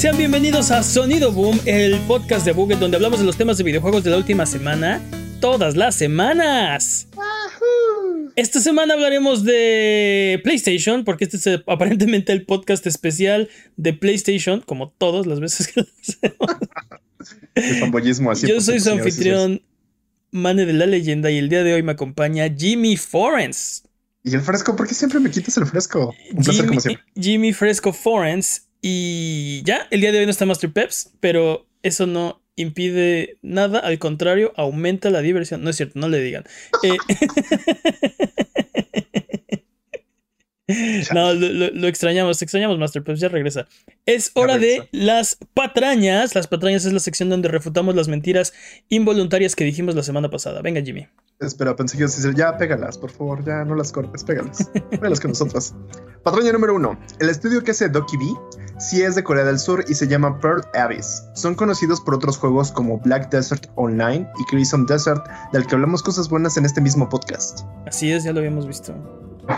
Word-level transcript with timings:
Sean 0.00 0.16
bienvenidos 0.16 0.70
a 0.70 0.82
Sonido 0.82 1.30
Boom, 1.30 1.60
el 1.66 2.00
podcast 2.06 2.46
de 2.46 2.52
Buget 2.52 2.78
donde 2.78 2.96
hablamos 2.96 3.20
de 3.20 3.26
los 3.26 3.36
temas 3.36 3.58
de 3.58 3.64
videojuegos 3.64 4.02
de 4.02 4.08
la 4.08 4.16
última 4.16 4.46
semana, 4.46 5.02
todas 5.42 5.76
las 5.76 5.94
semanas. 5.94 7.06
Esta 8.34 8.60
semana 8.60 8.94
hablaremos 8.94 9.44
de 9.44 10.40
PlayStation, 10.42 11.04
porque 11.04 11.24
este 11.24 11.36
es 11.36 11.60
aparentemente 11.66 12.32
el 12.32 12.46
podcast 12.46 12.86
especial 12.86 13.50
de 13.76 13.92
PlayStation, 13.92 14.62
como 14.62 14.88
todas 14.88 15.26
las 15.26 15.38
veces 15.38 15.68
que 15.68 15.82
lo 15.82 15.86
hacemos. 16.00 16.48
así. 18.32 18.46
Yo 18.46 18.58
soy 18.62 18.80
su 18.80 18.92
anfitrión, 18.92 19.60
Mane 20.30 20.64
de 20.64 20.72
la 20.72 20.86
Leyenda, 20.86 21.30
y 21.30 21.36
el 21.36 21.50
día 21.50 21.62
de 21.62 21.74
hoy 21.74 21.82
me 21.82 21.92
acompaña 21.92 22.48
Jimmy 22.48 22.96
Forens. 22.96 23.82
¿Y 24.24 24.34
el 24.34 24.40
fresco? 24.40 24.74
¿Por 24.74 24.88
qué 24.88 24.94
siempre 24.94 25.20
me 25.20 25.30
quitas 25.30 25.58
el 25.58 25.66
fresco? 25.66 26.14
Un 26.32 26.42
Jimmy, 26.42 26.68
como 26.68 26.80
siempre. 26.80 27.04
Jimmy 27.14 27.52
Fresco 27.52 27.92
Forens. 27.92 28.69
Y 28.82 29.62
ya, 29.64 29.86
el 29.90 30.00
día 30.00 30.12
de 30.12 30.20
hoy 30.20 30.24
no 30.24 30.30
está 30.30 30.46
Master 30.46 30.72
Peps, 30.72 31.12
pero 31.20 31.66
eso 31.82 32.06
no 32.06 32.40
impide 32.56 33.38
nada, 33.42 33.78
al 33.78 33.98
contrario, 33.98 34.52
aumenta 34.56 35.10
la 35.10 35.20
diversión. 35.20 35.62
No 35.62 35.70
es 35.70 35.76
cierto, 35.76 35.98
no 35.98 36.08
le 36.08 36.20
digan. 36.20 36.44
Eh, 36.82 36.96
no, 41.14 41.34
lo, 41.34 41.88
extrañamos, 41.88 42.40
extrañamos 42.42 42.78
Master 42.78 43.02
Peps, 43.02 43.20
ya 43.20 43.28
regresa. 43.28 43.66
Es 44.06 44.30
hora 44.34 44.58
de 44.58 44.88
las 44.92 45.38
patrañas. 45.54 46.34
Las 46.34 46.46
patrañas 46.46 46.84
es 46.84 46.92
la 46.92 47.00
sección 47.00 47.28
donde 47.28 47.48
refutamos 47.48 47.94
las 47.94 48.08
mentiras 48.08 48.52
involuntarias 48.88 49.56
que 49.56 49.64
dijimos 49.64 49.94
la 49.94 50.02
semana 50.02 50.30
pasada. 50.30 50.62
Venga, 50.62 50.80
Jimmy. 50.82 51.08
Espera, 51.40 51.74
pensé 51.74 51.96
que 51.96 52.02
decir, 52.02 52.34
ya 52.34 52.58
pégalas, 52.58 52.98
por 52.98 53.10
favor, 53.10 53.42
ya 53.42 53.64
no 53.64 53.74
las 53.74 53.90
cortes, 53.92 54.22
pégalas. 54.24 54.70
pégalas 54.90 55.20
con 55.20 55.30
nosotros. 55.30 55.74
Patraña 56.22 56.52
número 56.52 56.74
uno. 56.74 57.00
El 57.18 57.30
estudio 57.30 57.64
que 57.64 57.70
hace 57.70 57.88
Doki 57.88 58.18
B 58.18 58.24
sí 58.78 59.02
es 59.02 59.14
de 59.14 59.24
Corea 59.24 59.44
del 59.44 59.58
Sur 59.58 59.82
y 59.88 59.94
se 59.94 60.06
llama 60.06 60.38
Pearl 60.38 60.62
Abyss. 60.74 61.24
Son 61.34 61.54
conocidos 61.54 61.98
por 62.02 62.14
otros 62.14 62.36
juegos 62.36 62.70
como 62.70 62.98
Black 62.98 63.30
Desert 63.30 63.68
Online 63.76 64.28
y 64.38 64.44
Crimson 64.50 64.84
Desert, 64.84 65.26
del 65.52 65.66
que 65.66 65.76
hablamos 65.76 66.02
cosas 66.02 66.28
buenas 66.28 66.58
en 66.58 66.66
este 66.66 66.82
mismo 66.82 67.08
podcast. 67.08 67.60
Así 67.86 68.12
es, 68.12 68.24
ya 68.24 68.34
lo 68.34 68.40
habíamos 68.40 68.66
visto. 68.66 68.94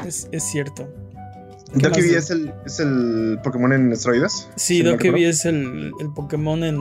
Es, 0.07 0.29
cierto. 0.39 0.89
¿Doki 1.75 2.03
B 2.03 2.17
es 2.17 2.31
el, 2.31 2.53
es 2.67 2.81
el 2.81 3.39
Pokémon 3.43 3.73
en 3.73 3.93
esteroides? 3.93 4.49
Sí, 4.57 4.83
Doki 4.83 5.11
B 5.11 5.29
es 5.29 5.45
el, 5.45 5.93
el 6.01 6.13
Pokémon 6.15 6.63
en 6.65 6.79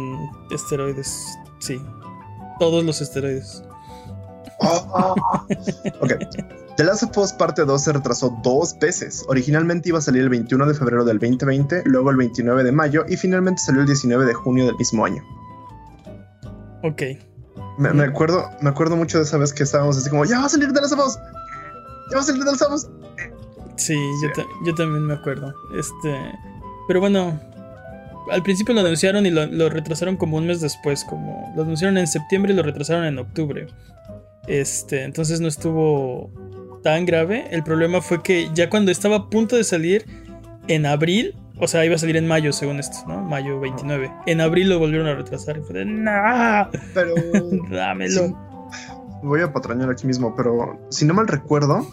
esteroides. 0.54 1.38
Sí. 1.60 1.82
Todos 2.60 2.84
los 2.84 3.02
esteroides. 3.02 3.64
ok. 6.02 6.14
The 6.78 6.84
Last 6.84 7.04
of 7.04 7.18
Us 7.18 7.34
Parte 7.34 7.64
2 7.64 7.84
se 7.84 7.94
retrasó 7.94 8.38
dos 8.44 8.78
veces. 8.80 9.26
Originalmente 9.28 9.90
iba 9.90 10.00
a 10.00 10.02
salir 10.02 10.24
el 10.24 10.30
21 10.30 10.66
de 10.66 10.74
febrero 10.74 11.04
del 11.04 11.20
2020, 11.20 11.84
luego 11.86 12.12
el 12.12 12.18
29 12.18 12.64
de 12.64 12.72
mayo 12.72 13.06
y 13.08 13.18
finalmente 13.18 13.62
salió 13.62 13.82
el 13.82 13.88
19 13.88 14.26
de 14.26 14.34
junio 14.34 14.66
del 14.66 14.76
mismo 14.78 15.06
año. 15.06 15.24
Ok. 16.84 17.04
Me, 17.78 18.04
acuerdo, 18.04 18.50
me 18.62 18.70
acuerdo 18.70 18.96
mucho 18.96 19.18
de 19.18 19.24
esa 19.24 19.38
vez 19.38 19.54
que 19.54 19.64
estábamos 19.64 19.98
así 19.98 20.10
como, 20.10 20.26
ya 20.26 20.40
va 20.40 20.46
a 20.46 20.50
salir 20.50 20.72
The 20.72 20.82
Last 20.82 20.94
of 20.94 21.06
Us. 21.06 21.18
Ya 22.10 22.18
va 22.18 22.22
a 22.22 22.26
salir 22.26 22.44
The 22.44 22.52
Last 22.52 22.62
of 22.62 22.74
Us. 22.74 22.90
Sí, 23.76 23.96
Yo, 24.64 24.76
también 24.76 25.06
me 25.06 25.14
acuerdo. 25.14 25.54
Este, 25.78 26.16
pero 26.88 27.00
bueno, 27.00 27.40
al 28.32 28.44
principio 28.44 28.74
lo 28.74 28.82
anunciaron 28.82 29.26
y 29.26 29.32
lo, 29.32 29.46
lo, 29.48 29.70
retrasaron 29.70 30.18
como 30.18 30.38
un 30.38 30.48
mes 30.48 30.62
después, 30.62 31.04
como 31.04 31.52
lo 31.56 31.64
anunciaron 31.64 31.98
en 31.98 32.08
septiembre 32.08 32.54
y 32.54 32.56
lo 32.56 32.64
retrasaron 32.64 33.06
en 33.06 33.20
octubre. 33.20 33.68
Este, 34.48 35.04
entonces 35.04 35.40
no 35.42 35.48
estuvo 35.48 36.32
tan 36.84 37.06
grave. 37.06 37.48
El 37.52 37.64
problema 37.64 38.02
fue 38.02 38.22
que 38.22 38.50
ya 38.54 38.70
cuando 38.70 38.92
estaba 38.92 39.16
a 39.16 39.30
punto 39.30 39.56
de 39.56 39.64
salir 39.64 40.06
en 40.68 40.86
abril, 40.86 41.36
o 41.60 41.68
sea, 41.68 41.86
iba 41.86 41.96
a 41.96 41.98
salir 41.98 42.18
en 42.18 42.28
mayo, 42.28 42.52
según 42.54 42.80
esto, 42.80 42.98
¿no? 43.08 43.22
Mayo 43.22 43.60
29. 43.60 44.12
En 44.26 44.42
abril 44.42 44.70
lo 44.70 44.80
volvieron 44.80 45.08
a 45.08 45.16
retrasar 45.16 45.58
y 45.58 45.62
fue 45.62 45.80
de, 45.80 45.86
¡nah! 45.86 46.70
Pero. 46.94 47.14
Dámelo. 47.70 48.38
voy 49.24 49.42
a 49.42 49.52
patrañar 49.54 49.90
aquí 49.90 50.08
mismo, 50.08 50.36
pero 50.36 50.80
si 50.90 51.06
no 51.06 51.14
mal 51.14 51.28
recuerdo, 51.28 51.86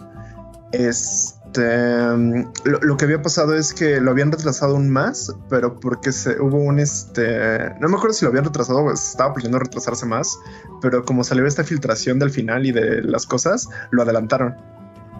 es 0.73 1.38
este, 1.49 2.47
lo, 2.65 2.97
que 2.97 3.05
había 3.05 3.23
pasado 3.23 3.55
es 3.55 3.73
que 3.73 4.01
lo 4.01 4.11
habían 4.11 4.31
retrasado 4.31 4.75
aún 4.75 4.91
más, 4.91 5.35
pero 5.49 5.81
porque 5.81 6.13
se, 6.13 6.41
hubo 6.41 6.59
un 6.59 6.79
este, 6.79 7.71
no 7.81 7.89
me 7.89 7.97
acuerdo 7.97 8.13
si 8.15 8.25
lo 8.25 8.31
habían 8.31 8.45
retrasado, 8.45 8.85
pues 8.85 9.11
estaba 9.11 9.35
pidiendo 9.35 9.59
retrasarse 9.59 10.05
más, 10.05 10.39
pero 10.83 11.05
como 11.05 11.25
salió 11.25 11.47
esta 11.47 11.65
filtración 11.65 12.19
del 12.19 12.31
final 12.31 12.67
y 12.67 12.73
de 12.73 13.03
las 13.03 13.27
cosas, 13.27 13.69
lo 13.91 14.03
adelantaron. 14.03 14.57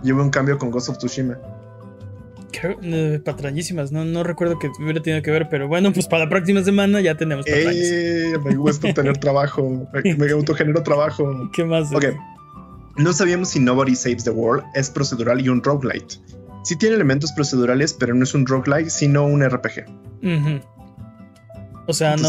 Y 0.03 0.13
hubo 0.13 0.23
un 0.23 0.31
cambio 0.31 0.59
con 0.59 0.71
Ghost 0.71 0.91
of 0.91 0.99
Tsushima. 0.99 1.39
patrañísimas, 3.25 3.91
no, 3.91 4.05
no 4.05 4.23
recuerdo 4.23 4.59
que 4.59 4.69
hubiera 4.81 5.01
tenido 5.01 5.23
que 5.23 5.31
ver, 5.31 5.49
pero 5.49 5.67
bueno, 5.67 5.93
pues 5.93 6.07
para 6.07 6.25
la 6.25 6.31
próxima 6.31 6.63
semana 6.63 7.01
ya 7.01 7.17
tenemos 7.17 7.47
patrañas. 7.47 7.75
Eh, 7.75 8.35
me 8.45 8.55
gusta 8.55 8.93
tener 8.93 9.17
trabajo, 9.17 9.89
me, 9.93 10.15
me 10.15 10.31
autogenero 10.31 10.83
trabajo. 10.83 11.51
¿Qué 11.55 11.65
más? 11.65 11.93
Ok. 11.93 12.05
No 12.99 13.13
sabíamos 13.13 13.51
si 13.51 13.61
Nobody 13.61 13.95
Saves 13.95 14.25
the 14.25 14.31
World 14.31 14.65
es 14.75 14.91
procedural 14.91 15.41
y 15.41 15.49
un 15.49 15.63
roguelite. 15.63 16.17
Sí 16.65 16.75
tiene 16.77 16.97
elementos 16.97 17.31
procedurales, 17.33 17.93
pero 17.93 18.13
no 18.13 18.25
es 18.25 18.35
un 18.35 18.45
roguelite, 18.45 18.91
sino 18.91 19.25
un 19.25 19.49
RPG. 19.49 19.85
O 21.87 21.93
sea, 21.95 22.17
no, 22.17 22.29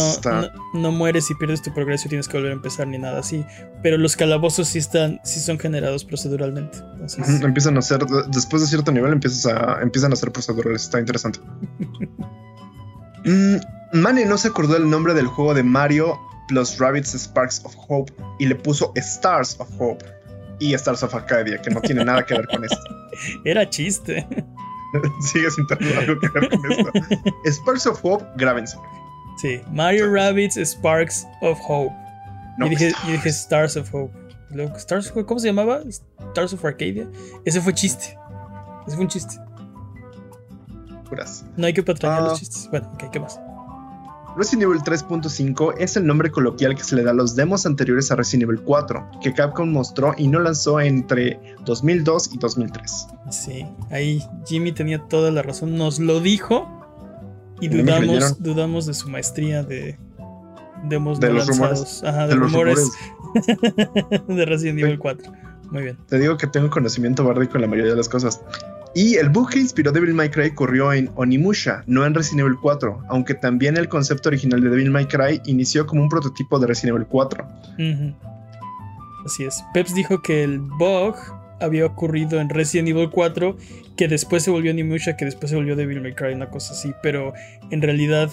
no, 0.74 0.91
mueres 0.91 1.29
y 1.31 1.35
pierdes 1.35 1.62
tu 1.63 1.74
progreso 1.74 2.08
y 2.08 2.09
tienes 2.09 2.28
que 2.29 2.38
volver 2.38 2.52
a 2.52 2.56
empezar 2.56 2.88
ni 2.88 3.00
nada 3.00 3.19
así. 3.19 3.44
Pero 3.81 3.97
los 3.97 4.16
calabozos 4.16 4.69
sí 4.69 4.78
están, 4.78 5.19
sí 5.24 5.40
son 5.40 5.58
generados 5.58 6.06
proceduralmente. 6.06 6.78
Empiezan 7.41 7.78
a 7.78 7.81
ser, 7.81 8.06
después 8.29 8.62
de 8.62 8.69
cierto 8.69 8.91
nivel 8.91 9.12
empiezas 9.12 9.47
a, 9.47 9.81
empiezan 9.81 10.13
a 10.13 10.16
ser 10.16 10.31
procedurales. 10.31 10.84
Está 10.84 11.00
interesante. 11.00 11.40
mm, 13.25 13.56
Manny 13.94 14.24
no 14.24 14.38
se 14.38 14.50
acordó 14.50 14.78
el 14.78 14.90
nombre 14.90 15.16
del 15.16 15.28
juego 15.28 15.56
de 15.56 15.63
Mario 15.63 16.18
plus 16.47 16.78
Rabbits 16.78 17.13
Sparks 17.16 17.62
of 17.66 17.75
Hope 17.88 18.13
y 18.40 18.46
le 18.46 18.56
puso 18.56 18.94
Stars 18.96 19.58
of 19.59 19.69
Hope 19.78 20.06
y 20.59 20.74
Stars 20.74 21.03
of 21.03 21.14
Arcadia, 21.16 21.62
que 21.62 21.70
no 21.70 21.81
tiene 21.81 22.03
nada 22.06 22.25
que 22.25 22.36
ver 22.36 22.47
con 22.47 22.64
esto. 22.64 22.78
Era 23.46 23.70
chiste. 23.70 24.28
Sigue 25.22 25.50
sin 25.52 25.68
tener 25.68 25.97
algo 25.97 26.20
que 26.20 26.28
ver 26.30 26.50
con 26.50 26.72
esto. 26.72 26.92
Sparks 27.46 27.86
of 27.88 28.00
Hope, 28.03 28.25
grábense. 28.36 28.78
Sí, 29.38 29.62
Mario 29.72 30.12
Rabbits 30.14 30.58
Sparks 30.58 31.25
of 31.42 31.58
Hope. 31.68 31.96
y, 32.66 32.70
dije, 32.70 32.92
dije, 33.08 33.30
Stars 33.30 33.78
of 33.78 33.94
Hope. 33.94 34.14
Stars, 34.75 35.12
¿Cómo 35.12 35.40
se 35.40 35.47
llamaba? 35.47 35.81
Stars 35.88 36.53
of 36.53 36.66
Arcadia. 36.66 37.08
Ese 37.46 37.62
fue 37.62 37.74
chiste. 37.74 38.18
Ese 38.88 38.96
fue 38.96 39.06
un 39.06 39.08
chiste. 39.08 39.36
Puras. 41.08 41.46
No 41.56 41.68
hay 41.68 41.74
que 41.74 41.84
patrañar 41.84 42.24
los 42.24 42.34
ah. 42.34 42.40
chistes. 42.40 42.68
Bueno, 42.72 42.91
ok, 42.94 43.12
¿qué 43.12 43.20
más? 43.20 43.40
Resident 44.40 44.64
Evil 44.64 44.80
3.5 44.80 45.74
es 45.80 45.98
el 45.98 46.08
nombre 46.08 46.32
coloquial 46.32 46.74
que 46.74 46.86
se 46.86 46.96
le 46.96 47.04
da 47.04 47.12
a 47.12 47.14
los 47.14 47.36
demos 47.36 47.66
anteriores 47.66 48.10
a 48.10 48.16
Resident 48.16 48.44
Evil 48.44 48.62
4, 48.62 49.12
que 49.22 49.34
Capcom 49.34 49.70
mostró 49.70 50.16
y 50.18 50.30
no 50.30 50.40
lanzó 50.40 50.80
entre 50.80 51.38
2002 51.66 52.36
y 52.36 52.38
2003. 52.38 53.08
Sí, 53.32 53.66
ahí 53.92 54.24
Jimmy 54.46 54.72
tenía 54.72 55.00
toda 55.10 55.30
la 55.32 55.42
razón, 55.42 55.76
nos 55.76 56.00
lo 56.00 56.22
dijo 56.22 56.70
y 57.59 57.68
dudamos, 57.68 58.41
dudamos 58.41 58.86
de 58.86 58.94
su 58.94 59.09
maestría 59.09 59.62
de 59.62 60.00
demos 60.85 61.20
de 61.20 61.34
los 61.34 61.46
Rumores. 61.46 62.02
Ajá, 62.06 62.28
de, 62.28 62.35
rumores, 62.35 62.92
de 64.30 64.46
Resident 64.46 64.80
Evil 64.80 65.00
4. 65.00 65.34
Muy 65.70 65.84
bien. 65.84 65.97
Te 66.08 66.18
digo 66.18 66.38
que 66.38 66.47
tengo 66.47 66.70
conocimiento 66.70 67.26
bárdico 67.26 67.56
en 67.56 67.64
la 67.64 67.68
mayoría 67.68 67.92
de 67.92 67.97
las 67.97 68.08
cosas. 68.08 68.42
Y 68.96 69.16
el 69.16 69.30
bug 69.30 69.52
que 69.52 69.59
inspiró 69.59 69.91
Devil 69.91 70.14
May 70.14 70.30
Cry 70.30 70.47
ocurrió 70.47 70.91
en 70.91 71.12
Onimusha, 71.16 71.84
no 71.86 72.06
en 72.06 72.16
Resident 72.16 72.47
Evil 72.47 72.58
4, 72.59 73.03
aunque 73.09 73.36
también 73.36 73.78
el 73.78 73.88
concepto 73.88 74.30
original 74.30 74.62
de 74.62 74.70
Devil 74.70 74.90
May 74.90 75.06
Cry 75.06 75.41
inició 75.46 75.86
como 75.86 76.02
un 76.02 76.09
prototipo 76.09 76.59
de 76.59 76.68
Resident 76.68 76.96
Evil 76.96 77.08
4. 77.08 77.47
Así 79.26 79.44
es. 79.44 79.64
Peps 79.74 79.94
dijo 79.94 80.22
que 80.22 80.44
el 80.44 80.59
bug 80.59 81.16
había 81.59 81.86
ocurrido 81.86 82.40
en 82.40 82.50
Resident 82.50 82.90
Evil 82.90 83.09
4, 83.12 83.58
que 83.96 84.08
después 84.08 84.44
se 84.44 84.50
volvió 84.50 84.72
Onimusha, 84.72 85.16
que 85.16 85.26
después 85.26 85.52
se 85.52 85.56
volvió 85.56 85.76
Devil 85.76 86.02
May 86.02 86.16
Cry, 86.16 86.34
una 86.34 86.50
cosa 86.50 86.74
así, 86.74 86.94
pero 87.03 87.34
en 87.70 87.82
realidad 87.82 88.32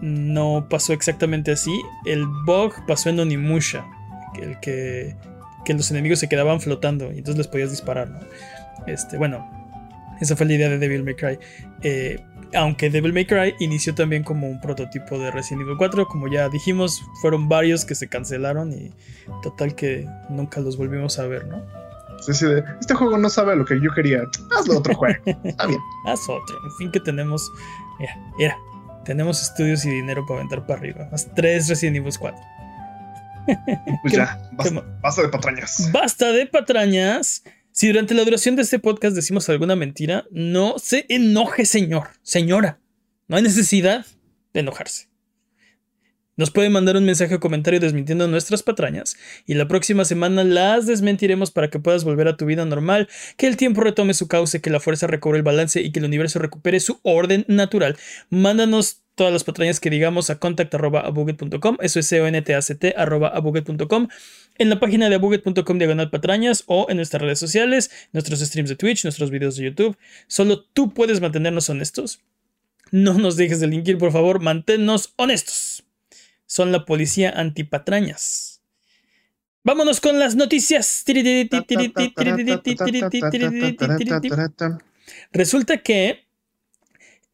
no 0.00 0.66
pasó 0.68 0.92
exactamente 0.92 1.52
así. 1.52 1.82
El 2.04 2.26
bug 2.46 2.72
pasó 2.88 3.10
en 3.10 3.20
Onimusha, 3.20 3.84
el 4.42 4.58
que, 4.60 5.14
que 5.64 5.74
los 5.74 5.90
enemigos 5.90 6.18
se 6.18 6.28
quedaban 6.28 6.60
flotando 6.60 7.12
y 7.12 7.18
entonces 7.18 7.38
les 7.38 7.46
podías 7.46 7.70
disparar, 7.70 8.10
¿no? 8.10 8.18
Este, 8.86 9.16
bueno, 9.16 9.63
esa 10.20 10.36
fue 10.36 10.46
la 10.46 10.54
idea 10.54 10.68
de 10.68 10.78
Devil 10.78 11.04
May 11.04 11.14
Cry. 11.14 11.38
Eh, 11.82 12.18
aunque 12.54 12.90
Devil 12.90 13.12
May 13.12 13.26
Cry 13.26 13.54
inició 13.58 13.94
también 13.94 14.22
como 14.22 14.48
un 14.48 14.60
prototipo 14.60 15.18
de 15.18 15.30
Resident 15.30 15.62
Evil 15.62 15.76
4, 15.76 16.06
como 16.06 16.28
ya 16.28 16.48
dijimos, 16.48 17.02
fueron 17.20 17.48
varios 17.48 17.84
que 17.84 17.94
se 17.94 18.08
cancelaron 18.08 18.72
y 18.72 18.92
total 19.42 19.74
que 19.74 20.06
nunca 20.28 20.60
los 20.60 20.76
volvimos 20.76 21.18
a 21.18 21.26
ver, 21.26 21.46
¿no? 21.46 21.64
Sí, 22.20 22.32
sí, 22.32 22.46
este 22.80 22.94
juego 22.94 23.18
no 23.18 23.28
sabe 23.28 23.54
lo 23.56 23.64
que 23.64 23.78
yo 23.80 23.90
quería. 23.94 24.22
Hazlo 24.56 24.78
otro 24.78 24.94
juego. 24.96 25.22
Está 25.44 25.66
bien. 25.66 25.80
Haz 26.06 26.20
otro. 26.28 26.56
En 26.64 26.72
fin, 26.78 26.90
que 26.90 27.00
tenemos. 27.00 27.50
Mira, 27.98 28.16
mira. 28.38 28.58
Tenemos 29.04 29.42
estudios 29.42 29.84
y 29.84 29.90
dinero 29.90 30.24
para 30.24 30.40
aventar 30.40 30.64
para 30.66 30.78
arriba. 30.78 31.08
Más 31.12 31.28
tres 31.34 31.68
Resident 31.68 31.98
Evil 31.98 32.14
4. 32.18 32.40
Pues 34.00 34.14
ya, 34.14 34.40
basta 35.02 35.22
de 35.22 35.28
patrañas. 35.28 35.90
Basta 35.92 36.32
de 36.32 36.46
patrañas. 36.46 37.42
Si 37.84 37.88
durante 37.88 38.14
la 38.14 38.24
duración 38.24 38.56
de 38.56 38.62
este 38.62 38.78
podcast 38.78 39.14
decimos 39.14 39.46
alguna 39.50 39.76
mentira, 39.76 40.24
no 40.30 40.78
se 40.78 41.04
enoje, 41.10 41.66
señor, 41.66 42.08
señora. 42.22 42.80
No 43.28 43.36
hay 43.36 43.42
necesidad. 43.42 44.06
de 44.54 44.60
enojarse. 44.60 45.10
Nos 46.38 46.50
pueden 46.50 46.72
mandar 46.72 46.96
un 46.96 47.04
mensaje 47.04 47.34
o 47.34 47.40
comentario 47.40 47.80
desmintiendo 47.80 48.26
nuestras 48.26 48.62
patrañas 48.62 49.18
y 49.44 49.52
la 49.52 49.68
próxima 49.68 50.06
semana 50.06 50.44
las 50.44 50.86
desmentiremos 50.86 51.50
para 51.50 51.68
que 51.68 51.78
puedas 51.78 52.04
volver 52.04 52.26
a 52.26 52.38
tu 52.38 52.46
vida 52.46 52.64
normal, 52.64 53.06
que 53.36 53.48
el 53.48 53.58
tiempo 53.58 53.82
retome 53.82 54.14
su 54.14 54.28
cauce, 54.28 54.62
que 54.62 54.70
la 54.70 54.80
fuerza 54.80 55.06
recobre 55.06 55.36
el 55.36 55.44
balance 55.44 55.82
y 55.82 55.92
que 55.92 55.98
el 55.98 56.06
universo 56.06 56.38
recupere 56.38 56.80
su 56.80 57.00
orden 57.02 57.44
natural. 57.48 57.98
Mándanos 58.30 59.03
todas 59.14 59.32
las 59.32 59.44
patrañas 59.44 59.80
que 59.80 59.90
digamos 59.90 60.30
a 60.30 60.38
contact.abuget.com, 60.38 61.78
eso 61.80 62.00
es 62.00 62.06
c 62.06 62.20
o 62.20 62.26
n 62.26 62.40
t 62.42 62.54
a 62.54 62.62
c 62.62 62.74
-T, 62.74 62.94
abuget.com, 62.96 64.08
en 64.58 64.70
la 64.70 64.80
página 64.80 65.08
de 65.08 65.16
abuget.com 65.16 65.78
diagonal 65.78 66.10
patrañas 66.10 66.64
o 66.66 66.86
en 66.88 66.96
nuestras 66.96 67.22
redes 67.22 67.38
sociales, 67.38 67.90
nuestros 68.12 68.40
streams 68.40 68.70
de 68.70 68.76
Twitch, 68.76 69.04
nuestros 69.04 69.30
videos 69.30 69.56
de 69.56 69.64
YouTube. 69.64 69.96
Solo 70.26 70.62
tú 70.64 70.92
puedes 70.92 71.20
mantenernos 71.20 71.68
honestos. 71.70 72.20
No 72.90 73.14
nos 73.14 73.36
dejes 73.36 73.60
de 73.60 73.66
linkir, 73.66 73.98
por 73.98 74.12
favor, 74.12 74.40
manténnos 74.40 75.12
honestos. 75.16 75.84
Son 76.46 76.72
la 76.72 76.84
policía 76.84 77.30
antipatrañas. 77.30 78.62
Vámonos 79.64 80.00
con 80.00 80.18
las 80.18 80.36
noticias. 80.36 81.04
Resulta 85.32 85.78
que 85.78 86.23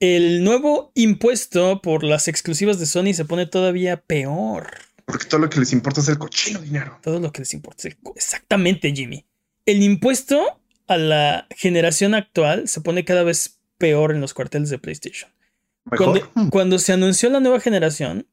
el 0.00 0.42
nuevo 0.42 0.92
impuesto 0.94 1.82
por 1.82 2.04
las 2.04 2.26
exclusivas 2.26 2.78
de 2.78 2.86
Sony 2.86 3.12
se 3.12 3.26
pone 3.26 3.46
todavía 3.46 3.98
peor. 3.98 4.70
Porque 5.04 5.26
todo 5.26 5.40
lo 5.40 5.50
que 5.50 5.60
les 5.60 5.72
importa 5.72 6.00
es 6.00 6.08
el 6.08 6.18
cochino 6.18 6.60
dinero. 6.60 6.98
Todo 7.02 7.20
lo 7.20 7.30
que 7.32 7.40
les 7.42 7.52
importa 7.52 7.88
es 7.88 7.94
el 7.94 7.98
Exactamente, 8.16 8.92
Jimmy. 8.92 9.26
El 9.66 9.82
impuesto 9.82 10.58
a 10.86 10.96
la 10.96 11.46
generación 11.54 12.14
actual 12.14 12.66
se 12.66 12.80
pone 12.80 13.04
cada 13.04 13.22
vez 13.22 13.58
peor 13.76 14.12
en 14.12 14.20
los 14.20 14.32
cuarteles 14.34 14.70
de 14.70 14.78
PlayStation. 14.78 15.30
Cuando, 15.84 16.20
hmm. 16.34 16.48
cuando, 16.48 16.78
se 16.78 16.92
anunció 16.92 17.28
la 17.28 17.40
nueva 17.40 17.60
generación, 17.60 18.26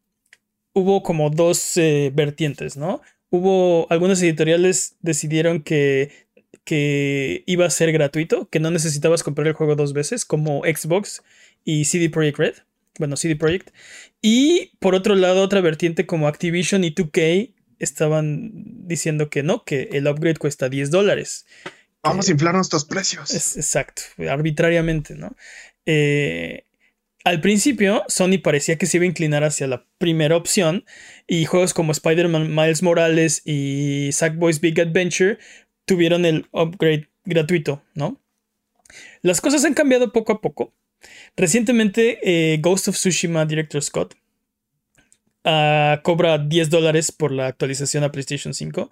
hubo 0.73 1.03
como 1.03 1.29
dos 1.29 1.75
eh, 1.77 2.11
vertientes, 2.13 2.77
¿no? 2.77 3.01
Hubo 3.29 3.87
algunas 3.89 4.21
editoriales 4.21 4.95
decidieron 5.01 5.61
que, 5.61 6.27
que 6.63 7.43
iba 7.45 7.65
a 7.65 7.69
ser 7.69 7.91
gratuito, 7.91 8.47
que 8.49 8.59
no 8.59 8.71
necesitabas 8.71 9.23
comprar 9.23 9.47
el 9.47 9.53
juego 9.53 9.75
dos 9.75 9.93
veces, 9.93 10.23
como 10.23 10.61
Xbox 10.63 11.23
y 11.67 11.83
CD 11.83 12.09
Projekt 12.09 12.39
Red. 12.39 12.55
Bueno, 12.97 13.17
CD 13.17 13.35
Projekt. 13.35 13.71
Y 14.21 14.71
por 14.79 14.95
otro 14.95 15.15
lado, 15.15 15.43
otra 15.43 15.59
vertiente 15.59 16.05
como 16.05 16.29
Activision 16.29 16.85
y 16.85 16.95
2K 16.95 17.53
estaban 17.77 18.51
diciendo 18.87 19.29
que 19.29 19.43
no, 19.43 19.65
que 19.65 19.89
el 19.91 20.07
upgrade 20.07 20.37
cuesta 20.37 20.69
10 20.69 20.89
dólares. 20.91 21.45
Vamos 22.01 22.29
a 22.29 22.31
inflar 22.31 22.55
nuestros 22.55 22.85
precios. 22.85 23.35
exacto, 23.57 24.01
arbitrariamente, 24.29 25.15
¿no? 25.15 25.35
Eh, 25.85 26.63
al 27.25 27.41
principio, 27.41 28.05
Sony 28.07 28.39
parecía 28.41 28.77
que 28.77 28.85
se 28.85 28.95
iba 28.95 29.03
a 29.03 29.07
inclinar 29.07 29.43
hacia 29.43 29.67
la 29.67 29.85
primera 29.97 30.37
opción 30.37 30.85
y 31.27 31.43
juegos 31.43 31.73
como 31.73 31.91
Spider-Man 31.91 32.55
Miles 32.55 32.81
Morales 32.81 33.41
y 33.43 34.09
Sackboy's 34.13 34.61
Big 34.61 34.79
Adventure 34.79 35.37
tuvieron 35.83 36.23
el 36.23 36.47
upgrade 36.53 37.09
gratuito, 37.25 37.83
¿no? 37.93 38.21
Las 39.21 39.41
cosas 39.41 39.65
han 39.65 39.73
cambiado 39.73 40.13
poco 40.13 40.31
a 40.31 40.39
poco. 40.39 40.73
Recientemente, 41.35 42.19
eh, 42.23 42.57
Ghost 42.57 42.87
of 42.87 42.95
Tsushima 42.95 43.45
Director 43.45 43.81
Scott 43.81 44.15
ah, 45.43 46.01
cobra 46.03 46.37
10 46.37 46.69
dólares 46.69 47.11
por 47.11 47.31
la 47.31 47.47
actualización 47.47 48.03
a 48.03 48.11
PlayStation 48.11 48.53
5. 48.53 48.89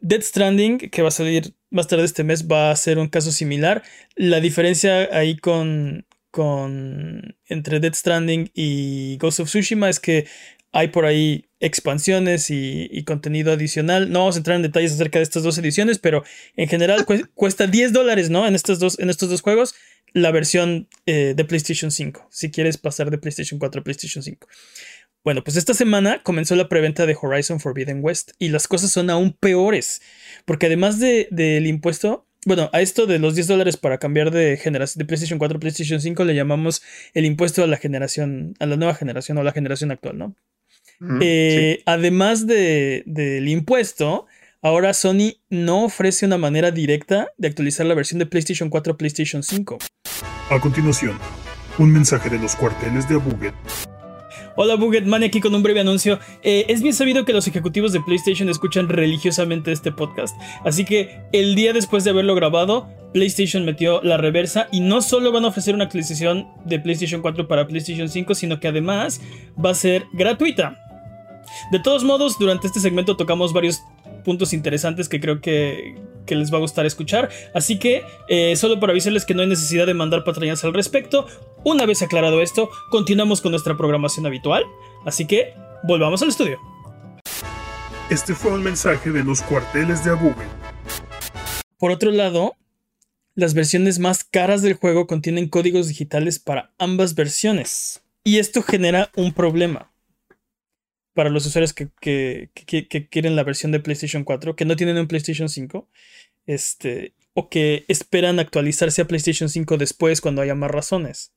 Dead 0.00 0.20
Stranding, 0.20 0.78
que 0.78 1.02
va 1.02 1.08
a 1.08 1.12
salir 1.12 1.54
más 1.70 1.88
tarde 1.88 2.04
este 2.04 2.24
mes, 2.24 2.46
va 2.46 2.70
a 2.70 2.76
ser 2.76 2.98
un 2.98 3.08
caso 3.08 3.32
similar. 3.32 3.82
La 4.14 4.40
diferencia 4.40 5.08
ahí 5.12 5.36
con, 5.36 6.06
con 6.30 7.36
entre 7.46 7.80
Dead 7.80 7.94
Stranding 7.94 8.50
y 8.54 9.16
Ghost 9.18 9.40
of 9.40 9.48
Tsushima 9.48 9.88
es 9.88 10.00
que 10.00 10.26
hay 10.72 10.88
por 10.88 11.06
ahí 11.06 11.46
expansiones 11.58 12.50
y, 12.50 13.02
contenido 13.04 13.52
adicional. 13.52 14.10
No 14.10 14.20
vamos 14.20 14.36
a 14.36 14.38
entrar 14.38 14.56
en 14.56 14.62
detalles 14.62 14.92
acerca 14.92 15.18
de 15.18 15.22
estas 15.22 15.42
dos 15.42 15.56
ediciones, 15.56 15.98
pero 15.98 16.22
en 16.54 16.68
general 16.68 17.06
cuesta 17.34 17.66
10 17.66 17.94
dólares, 17.94 18.28
¿no? 18.28 18.46
En 18.46 18.54
estos 18.54 18.78
dos, 18.78 18.98
en 18.98 19.08
estos 19.08 19.30
dos 19.30 19.40
juegos, 19.40 19.74
la 20.16 20.30
versión 20.30 20.88
eh, 21.04 21.34
de 21.36 21.44
PlayStation 21.44 21.90
5, 21.90 22.28
si 22.30 22.50
quieres 22.50 22.78
pasar 22.78 23.10
de 23.10 23.18
PlayStation 23.18 23.58
4 23.58 23.82
a 23.82 23.84
PlayStation 23.84 24.22
5. 24.22 24.48
Bueno, 25.22 25.44
pues 25.44 25.58
esta 25.58 25.74
semana 25.74 26.22
comenzó 26.22 26.56
la 26.56 26.70
preventa 26.70 27.04
de 27.04 27.14
Horizon 27.20 27.60
Forbidden 27.60 28.02
West 28.02 28.30
y 28.38 28.48
las 28.48 28.66
cosas 28.66 28.90
son 28.90 29.10
aún 29.10 29.34
peores, 29.38 30.00
porque 30.46 30.66
además 30.66 30.98
del 31.00 31.66
impuesto, 31.66 32.26
bueno, 32.46 32.70
a 32.72 32.80
esto 32.80 33.04
de 33.04 33.18
los 33.18 33.34
10 33.34 33.46
dólares 33.46 33.76
para 33.76 33.98
cambiar 33.98 34.30
de, 34.30 34.56
generación, 34.56 35.00
de 35.00 35.04
PlayStation 35.04 35.38
4 35.38 35.58
a 35.58 35.60
PlayStation 35.60 36.00
5 36.00 36.24
le 36.24 36.34
llamamos 36.34 36.82
el 37.12 37.26
impuesto 37.26 37.62
a 37.62 37.66
la 37.66 37.76
generación, 37.76 38.54
a 38.58 38.64
la 38.64 38.76
nueva 38.76 38.94
generación 38.94 39.36
o 39.36 39.42
a 39.42 39.44
la 39.44 39.52
generación 39.52 39.90
actual, 39.90 40.16
¿no? 40.16 40.34
Eh, 41.20 41.82
además 41.84 42.46
del 42.46 43.48
impuesto, 43.48 44.26
ahora 44.62 44.94
Sony 44.94 45.34
no 45.50 45.84
ofrece 45.84 46.26
una 46.26 46.38
manera 46.38 46.70
directa 46.70 47.28
de 47.36 47.48
actualizar 47.48 47.86
la 47.86 47.94
versión 47.94 48.18
de 48.18 48.26
PlayStation 48.26 48.70
4 48.70 48.92
a 48.92 48.96
PlayStation 48.96 49.42
5. 49.42 49.78
A 50.50 50.60
continuación, 50.60 51.18
un 51.78 51.92
mensaje 51.92 52.30
de 52.30 52.38
los 52.38 52.56
cuarteles 52.56 53.08
de 53.08 53.16
Abuget 53.16 53.54
Hola 54.58 54.76
Bugetman, 54.76 55.22
aquí 55.22 55.42
con 55.42 55.54
un 55.54 55.62
breve 55.62 55.80
anuncio. 55.80 56.18
Eh, 56.42 56.64
es 56.68 56.80
bien 56.80 56.94
sabido 56.94 57.26
que 57.26 57.34
los 57.34 57.46
ejecutivos 57.46 57.92
de 57.92 58.00
PlayStation 58.00 58.48
escuchan 58.48 58.88
religiosamente 58.88 59.70
este 59.70 59.92
podcast, 59.92 60.34
así 60.64 60.86
que 60.86 61.20
el 61.32 61.54
día 61.54 61.74
después 61.74 62.04
de 62.04 62.10
haberlo 62.10 62.34
grabado, 62.34 62.88
PlayStation 63.12 63.66
metió 63.66 64.00
la 64.02 64.16
reversa 64.16 64.68
y 64.72 64.80
no 64.80 65.02
solo 65.02 65.30
van 65.30 65.44
a 65.44 65.48
ofrecer 65.48 65.74
una 65.74 65.84
actualización 65.84 66.48
de 66.64 66.80
PlayStation 66.80 67.20
4 67.20 67.46
para 67.48 67.66
PlayStation 67.66 68.08
5, 68.08 68.34
sino 68.34 68.58
que 68.58 68.68
además 68.68 69.20
va 69.62 69.70
a 69.70 69.74
ser 69.74 70.06
gratuita. 70.14 70.82
De 71.70 71.78
todos 71.78 72.02
modos, 72.02 72.38
durante 72.38 72.66
este 72.66 72.80
segmento 72.80 73.14
tocamos 73.16 73.52
varios 73.52 73.82
puntos 74.26 74.52
interesantes 74.52 75.08
que 75.08 75.20
creo 75.20 75.40
que, 75.40 75.94
les 76.26 76.52
va 76.52 76.58
a 76.58 76.60
gustar 76.60 76.84
escuchar. 76.84 77.30
Así 77.54 77.78
que, 77.78 78.02
eh, 78.28 78.56
solo 78.56 78.80
para 78.80 78.90
avisarles 78.90 79.24
que 79.24 79.34
no 79.34 79.42
hay 79.42 79.48
necesidad 79.48 79.86
de 79.86 79.94
mandar 79.94 80.24
patrañas 80.24 80.64
al 80.64 80.74
respecto. 80.74 81.28
Una 81.62 81.86
vez 81.86 82.02
aclarado 82.02 82.42
esto, 82.42 82.68
continuamos 82.90 83.40
con 83.40 83.52
nuestra 83.52 83.76
programación 83.76 84.26
habitual. 84.26 84.64
Así 85.04 85.26
que, 85.26 85.54
volvamos 85.84 86.20
al 86.22 86.30
estudio. 86.30 86.58
Este 88.10 88.34
fue 88.34 88.52
un 88.52 88.64
mensaje 88.64 89.12
de 89.12 89.22
los 89.22 89.40
cuarteles 89.42 90.04
de 90.04 90.10
Abuget. 90.10 90.48
Por 91.78 91.92
otro 91.92 92.10
lado, 92.10 92.56
las 93.36 93.54
versiones 93.54 94.00
más 94.00 94.24
caras 94.24 94.60
del 94.62 94.74
juego 94.74 95.06
contienen 95.06 95.48
códigos 95.48 95.86
digitales 95.86 96.40
para 96.40 96.72
ambas 96.78 97.14
versiones. 97.14 98.02
Y 98.24 98.38
esto 98.38 98.62
genera 98.62 99.10
un 99.14 99.32
problema 99.32 99.92
para 101.16 101.30
los 101.30 101.46
usuarios 101.46 101.72
que, 101.72 101.88
quieren 103.10 103.36
la 103.36 103.42
versión 103.42 103.72
de 103.72 103.80
PlayStation 103.80 104.22
4, 104.22 104.54
que 104.54 104.66
no 104.66 104.76
tienen 104.76 104.98
un 104.98 105.08
PlayStation 105.08 105.48
5, 105.48 105.88
este, 106.46 107.14
o 107.32 107.48
que 107.48 107.86
esperan 107.88 108.38
actualizarse 108.38 109.00
a 109.00 109.06
PlayStation 109.06 109.48
5 109.48 109.78
después 109.78 110.20
cuando 110.20 110.42
haya 110.42 110.54
más 110.54 110.70
razones, 110.70 111.32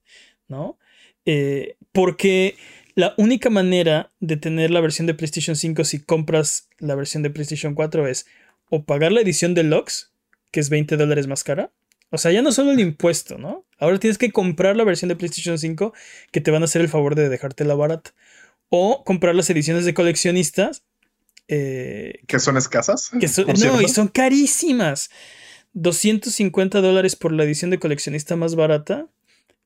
¿no? 0.49 0.77
Eh, 1.25 1.77
porque 1.93 2.57
la 2.93 3.13
única 3.15 3.49
manera 3.49 4.11
de 4.19 4.35
tener 4.35 4.69
la 4.69 4.81
versión 4.81 5.07
de 5.07 5.13
PlayStation 5.13 5.55
5 5.55 5.85
si 5.85 6.01
compras 6.01 6.67
la 6.79 6.95
versión 6.95 7.23
de 7.23 7.29
PlayStation 7.29 7.73
4 7.73 8.05
es 8.07 8.25
o 8.69 8.83
pagar 8.83 9.13
la 9.13 9.21
edición 9.21 9.53
deluxe, 9.53 10.11
que 10.51 10.59
es 10.59 10.69
20 10.69 10.97
dólares 10.97 11.27
más 11.27 11.45
cara. 11.45 11.71
O 12.09 12.17
sea, 12.17 12.33
ya 12.33 12.41
no 12.41 12.51
solo 12.51 12.71
el 12.71 12.81
impuesto, 12.81 13.37
¿no? 13.37 13.65
Ahora 13.77 13.97
tienes 13.97 14.17
que 14.17 14.31
comprar 14.31 14.75
la 14.75 14.83
versión 14.83 15.07
de 15.07 15.15
PlayStation 15.15 15.57
5 15.57 15.93
que 16.33 16.41
te 16.41 16.51
van 16.51 16.63
a 16.63 16.65
hacer 16.65 16.81
el 16.81 16.89
favor 16.89 17.15
de 17.15 17.29
dejarte 17.29 17.63
la 17.63 17.75
barata 17.75 18.13
o 18.69 19.03
comprar 19.03 19.35
las 19.35 19.49
ediciones 19.49 19.85
de 19.85 19.93
coleccionistas. 19.93 20.83
Eh, 21.47 22.21
que 22.27 22.39
son 22.39 22.57
escasas. 22.57 23.11
no, 23.13 23.81
y 23.81 23.89
son 23.89 24.07
carísimas. 24.07 25.09
250 25.73 26.81
dólares 26.81 27.15
por 27.15 27.31
la 27.31 27.43
edición 27.43 27.71
de 27.71 27.79
coleccionista 27.79 28.35
más 28.35 28.55
barata. 28.55 29.07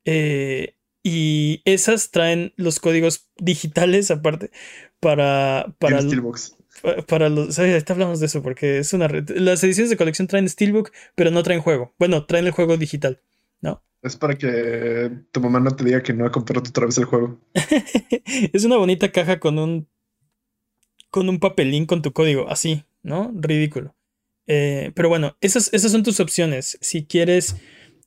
Eh, 0.05 0.75
y 1.03 1.61
esas 1.65 2.11
traen 2.11 2.53
los 2.55 2.79
códigos 2.79 3.29
digitales 3.37 4.09
aparte 4.09 4.51
para... 5.01 5.75
Para, 5.79 6.01
Steelbooks. 6.01 6.55
Para 7.07 7.29
los... 7.29 7.59
Ahorita 7.59 7.93
hablamos 7.93 8.21
de 8.21 8.27
eso 8.27 8.41
porque 8.41 8.79
es 8.79 8.93
una... 8.93 9.09
Las 9.35 9.63
ediciones 9.63 9.89
de 9.89 9.97
colección 9.97 10.27
traen 10.27 10.47
Steelbook, 10.47 10.91
pero 11.15 11.29
no 11.29 11.43
traen 11.43 11.61
juego. 11.61 11.93
Bueno, 11.99 12.25
traen 12.25 12.45
el 12.45 12.51
juego 12.51 12.77
digital, 12.77 13.21
¿no? 13.63 13.83
Es 14.03 14.17
para 14.17 14.37
que 14.37 15.09
tu 15.31 15.39
mamá 15.39 15.61
no 15.61 15.75
te 15.75 15.85
diga 15.85 16.03
que 16.03 16.13
no 16.13 16.25
ha 16.25 16.31
comprado 16.31 16.59
otra 16.67 16.85
vez 16.85 16.97
el 16.97 17.05
juego. 17.05 17.39
es 18.53 18.65
una 18.65 18.77
bonita 18.77 19.11
caja 19.11 19.39
con 19.39 19.57
un. 19.57 19.87
con 21.09 21.29
un 21.29 21.39
papelín 21.39 21.85
con 21.85 22.01
tu 22.01 22.11
código, 22.11 22.49
así, 22.49 22.83
¿no? 23.01 23.31
Ridículo. 23.33 23.95
Eh, 24.45 24.91
pero 24.93 25.07
bueno, 25.07 25.37
esas, 25.39 25.73
esas 25.73 25.93
son 25.93 26.03
tus 26.03 26.19
opciones. 26.19 26.77
Si 26.81 27.05
quieres 27.05 27.55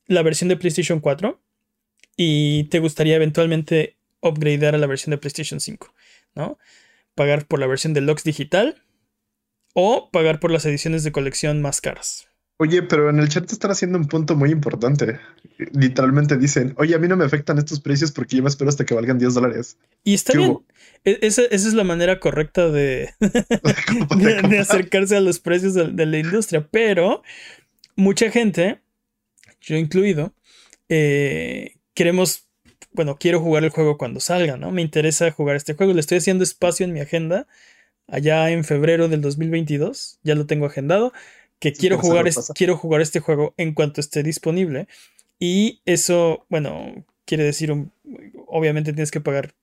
la 0.07 0.23
versión 0.23 0.49
de 0.49 0.59
PlayStation 0.59 1.01
4 1.01 1.43
y 2.17 2.65
te 2.65 2.79
gustaría 2.79 3.17
eventualmente 3.17 3.97
upgradear 4.21 4.75
a 4.75 4.79
la 4.79 4.87
versión 4.87 5.13
de 5.13 5.19
PlayStation 5.19 5.61
5, 5.61 5.95
¿no? 6.35 6.59
Pagar 7.15 7.47
por 7.47 7.59
la 7.59 7.67
versión 7.67 7.95
deluxe 7.95 8.25
digital 8.25 8.83
o 9.73 10.11
pagar 10.11 10.41
por 10.41 10.51
las 10.51 10.67
ediciones 10.67 11.05
de 11.05 11.13
colección 11.13 11.63
más 11.63 11.81
caras. 11.81 12.29
Oye, 12.59 12.83
pero 12.83 13.11
en 13.11 13.19
el 13.19 13.29
chat 13.29 13.51
están 13.53 13.71
haciendo 13.71 13.99
un 13.99 14.07
punto 14.07 14.35
muy 14.35 14.51
importante. 14.51 15.21
Literalmente 15.73 16.39
dicen, 16.39 16.75
oye, 16.79 16.95
a 16.95 16.99
mí 16.99 17.07
no 17.07 17.17
me 17.17 17.25
afectan 17.25 17.59
estos 17.59 17.81
precios 17.81 18.13
porque 18.13 18.37
yo 18.37 18.43
me 18.43 18.49
espero 18.49 18.71
hasta 18.71 18.87
que 18.87 18.95
valgan 18.95 19.19
10 19.19 19.35
dólares. 19.35 19.77
Y 20.05 20.15
está 20.15 20.33
¿Qué 20.33 20.39
bien. 20.39 20.59
E- 21.05 21.19
Esa, 21.21 21.43
esa 21.43 21.69
es 21.69 21.75
la 21.75 21.85
manera 21.85 22.19
correcta 22.19 22.71
de, 22.71 23.11
acercarse 24.59 25.17
a 25.17 25.21
los 25.21 25.39
precios 25.39 25.75
de, 25.75 25.89
de 25.89 26.07
la 26.07 26.19
industria. 26.19 26.67
Pero 26.71 27.23
mucha 27.95 28.31
gente, 28.31 28.81
yo 29.61 29.77
incluido, 29.77 30.33
eh, 30.89 31.77
queremos, 31.93 32.47
bueno, 32.93 33.19
quiero 33.19 33.41
jugar 33.41 33.65
el 33.65 33.71
juego 33.71 33.99
cuando 33.99 34.21
salga, 34.21 34.57
¿no? 34.57 34.71
Me 34.71 34.81
interesa 34.81 35.31
jugar 35.31 35.57
este 35.57 35.75
juego. 35.75 35.93
Le 35.93 36.01
estoy 36.01 36.19
haciendo 36.19 36.43
espacio 36.45 36.85
en 36.85 36.95
mi 36.95 37.01
agenda 37.01 37.47
allá 38.07 38.51
en 38.51 38.65
febrero 38.65 39.09
del 39.09 39.21
2022. 39.21 40.21
Ya 40.23 40.35
lo 40.35 40.47
tengo 40.47 40.67
agendado. 40.67 41.13
Que 41.59 41.73
quiero 41.73 41.99
jugar, 41.99 42.29
es- 42.29 42.53
quiero 42.55 42.77
jugar 42.77 43.01
este 43.01 43.21
juego 43.21 43.55
en 43.57 43.73
cuanto 43.75 44.01
esté 44.01 44.23
disponible. 44.23 44.89
Y 45.39 45.81
eso, 45.87 46.45
bueno, 46.49 47.05
quiere 47.25 47.45
decir, 47.45 47.73
un- 47.73 47.93
obviamente 48.47 48.93
tienes 48.93 49.11
que 49.11 49.21
pagar 49.21 49.55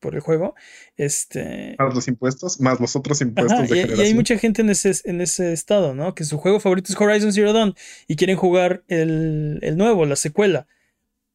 por 0.00 0.14
el 0.14 0.20
juego. 0.20 0.54
Este. 0.96 1.74
Más 1.78 1.94
los 1.94 2.08
impuestos, 2.08 2.60
más 2.60 2.80
los 2.80 2.96
otros 2.96 3.20
impuestos 3.20 3.52
Ajá, 3.52 3.62
de 3.66 3.68
y, 3.68 3.78
y 3.78 3.80
hay 3.82 3.88
generación. 3.88 4.16
mucha 4.16 4.38
gente 4.38 4.62
en 4.62 4.70
ese, 4.70 4.92
en 5.04 5.20
ese 5.20 5.52
estado, 5.52 5.94
¿no? 5.94 6.14
Que 6.14 6.24
su 6.24 6.38
juego 6.38 6.58
favorito 6.60 6.92
es 6.92 7.00
Horizon 7.00 7.32
Zero 7.32 7.52
Dawn 7.52 7.74
y 8.08 8.16
quieren 8.16 8.36
jugar 8.36 8.82
el, 8.88 9.58
el 9.62 9.76
nuevo, 9.76 10.06
la 10.06 10.16
secuela, 10.16 10.66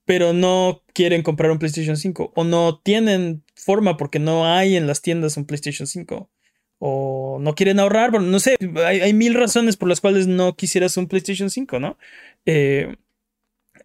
pero 0.06 0.34
no 0.34 0.82
quieren 0.94 1.22
comprar 1.24 1.52
un 1.52 1.60
PlayStation 1.60 1.98
5 1.98 2.32
o 2.36 2.44
no 2.44 2.80
tienen 2.80 3.44
forma 3.56 3.98
porque 3.98 4.20
no 4.20 4.46
hay 4.48 4.76
en 4.76 4.88
las 4.88 5.02
tiendas 5.02 5.38
un 5.38 5.46
PlayStation 5.46 5.88
5 5.88 6.30
o 6.80 7.38
no 7.42 7.56
quieren 7.56 7.80
ahorrar, 7.80 8.12
bueno, 8.12 8.28
no 8.28 8.40
sé, 8.40 8.58
hay, 8.86 9.02
hay 9.02 9.14
mil 9.14 9.34
razones 9.34 9.78
por 9.78 9.90
las 9.90 10.02
cuales 10.02 10.28
no 10.28 10.56
quisieras 10.56 10.98
un 10.98 11.08
PlayStation 11.08 11.50
5, 11.50 11.80
¿no? 11.80 11.98
Eh, 12.46 12.96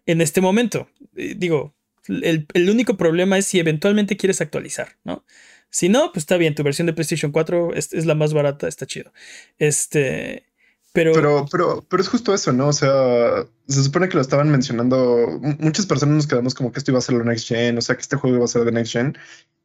en 0.05 0.21
este 0.21 0.41
momento, 0.41 0.89
eh, 1.15 1.35
digo, 1.37 1.73
el, 2.07 2.47
el 2.53 2.69
único 2.69 2.97
problema 2.97 3.37
es 3.37 3.45
si 3.45 3.59
eventualmente 3.59 4.17
quieres 4.17 4.41
actualizar, 4.41 4.97
¿no? 5.03 5.25
Si 5.69 5.87
no, 5.87 6.11
pues 6.11 6.23
está 6.23 6.37
bien, 6.37 6.53
tu 6.53 6.63
versión 6.63 6.85
de 6.85 6.93
PlayStation 6.93 7.31
4 7.31 7.73
es, 7.75 7.93
es 7.93 8.05
la 8.05 8.15
más 8.15 8.33
barata, 8.33 8.67
está 8.67 8.85
chido. 8.85 9.13
Este, 9.57 10.51
pero, 10.93 11.13
Pero, 11.13 11.45
pero, 11.49 11.85
pero 11.89 12.03
es 12.03 12.09
justo 12.09 12.33
eso, 12.33 12.51
¿no? 12.51 12.67
O 12.67 12.73
sea, 12.73 13.45
se 13.67 13.83
supone 13.83 14.09
que 14.09 14.15
lo 14.15 14.21
estaban 14.21 14.49
mencionando. 14.51 15.39
Muchas 15.59 15.85
personas 15.85 16.15
nos 16.15 16.27
quedamos 16.27 16.53
como 16.53 16.71
que 16.71 16.79
esto 16.79 16.91
iba 16.91 16.97
a 16.99 17.01
ser 17.01 17.15
la 17.15 17.23
next 17.23 17.47
gen, 17.47 17.77
o 17.77 17.81
sea, 17.81 17.95
que 17.95 18.01
este 18.01 18.17
juego 18.17 18.35
iba 18.35 18.45
a 18.45 18.49
ser 18.49 18.65
de 18.65 18.73
next 18.73 18.91
gen. 18.91 19.17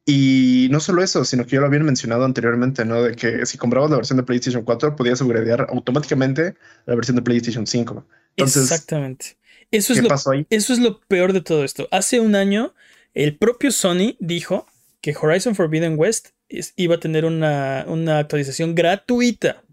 Y 0.08 0.68
no 0.70 0.78
solo 0.78 1.02
eso, 1.02 1.24
sino 1.24 1.44
que 1.44 1.56
ya 1.56 1.60
lo 1.60 1.66
habían 1.66 1.84
mencionado 1.84 2.24
anteriormente, 2.24 2.84
¿no? 2.84 3.02
De 3.02 3.16
que 3.16 3.44
si 3.44 3.58
comprabas 3.58 3.90
la 3.90 3.96
versión 3.96 4.16
de 4.16 4.22
PlayStation 4.22 4.62
4, 4.62 4.94
podías 4.94 5.20
upgradear 5.20 5.66
automáticamente 5.68 6.54
la 6.86 6.94
versión 6.94 7.16
de 7.16 7.22
PlayStation 7.22 7.66
5. 7.66 8.06
Entonces, 8.36 8.62
exactamente. 8.62 9.36
Eso 9.72 9.92
es 9.92 9.98
¿qué 9.98 10.02
lo 10.04 10.08
pasó 10.08 10.30
ahí? 10.30 10.46
Eso 10.48 10.72
es 10.72 10.78
lo 10.78 11.00
peor 11.00 11.32
de 11.32 11.40
todo 11.40 11.64
esto. 11.64 11.88
Hace 11.90 12.20
un 12.20 12.36
año, 12.36 12.72
el 13.14 13.36
propio 13.36 13.72
Sony 13.72 14.14
dijo 14.20 14.68
que 15.00 15.14
Horizon 15.20 15.56
Forbidden 15.56 15.98
West 15.98 16.28
es- 16.48 16.72
iba 16.76 16.94
a 16.94 17.00
tener 17.00 17.24
una, 17.24 17.84
una 17.88 18.20
actualización 18.20 18.76
gratuita. 18.76 19.64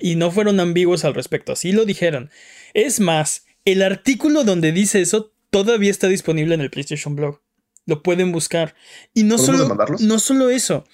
Y 0.00 0.16
no 0.16 0.30
fueron 0.30 0.60
ambiguos 0.60 1.06
al 1.06 1.14
respecto, 1.14 1.52
así 1.52 1.72
lo 1.72 1.86
dijeron. 1.86 2.30
Es 2.74 3.00
más, 3.00 3.46
el 3.64 3.80
artículo 3.82 4.44
donde 4.44 4.70
dice 4.70 5.00
eso 5.00 5.32
todavía 5.48 5.90
está 5.90 6.08
disponible 6.08 6.54
en 6.54 6.60
el 6.60 6.70
PlayStation 6.70 7.16
Blog. 7.16 7.40
Lo 7.86 8.02
pueden 8.02 8.32
buscar. 8.32 8.74
Y 9.14 9.22
no 9.22 9.36
¿Podemos 9.36 9.46
solo, 9.46 9.58
demandarlos? 9.62 10.00
no 10.02 10.18
solo 10.18 10.50
eso. 10.50 10.84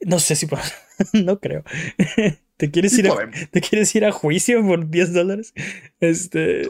No 0.00 0.18
sé 0.18 0.34
si 0.36 0.46
puedo- 0.46 0.62
no 1.12 1.40
creo. 1.40 1.64
¿Te 2.56 2.70
quieres, 2.70 2.92
Sí 2.92 3.00
ir 3.00 3.08
a. 3.08 3.14
¿Te 3.50 3.62
quieres 3.62 3.94
ir 3.94 4.04
a 4.04 4.12
juicio 4.12 4.62
por 4.66 4.90
10 4.90 5.14
dólares? 5.14 5.54
Este. 5.98 6.68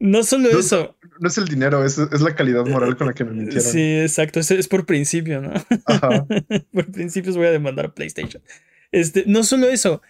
No 0.00 0.24
solo 0.24 0.50
No, 0.50 0.58
eso. 0.58 0.96
No 1.20 1.28
es 1.28 1.38
el 1.38 1.46
dinero, 1.46 1.84
es, 1.84 1.96
es 1.98 2.20
la 2.20 2.34
calidad 2.34 2.66
moral 2.66 2.96
con 2.96 3.06
la 3.06 3.12
que 3.12 3.24
me 3.24 3.32
mintieron. 3.32 3.62
Sí, 3.70 4.00
exacto. 4.00 4.40
Es, 4.40 4.50
es 4.50 4.66
por 4.66 4.84
principio, 4.84 5.40
¿no? 5.40 5.52
Ajá. 5.84 6.26
por 6.72 6.90
principios 6.90 7.36
voy 7.36 7.46
a 7.46 7.52
demandar 7.52 7.86
a 7.86 7.94
PlayStation. 7.94 8.42
Este, 8.90 9.22
no 9.26 9.44
solo 9.44 9.68
eso. 9.68 10.02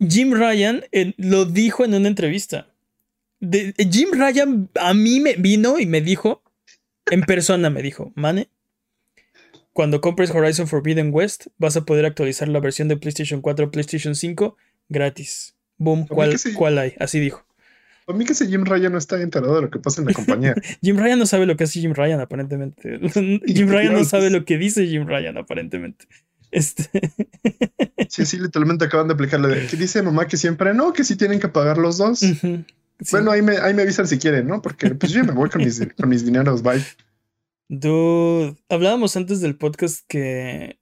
Jim 0.00 0.32
Ryan 0.32 0.84
eh, 0.90 1.14
lo 1.16 1.44
dijo 1.44 1.84
en 1.84 1.94
una 1.94 2.08
entrevista. 2.08 2.68
De- 3.38 3.72
eh, 3.76 3.88
Jim 3.90 4.08
Ryan 4.12 4.68
a 4.80 4.94
mí 4.94 5.20
me 5.20 5.34
vino 5.34 5.78
y 5.78 5.86
me 5.86 6.00
dijo, 6.00 6.42
en 7.10 7.22
persona 7.22 7.70
me 7.70 7.82
dijo, 7.82 8.12
Mane, 8.14 8.48
cuando 9.72 10.00
compres 10.00 10.30
Horizon 10.30 10.68
Forbidden 10.68 11.10
West, 11.12 11.48
vas 11.58 11.76
a 11.76 11.84
poder 11.84 12.06
actualizar 12.06 12.48
la 12.48 12.60
versión 12.60 12.88
de 12.88 12.96
PlayStation 12.96 13.40
4 13.40 13.66
a 13.66 13.70
PlayStation 13.70 14.14
5 14.14 14.56
gratis. 14.88 15.54
Boom, 15.78 16.06
¿cuál, 16.06 16.78
hay? 16.78 16.94
Así 16.98 17.20
dijo. 17.20 17.44
A 18.08 18.12
mí 18.12 18.24
que 18.24 18.32
ese 18.32 18.46
Jim 18.46 18.64
Ryan 18.64 18.92
no 18.92 18.98
está 18.98 19.20
enterado 19.20 19.56
de 19.56 19.62
lo 19.62 19.70
que 19.70 19.78
pasa 19.78 20.00
en 20.00 20.06
la 20.06 20.14
compañía. 20.14 20.54
Jim 20.80 20.96
Ryan 20.96 21.18
no 21.18 21.26
sabe 21.26 21.44
lo 21.44 21.56
que 21.56 21.64
hace 21.64 21.80
Jim 21.80 21.92
Ryan, 21.92 22.20
aparentemente. 22.20 23.00
Jim 23.46 23.68
Ryan 23.68 23.94
no 23.94 24.04
sabe 24.04 24.30
lo 24.30 24.44
que 24.44 24.56
dice 24.58 24.86
Jim 24.86 25.06
Ryan, 25.06 25.36
aparentemente. 25.36 26.06
Este, 26.50 26.88
Sí, 28.08 28.24
sí, 28.24 28.38
literalmente 28.38 28.84
acaban 28.84 29.08
de 29.08 29.14
aplicarle. 29.14 29.66
Que 29.66 29.76
dice 29.76 30.02
mamá 30.02 30.26
que 30.26 30.36
siempre 30.36 30.72
no, 30.72 30.92
que 30.92 31.04
sí 31.04 31.16
tienen 31.16 31.40
que 31.40 31.48
pagar 31.48 31.76
los 31.76 31.98
dos. 31.98 32.22
ujú, 32.22 32.64
sí. 33.00 33.10
Bueno, 33.12 33.30
ahí 33.30 33.42
me, 33.42 33.56
ahí 33.58 33.74
me 33.74 33.82
avisan 33.82 34.06
si 34.06 34.18
quieren, 34.18 34.46
¿no? 34.46 34.60
Porque 34.62 34.90
pues 34.94 35.12
yo 35.12 35.24
me 35.24 35.32
voy 35.32 35.48
con 35.50 35.62
mis, 35.62 35.80
con 35.96 36.08
mis 36.08 36.24
dineros, 36.24 36.62
bye. 36.62 36.82
Dude, 37.68 38.56
hablábamos 38.68 39.16
antes 39.16 39.40
del 39.40 39.56
podcast 39.56 40.04
que 40.06 40.78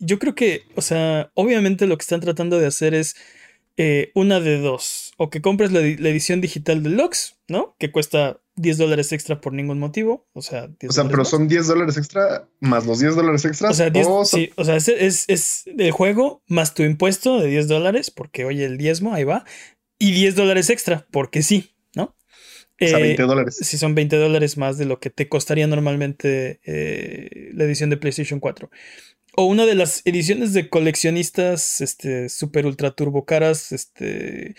yo 0.00 0.18
creo 0.18 0.34
que, 0.34 0.62
o 0.74 0.82
sea, 0.82 1.30
obviamente 1.34 1.86
lo 1.86 1.96
que 1.96 2.02
están 2.02 2.20
tratando 2.20 2.58
de 2.58 2.66
hacer 2.66 2.92
es 2.94 3.14
eh, 3.76 4.10
una 4.14 4.40
de 4.40 4.58
dos. 4.58 5.12
O 5.16 5.30
que 5.30 5.40
compres 5.40 5.70
la, 5.70 5.80
la 5.80 6.08
edición 6.08 6.40
digital 6.40 6.82
deluxe, 6.82 7.36
¿no? 7.46 7.76
Que 7.78 7.92
cuesta 7.92 8.40
10 8.56 8.78
dólares 8.78 9.12
extra 9.12 9.40
por 9.40 9.52
ningún 9.52 9.78
motivo. 9.78 10.26
O 10.32 10.42
sea, 10.42 10.66
10 10.66 10.90
O 10.90 10.92
sea, 10.92 11.04
pero 11.04 11.18
más. 11.18 11.28
son 11.28 11.46
10 11.46 11.68
dólares 11.68 11.96
extra 11.96 12.48
más 12.60 12.84
los 12.84 12.98
10 12.98 13.14
dólares 13.14 13.44
extras. 13.44 13.70
O 13.70 13.74
sea, 13.74 13.90
10 13.90 14.06
o 14.08 14.24
son- 14.24 14.40
sí, 14.40 14.50
o 14.56 14.64
sea, 14.64 14.74
es, 14.74 14.88
es, 14.88 15.24
es 15.28 15.64
el 15.78 15.92
juego 15.92 16.42
más 16.48 16.74
tu 16.74 16.82
impuesto 16.82 17.38
de 17.40 17.46
10 17.48 17.68
dólares, 17.68 18.10
porque 18.10 18.44
oye, 18.44 18.64
el 18.64 18.76
diezmo, 18.76 19.14
ahí 19.14 19.22
va. 19.24 19.44
Y 20.04 20.12
10 20.12 20.34
dólares 20.34 20.70
extra, 20.70 21.06
porque 21.10 21.42
sí, 21.42 21.74
¿no? 21.94 22.04
o 22.80 22.86
sea, 22.86 22.98
Eh, 22.98 23.02
20 23.02 23.22
dólares. 23.22 23.56
si 23.60 23.78
son 23.78 23.94
20 23.94 24.16
dólares 24.16 24.56
más 24.56 24.76
de 24.78 24.84
lo 24.84 24.98
que 25.00 25.10
te 25.10 25.28
costaría 25.28 25.66
normalmente 25.66 26.60
eh, 26.64 27.50
la 27.54 27.64
edición 27.64 27.90
de 27.90 27.96
PlayStation 27.96 28.40
4. 28.40 28.70
O 29.36 29.46
una 29.46 29.66
de 29.66 29.74
las 29.74 30.02
ediciones 30.04 30.52
de 30.52 30.68
coleccionistas, 30.68 31.80
este, 31.80 32.28
super 32.28 32.66
ultra 32.66 32.90
turbo 32.92 33.24
caras, 33.24 33.72
este, 33.72 34.54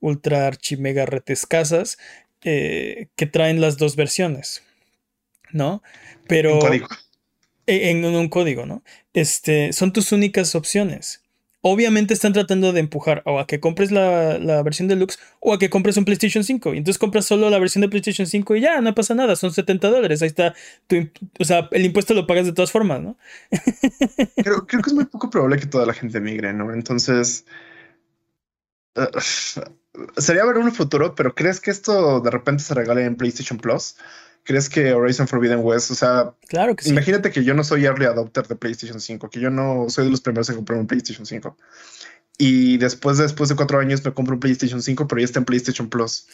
ultra 0.00 0.46
archi 0.46 0.76
mega 0.76 1.04
retescasas, 1.06 1.98
eh, 2.42 3.08
que 3.16 3.26
traen 3.26 3.60
las 3.60 3.76
dos 3.76 3.96
versiones, 3.96 4.62
¿no? 5.52 5.82
Pero 6.28 6.54
Un 6.54 6.60
código. 6.60 6.88
e- 7.66 7.90
en, 7.90 8.04
en 8.04 8.14
un 8.14 8.28
código, 8.28 8.66
¿no? 8.66 8.82
Este, 9.14 9.72
son 9.72 9.92
tus 9.92 10.12
únicas 10.12 10.54
opciones. 10.54 11.22
Obviamente 11.62 12.14
están 12.14 12.32
tratando 12.32 12.72
de 12.72 12.80
empujar 12.80 13.22
o 13.26 13.38
a 13.38 13.46
que 13.46 13.60
compres 13.60 13.90
la, 13.92 14.38
la 14.38 14.62
versión 14.62 14.88
deluxe 14.88 15.18
o 15.40 15.52
a 15.52 15.58
que 15.58 15.68
compres 15.70 15.96
un 15.98 16.04
PlayStation 16.06 16.42
5. 16.44 16.74
Y 16.74 16.78
entonces 16.78 16.98
compras 16.98 17.26
solo 17.26 17.50
la 17.50 17.58
versión 17.58 17.82
de 17.82 17.88
PlayStation 17.88 18.26
5 18.26 18.56
y 18.56 18.62
ya, 18.62 18.80
no 18.80 18.94
pasa 18.94 19.14
nada, 19.14 19.36
son 19.36 19.52
70 19.52 19.90
dólares. 19.90 20.22
Ahí 20.22 20.28
está, 20.28 20.54
tu, 20.86 20.96
o 21.38 21.44
sea, 21.44 21.68
el 21.72 21.84
impuesto 21.84 22.14
lo 22.14 22.26
pagas 22.26 22.46
de 22.46 22.52
todas 22.52 22.72
formas, 22.72 23.02
¿no? 23.02 23.16
Creo, 24.42 24.66
creo 24.66 24.82
que 24.82 24.90
es 24.90 24.94
muy 24.94 25.04
poco 25.06 25.30
probable 25.30 25.58
que 25.58 25.66
toda 25.66 25.86
la 25.86 25.92
gente 25.94 26.20
migre, 26.20 26.52
¿no? 26.54 26.72
Entonces. 26.72 27.44
eh, 28.94 29.08
sería 30.16 30.44
ver 30.44 30.58
un 30.58 30.72
futuro, 30.72 31.14
pero 31.14 31.34
¿crees 31.34 31.60
que 31.60 31.70
esto 31.70 32.20
de 32.20 32.30
repente 32.30 32.62
se 32.62 32.74
regale 32.74 33.04
en 33.04 33.16
PlayStation 33.16 33.58
Plus? 33.58 33.96
¿Crees 34.44 34.68
que 34.68 34.92
Horizon 34.94 35.28
Forbidden 35.28 35.60
West, 35.62 35.90
o 35.90 35.94
sea, 35.94 36.34
Claro 36.48 36.74
que 36.74 36.84
sí. 36.84 36.90
Imagínate 36.90 37.30
que 37.30 37.44
yo 37.44 37.54
no 37.54 37.62
soy 37.62 37.84
early 37.84 38.06
adopter 38.06 38.46
de 38.48 38.56
PlayStation 38.56 39.00
5, 39.00 39.30
que 39.30 39.38
yo 39.40 39.50
no 39.50 39.86
soy 39.88 40.04
de 40.06 40.10
los 40.10 40.20
primeros 40.20 40.48
en 40.48 40.56
comprar 40.56 40.78
un 40.78 40.86
PlayStation 40.86 41.26
5. 41.26 41.56
Y 42.38 42.78
después, 42.78 43.18
después 43.18 43.48
de 43.50 43.56
cuatro 43.56 43.78
años 43.78 44.04
me 44.04 44.14
compro 44.14 44.34
un 44.34 44.40
PlayStation 44.40 44.82
5, 44.82 45.06
pero 45.06 45.20
ya 45.20 45.26
está 45.26 45.38
en 45.40 45.44
PlayStation 45.44 45.88
Plus. 45.90 46.26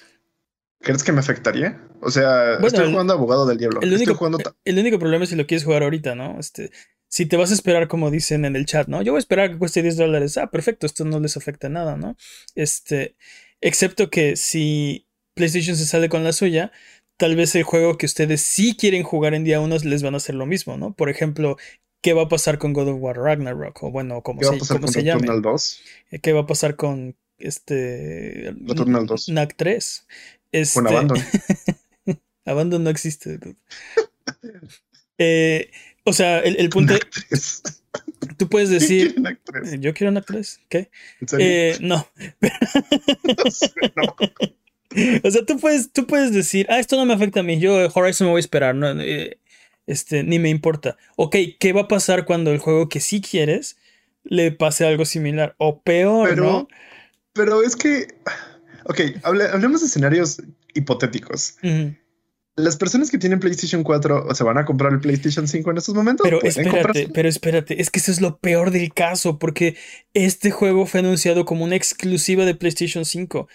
¿Crees 0.80 1.02
que 1.02 1.10
me 1.12 1.18
afectaría? 1.20 1.82
O 2.00 2.10
sea, 2.10 2.52
Bueno, 2.60 2.66
estoy 2.68 2.90
jugando 2.92 3.12
abogado 3.14 3.44
del 3.46 3.58
diablo. 3.58 3.80
El 3.82 3.88
Estoy 3.92 4.04
único, 4.06 4.14
jugando 4.18 4.38
ta- 4.38 4.54
el 4.64 4.78
único 4.78 4.98
problema 4.98 5.24
es 5.24 5.30
si 5.30 5.36
lo 5.36 5.46
quieres 5.46 5.64
jugar 5.64 5.82
ahorita, 5.82 6.14
¿no? 6.14 6.38
Este, 6.38 6.70
si 7.08 7.26
te 7.26 7.36
vas 7.36 7.50
a 7.50 7.54
esperar, 7.54 7.88
como 7.88 8.10
dicen 8.12 8.44
en 8.44 8.54
el 8.54 8.66
chat, 8.66 8.86
¿no? 8.86 9.02
Yo 9.02 9.12
voy 9.12 9.18
a 9.18 9.20
esperar 9.20 9.46
a 9.46 9.52
que 9.52 9.58
cueste 9.58 9.82
10 9.82 9.96
dólares. 9.96 10.36
Ah, 10.38 10.48
perfecto, 10.50 10.86
esto 10.86 11.04
no 11.04 11.18
les 11.18 11.36
afecta 11.36 11.68
nada, 11.68 11.96
¿no? 11.96 12.16
Este, 12.54 13.16
excepto 13.60 14.10
que 14.10 14.36
si 14.36 15.08
PlayStation 15.34 15.76
se 15.76 15.86
sale 15.86 16.08
con 16.08 16.22
la 16.24 16.32
suya, 16.32 16.70
tal 17.16 17.36
vez 17.36 17.54
el 17.54 17.62
juego 17.62 17.96
que 17.96 18.06
ustedes 18.06 18.42
sí 18.42 18.76
quieren 18.76 19.02
jugar 19.02 19.34
en 19.34 19.44
día 19.44 19.60
uno 19.60 19.76
les 19.76 20.02
van 20.02 20.14
a 20.14 20.18
hacer 20.18 20.34
lo 20.34 20.46
mismo, 20.46 20.76
¿no? 20.76 20.92
Por 20.92 21.08
ejemplo, 21.08 21.56
¿qué 22.00 22.12
va 22.12 22.22
a 22.22 22.28
pasar 22.28 22.58
con 22.58 22.72
God 22.72 22.88
of 22.88 23.00
War 23.00 23.16
Ragnarok? 23.16 23.82
O 23.82 23.90
bueno, 23.90 24.22
como 24.22 24.40
¿Qué 24.40 24.46
va 24.46 24.56
a 24.56 24.58
se, 24.60 24.78
con 24.78 24.88
se 24.88 25.02
llame. 25.02 25.22
Returnal 25.22 25.42
2? 25.42 25.80
Eh, 26.12 26.18
¿Qué 26.20 26.32
va 26.32 26.40
a 26.40 26.46
pasar 26.46 26.76
con 26.76 27.16
este 27.38 28.54
Returnal 28.64 29.06
2. 29.06 29.30
NAC 29.30 29.54
3? 29.56 30.06
Este, 30.52 30.74
Con 30.74 30.88
Abandon. 30.88 31.18
Abandon 32.44 32.84
no 32.84 32.90
existe. 32.90 33.38
Eh, 35.18 35.70
o 36.04 36.12
sea, 36.12 36.38
el, 36.40 36.56
el 36.56 36.70
punto, 36.70 36.94
Knack 36.94 37.10
3. 37.28 37.62
tú 38.36 38.48
puedes 38.48 38.70
decir, 38.70 39.14
Knack 39.16 39.40
3. 39.44 39.80
yo 39.80 39.92
quiero 39.94 40.10
una 40.10 40.20
3, 40.20 40.60
¿qué? 40.68 40.90
¿En 41.20 41.28
serio? 41.28 41.46
Eh, 41.46 41.76
no, 41.80 42.06
no. 43.96 44.16
O 45.24 45.30
sea, 45.30 45.44
tú 45.44 45.58
puedes, 45.58 45.92
tú 45.92 46.06
puedes 46.06 46.32
decir, 46.32 46.66
ah, 46.70 46.78
esto 46.78 46.96
no 46.96 47.04
me 47.04 47.14
afecta 47.14 47.40
a 47.40 47.42
mí, 47.42 47.58
yo 47.58 47.88
Horizon 47.94 48.26
me 48.26 48.30
voy 48.32 48.38
a 48.38 48.40
esperar, 48.40 48.74
no, 48.74 49.00
eh, 49.00 49.38
este, 49.86 50.22
ni 50.22 50.38
me 50.38 50.48
importa. 50.50 50.96
Ok, 51.16 51.36
¿qué 51.60 51.72
va 51.72 51.82
a 51.82 51.88
pasar 51.88 52.24
cuando 52.24 52.50
el 52.52 52.58
juego 52.58 52.88
que 52.88 53.00
sí 53.00 53.20
quieres 53.20 53.76
le 54.24 54.50
pase 54.52 54.84
algo 54.86 55.04
similar? 55.04 55.54
O 55.58 55.80
peor, 55.82 56.28
Pero, 56.28 56.44
¿no? 56.44 56.68
pero 57.32 57.62
es 57.62 57.76
que, 57.76 58.08
ok, 58.86 59.00
hable- 59.22 59.48
hablemos 59.52 59.80
de 59.82 59.86
escenarios 59.86 60.42
hipotéticos. 60.74 61.56
Las 62.58 62.76
personas 62.76 63.10
que 63.10 63.18
tienen 63.18 63.38
PlayStation 63.38 63.82
4 63.82 64.24
o 64.28 64.34
se 64.34 64.42
van 64.42 64.56
a 64.56 64.64
comprar 64.64 64.90
el 64.92 65.00
PlayStation 65.00 65.46
5 65.46 65.70
en 65.70 65.76
estos 65.76 65.94
momentos. 65.94 66.24
Pero 66.24 66.42
espérate, 66.42 66.70
comprarse. 66.70 67.08
pero 67.12 67.28
espérate, 67.28 67.80
es 67.82 67.90
que 67.90 67.98
eso 67.98 68.10
es 68.10 68.22
lo 68.22 68.38
peor 68.38 68.70
del 68.70 68.94
caso, 68.94 69.38
porque 69.38 69.76
este 70.14 70.50
juego 70.50 70.86
fue 70.86 71.00
anunciado 71.00 71.44
como 71.44 71.64
una 71.64 71.76
exclusiva 71.76 72.46
de 72.46 72.54
PlayStation 72.54 73.04
5. 73.04 73.46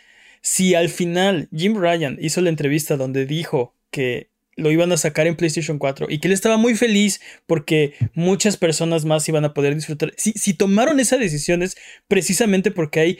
Si 0.41 0.75
al 0.75 0.89
final 0.89 1.47
Jim 1.55 1.77
Ryan 1.77 2.17
hizo 2.19 2.41
la 2.41 2.49
entrevista 2.49 2.97
donde 2.97 3.25
dijo 3.25 3.75
que 3.91 4.29
lo 4.57 4.71
iban 4.71 4.91
a 4.91 4.97
sacar 4.97 5.27
en 5.27 5.35
PlayStation 5.35 5.77
4 5.79 6.07
y 6.09 6.19
que 6.19 6.27
él 6.27 6.33
estaba 6.33 6.57
muy 6.57 6.75
feliz 6.75 7.21
porque 7.47 7.93
muchas 8.13 8.57
personas 8.57 9.05
más 9.05 9.27
iban 9.29 9.45
a 9.45 9.53
poder 9.53 9.75
disfrutar. 9.75 10.13
Si, 10.17 10.33
si 10.33 10.53
tomaron 10.53 10.99
esa 10.99 11.17
decisión 11.17 11.63
es 11.63 11.77
precisamente 12.07 12.71
porque 12.71 12.99
hay 12.99 13.19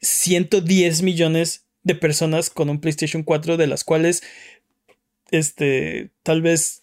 110 0.00 1.02
millones 1.02 1.64
de 1.82 1.94
personas 1.94 2.50
con 2.50 2.68
un 2.68 2.80
PlayStation 2.80 3.22
4, 3.22 3.56
de 3.56 3.66
las 3.66 3.84
cuales 3.84 4.22
este, 5.30 6.10
tal 6.22 6.42
vez 6.42 6.82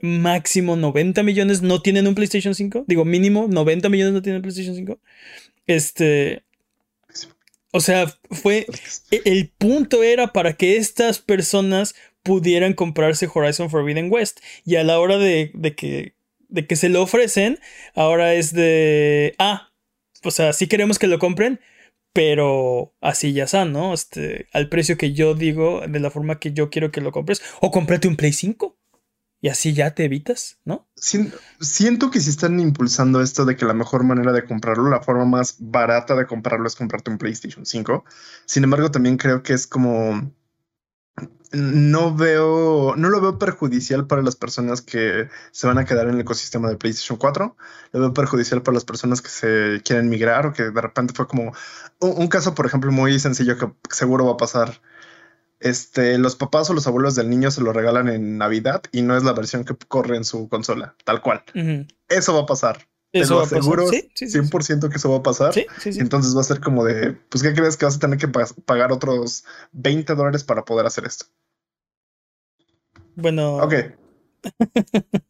máximo 0.00 0.76
90 0.76 1.22
millones 1.24 1.62
no 1.62 1.82
tienen 1.82 2.06
un 2.06 2.14
PlayStation 2.14 2.54
5. 2.54 2.84
Digo, 2.86 3.04
mínimo 3.04 3.48
90 3.48 3.88
millones 3.88 4.14
no 4.14 4.22
tienen 4.22 4.42
PlayStation 4.42 4.76
5. 4.76 4.98
Este. 5.66 6.44
O 7.72 7.80
sea, 7.80 8.06
fue. 8.30 8.66
e- 9.10 9.22
El 9.24 9.50
punto 9.50 10.02
era 10.02 10.32
para 10.32 10.54
que 10.54 10.76
estas 10.76 11.18
personas 11.20 11.94
pudieran 12.22 12.74
comprarse 12.74 13.28
Horizon 13.32 13.70
Forbidden 13.70 14.10
West. 14.12 14.40
Y 14.64 14.76
a 14.76 14.84
la 14.84 14.98
hora 15.00 15.18
de, 15.18 15.50
de 15.54 15.74
que, 15.74 16.14
de 16.48 16.66
que 16.66 16.76
se 16.76 16.88
lo 16.88 17.02
ofrecen, 17.02 17.58
ahora 17.94 18.34
es 18.34 18.52
de. 18.52 19.34
Ah, 19.38 19.70
o 20.24 20.30
sea, 20.30 20.52
sí 20.52 20.66
queremos 20.68 20.98
que 20.98 21.06
lo 21.08 21.18
compren, 21.18 21.60
pero 22.14 22.94
así 23.00 23.32
ya 23.34 23.44
está, 23.44 23.64
¿no? 23.66 23.94
Este, 23.94 24.48
al 24.52 24.68
precio 24.70 24.96
que 24.98 25.12
yo 25.12 25.34
digo, 25.34 25.82
de 25.88 26.00
la 26.00 26.10
forma 26.10 26.40
que 26.40 26.52
yo 26.52 26.70
quiero 26.70 26.90
que 26.92 27.02
lo 27.02 27.12
compres. 27.12 27.42
O 27.60 27.70
cómprate 27.72 28.08
un 28.08 28.16
Play 28.16 28.32
5. 28.32 28.77
Y 29.40 29.48
así 29.48 29.72
ya 29.74 29.94
te 29.94 30.04
evitas, 30.04 30.58
¿no? 30.64 30.88
Sien- 30.96 31.32
Siento 31.60 32.10
que 32.10 32.20
si 32.20 32.30
están 32.30 32.60
impulsando 32.60 33.20
esto 33.22 33.44
de 33.44 33.56
que 33.56 33.64
la 33.64 33.74
mejor 33.74 34.04
manera 34.04 34.32
de 34.32 34.44
comprarlo, 34.44 34.90
la 34.90 35.02
forma 35.02 35.24
más 35.24 35.56
barata 35.58 36.14
de 36.14 36.26
comprarlo 36.26 36.66
es 36.66 36.76
comprarte 36.76 37.10
un 37.10 37.18
PlayStation 37.18 37.64
5. 37.66 38.04
Sin 38.46 38.64
embargo, 38.64 38.90
también 38.90 39.16
creo 39.16 39.42
que 39.42 39.54
es 39.54 39.66
como 39.66 40.32
no 41.52 42.14
veo, 42.14 42.94
no 42.96 43.08
lo 43.08 43.20
veo 43.20 43.38
perjudicial 43.38 44.06
para 44.06 44.22
las 44.22 44.36
personas 44.36 44.82
que 44.82 45.28
se 45.50 45.66
van 45.66 45.78
a 45.78 45.84
quedar 45.86 46.06
en 46.08 46.14
el 46.14 46.20
ecosistema 46.20 46.68
de 46.68 46.76
PlayStation 46.76 47.16
4. 47.18 47.56
Lo 47.92 48.00
veo 48.00 48.12
perjudicial 48.12 48.62
para 48.62 48.74
las 48.74 48.84
personas 48.84 49.22
que 49.22 49.30
se 49.30 49.82
quieren 49.82 50.08
migrar 50.10 50.46
o 50.46 50.52
que 50.52 50.64
de 50.64 50.80
repente 50.80 51.14
fue 51.14 51.26
como 51.26 51.52
un, 52.00 52.12
un 52.22 52.28
caso, 52.28 52.54
por 52.54 52.66
ejemplo, 52.66 52.92
muy 52.92 53.18
sencillo 53.18 53.56
que 53.56 53.70
seguro 53.90 54.26
va 54.26 54.32
a 54.32 54.36
pasar. 54.36 54.80
Este, 55.60 56.18
los 56.18 56.36
papás 56.36 56.70
o 56.70 56.74
los 56.74 56.86
abuelos 56.86 57.14
del 57.14 57.28
niño 57.30 57.50
se 57.50 57.60
lo 57.60 57.72
regalan 57.72 58.08
en 58.08 58.38
Navidad 58.38 58.82
y 58.92 59.02
no 59.02 59.16
es 59.16 59.24
la 59.24 59.32
versión 59.32 59.64
que 59.64 59.74
corre 59.76 60.16
en 60.16 60.24
su 60.24 60.48
consola, 60.48 60.94
tal 61.04 61.20
cual. 61.20 61.42
Eso 62.08 62.34
va 62.34 62.40
a 62.42 62.46
pasar. 62.46 62.86
Te 63.10 63.20
Eso 63.20 63.34
lo 63.34 63.40
a 63.40 63.42
pasar. 63.44 63.58
aseguro 63.58 63.88
Sí, 63.88 64.10
sí, 64.14 64.26
sí, 64.28 64.32
100% 64.32 64.88
que 64.90 64.96
eso 64.96 65.10
va 65.10 65.18
a 65.18 65.22
pasar. 65.22 65.54
Sí, 65.54 65.66
sí, 65.80 65.92
sí. 65.92 66.00
Entonces 66.00 66.36
va 66.36 66.40
a 66.42 66.44
ser 66.44 66.60
como 66.60 66.84
de, 66.84 67.12
pues, 67.30 67.42
¿qué 67.42 67.54
crees 67.54 67.76
que 67.76 67.86
vas 67.86 67.96
a 67.96 68.00
tener 68.00 68.18
que 68.18 68.28
pa- 68.28 68.46
pagar 68.66 68.92
otros 68.92 69.44
20 69.72 70.14
dólares 70.14 70.44
para 70.44 70.64
poder 70.64 70.86
hacer 70.86 71.04
esto? 71.06 71.26
Bueno, 73.16 73.56
Ok, 73.56 73.74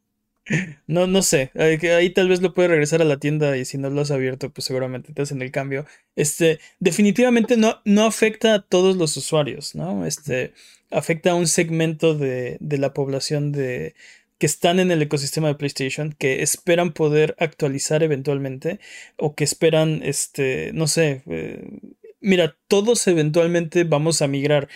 no, 0.87 1.06
no 1.06 1.22
sé. 1.22 1.50
Ahí, 1.54 1.78
que 1.78 1.92
ahí 1.92 2.11
tal 2.11 2.28
vez 2.28 2.40
lo 2.42 2.54
puedes 2.54 2.70
regresar 2.70 3.02
a 3.02 3.04
la 3.04 3.18
tienda 3.18 3.56
y 3.56 3.64
si 3.64 3.78
no 3.78 3.90
lo 3.90 4.00
has 4.00 4.11
abierto, 4.11 4.50
pues 4.50 4.64
seguramente 4.64 5.12
te 5.12 5.22
hacen 5.22 5.42
el 5.42 5.50
cambio. 5.50 5.87
Este, 6.16 6.61
definitivamente 6.80 7.56
no, 7.56 7.80
no 7.84 8.04
afecta 8.06 8.54
a 8.54 8.62
todos 8.62 8.96
los 8.96 9.16
usuarios, 9.16 9.74
¿no? 9.74 10.06
Este, 10.06 10.52
afecta 10.90 11.32
a 11.32 11.34
un 11.34 11.46
segmento 11.46 12.14
de, 12.14 12.56
de 12.61 12.78
la 12.78 12.94
población 12.94 13.52
de, 13.52 13.94
que 14.38 14.46
están 14.46 14.80
en 14.80 14.90
el 14.90 15.02
ecosistema 15.02 15.48
de 15.48 15.56
PlayStation, 15.56 16.14
que 16.18 16.42
esperan 16.42 16.92
poder 16.92 17.34
actualizar 17.38 18.02
eventualmente 18.02 18.80
o 19.16 19.34
que 19.34 19.44
esperan, 19.44 20.00
este, 20.04 20.70
no 20.74 20.87
sé, 20.87 21.22
eh, 21.26 21.80
mira, 22.20 22.56
todos 22.68 23.06
eventualmente 23.08 23.84
vamos 23.84 24.22
a 24.22 24.28
migrar. 24.28 24.68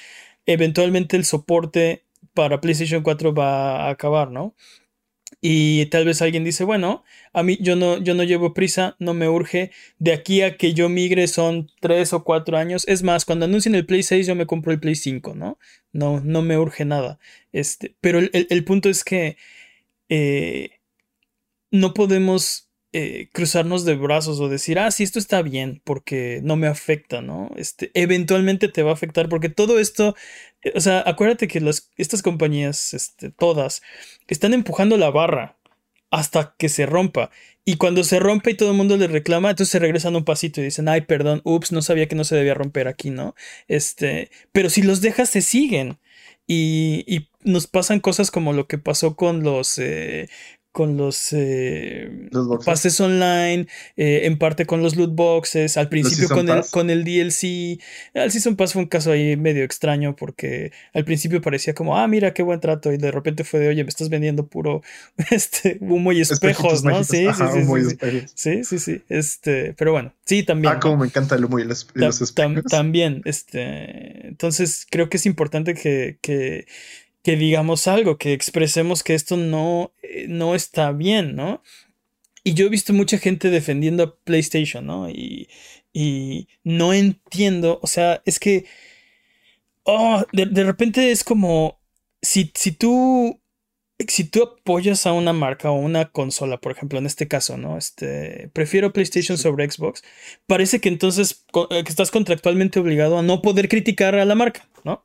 Eventualmente 0.47 1.17
el 1.17 1.25
soporte 1.25 2.05
para 2.35 2.61
PlayStation 2.61 3.03
4 3.03 3.35
va 3.35 3.87
a 3.87 3.91
acabar, 3.91 4.31
¿no? 4.31 4.55
Y 5.45 5.87
tal 5.87 6.05
vez 6.05 6.23
alguien 6.23 6.45
dice, 6.45 6.63
bueno, 6.65 7.03
a 7.33 7.43
mí 7.43 7.59
yo 7.61 7.75
no, 7.77 7.99
yo 7.99 8.15
no 8.15 8.23
llevo 8.23 8.55
prisa, 8.55 8.95
no 9.01 9.13
me 9.13 9.29
urge. 9.29 9.73
De 9.99 10.13
aquí 10.13 10.41
a 10.43 10.57
que 10.57 10.73
yo 10.73 10.89
migre 10.89 11.27
son 11.27 11.69
tres 11.81 12.13
o 12.13 12.23
cuatro 12.25 12.57
años. 12.57 12.85
Es 12.89 13.03
más, 13.03 13.25
cuando 13.25 13.47
anuncien 13.47 13.75
el 13.75 13.85
Play 13.87 14.05
6 14.05 14.27
yo 14.27 14.37
me 14.37 14.47
compro 14.47 14.73
el 14.73 14.79
Play 14.81 14.95
5, 14.95 15.35
¿no? 15.35 15.59
No, 15.93 16.21
no 16.21 16.43
me 16.43 16.59
urge 16.59 16.85
nada. 16.85 17.19
Este, 17.53 17.97
pero 18.01 18.21
el, 18.21 18.31
el- 18.33 18.65
punto 18.65 18.89
es 18.89 19.03
que 19.05 19.37
eh, 20.09 20.71
no 21.71 21.95
podemos 21.95 22.69
eh, 22.95 23.31
cruzarnos 23.33 23.85
de 23.87 23.95
brazos 23.95 24.39
o 24.41 24.49
decir, 24.49 24.79
ah, 24.79 24.91
sí, 24.91 25.03
esto 25.03 25.19
está 25.19 25.41
bien 25.41 25.81
porque 25.85 26.41
no 26.43 26.57
me 26.57 26.67
afecta, 26.67 27.23
¿no? 27.23 27.51
Este, 27.57 27.91
eventualmente 27.95 28.69
te 28.69 28.83
va 28.83 28.91
a 28.91 28.95
afectar 28.95 29.29
porque 29.31 29.49
todo 29.49 29.79
esto, 29.79 30.15
eh, 30.63 30.73
o 30.75 30.81
sea, 30.81 31.03
acuérdate 31.07 31.49
que 31.49 31.61
las, 31.61 31.91
estas 31.97 32.23
compañías, 32.23 32.93
este, 32.95 33.31
todas, 33.31 33.83
están 34.29 34.53
empujando 34.53 34.99
la 34.99 35.11
barra 35.11 35.57
hasta 36.11 36.55
que 36.59 36.69
se 36.69 36.85
rompa. 36.85 37.31
Y 37.65 37.77
cuando 37.77 38.05
se 38.05 38.21
rompe 38.21 38.51
y 38.51 38.57
todo 38.57 38.73
el 38.73 38.77
mundo 38.77 38.97
le 38.99 39.07
reclama, 39.07 39.51
entonces 39.51 39.73
se 39.73 39.79
regresan 39.79 40.15
un 40.17 40.25
pasito 40.25 40.61
y 40.61 40.65
dicen, 40.65 40.89
ay, 40.89 41.03
perdón, 41.03 41.41
ups, 41.45 41.73
no 41.73 41.81
sabía 41.81 42.09
que 42.09 42.17
no 42.17 42.25
se 42.25 42.37
debía 42.37 42.55
romper 42.55 42.89
aquí, 42.89 43.11
¿no? 43.11 43.35
Este, 43.69 44.31
pero 44.53 44.69
si 44.69 44.83
los 44.83 45.01
dejas, 45.01 45.31
se 45.31 45.41
siguen. 45.43 45.99
Y, 46.47 47.05
y 47.07 47.31
nos 47.45 47.69
pasan 47.69 48.01
cosas 48.01 48.31
como 48.31 48.53
lo 48.53 48.67
que 48.67 48.79
pasó 48.79 49.17
con 49.17 49.43
los, 49.45 49.79
eh, 49.79 50.29
con 50.73 50.97
los 50.97 51.29
eh, 51.33 52.29
los 52.31 52.65
pases 52.65 52.99
online, 53.01 53.67
eh, 53.97 54.23
en 54.25 54.39
parte 54.39 54.67
con 54.67 54.83
los 54.83 54.97
loot 54.97 55.15
boxes, 55.15 55.77
al 55.77 55.89
principio 55.89 56.29
con 56.29 56.49
el, 56.49 56.63
con 56.71 56.91
el 56.91 57.05
DLC. 57.05 57.79
El 58.15 58.31
Season 58.33 58.57
Pass 58.57 58.73
fue 58.73 58.83
un 58.83 58.89
caso 58.89 59.13
ahí 59.13 59.37
medio 59.37 59.65
extraño 59.65 60.17
porque 60.17 60.73
al 60.95 61.05
principio 61.05 61.41
parecía 61.43 61.75
como, 61.75 61.97
ah, 61.99 62.09
mira 62.09 62.33
qué 62.35 62.43
buen 62.43 62.61
trato, 62.61 62.93
y 62.93 62.97
de 62.97 63.11
repente 63.11 63.45
fue 63.45 63.61
de, 63.61 63.69
oye, 63.69 63.85
me 63.85 63.91
estás 63.91 64.09
vendiendo 64.09 64.47
puro 64.47 64.83
este, 65.31 65.79
humo 65.81 66.13
y 66.13 66.21
espejos, 66.23 66.83
Espejitos 66.83 66.85
¿no? 66.85 66.91
mágicos. 66.91 67.07
Sí, 67.09 67.27
Ajá, 67.27 67.53
sí, 67.53 67.59
sí, 67.61 67.65
humo 67.65 67.77
sí, 67.77 67.83
sí. 67.83 67.89
espejos. 67.89 68.33
Sí, 68.35 68.65
sí, 68.65 68.79
sí. 68.79 69.03
Este, 69.09 69.75
pero 69.75 69.93
bueno, 69.93 70.15
sí, 70.25 70.43
también. 70.43 70.75
Ah, 70.75 70.81
como 70.81 70.97
me 70.97 71.07
encanta 71.07 71.35
el 71.37 71.45
humo 71.45 71.59
y 71.59 71.65
los, 71.65 71.87
y 71.95 71.99
tam- 71.99 72.57
espejos. 72.57 72.65
también, 72.71 73.21
este, 73.25 74.27
entonces 74.27 74.87
creo 74.91 75.09
que 75.09 75.19
es 75.19 75.27
importante 75.27 75.75
que, 75.75 76.19
que, 76.23 76.67
que 77.23 77.37
digamos 77.37 77.87
algo, 77.87 78.19
que 78.19 78.33
expresemos 78.33 79.03
que 79.03 79.15
esto 79.15 79.37
no, 79.37 79.93
eh, 80.03 80.27
no 80.29 80.55
está 80.55 80.93
bien, 80.93 81.37
¿no? 81.37 81.63
Y 82.45 82.55
yo 82.55 82.67
he 82.67 82.69
visto 82.71 82.93
mucha 82.93 83.19
gente 83.19 83.51
defendiendo 83.51 84.03
a 84.03 84.17
PlayStation, 84.25 84.87
¿no? 84.87 85.09
Y, 85.09 85.49
y 85.93 86.49
no 86.65 86.93
entiendo, 86.93 87.79
o 87.83 87.87
sea, 87.87 88.23
es 88.27 88.41
que, 88.41 88.67
oh, 89.85 90.25
de, 90.33 90.47
de 90.47 90.65
repente 90.65 91.13
es 91.13 91.25
como, 91.25 91.81
si, 92.21 92.51
si 92.55 92.73
tú, 92.73 93.41
si 94.09 94.25
tú 94.25 94.43
apoyas 94.43 95.07
a 95.07 95.13
una 95.13 95.33
marca 95.33 95.71
o 95.71 95.75
una 95.75 96.11
consola, 96.11 96.61
por 96.61 96.73
ejemplo, 96.73 96.99
en 96.99 97.07
este 97.07 97.29
caso, 97.29 97.57
¿no? 97.57 97.79
Este, 97.79 98.51
prefiero 98.53 98.93
PlayStation 98.93 99.39
sobre 99.39 99.71
Xbox, 99.71 100.03
parece 100.47 100.81
que 100.81 100.89
entonces 100.89 101.45
eh, 101.71 101.85
que 101.85 101.91
estás 101.91 102.11
contractualmente 102.11 102.81
obligado 102.81 103.19
a 103.19 103.23
no 103.23 103.43
poder 103.43 103.69
criticar 103.69 104.15
a 104.17 104.25
la 104.25 104.35
marca, 104.35 104.69
¿no? 104.85 105.05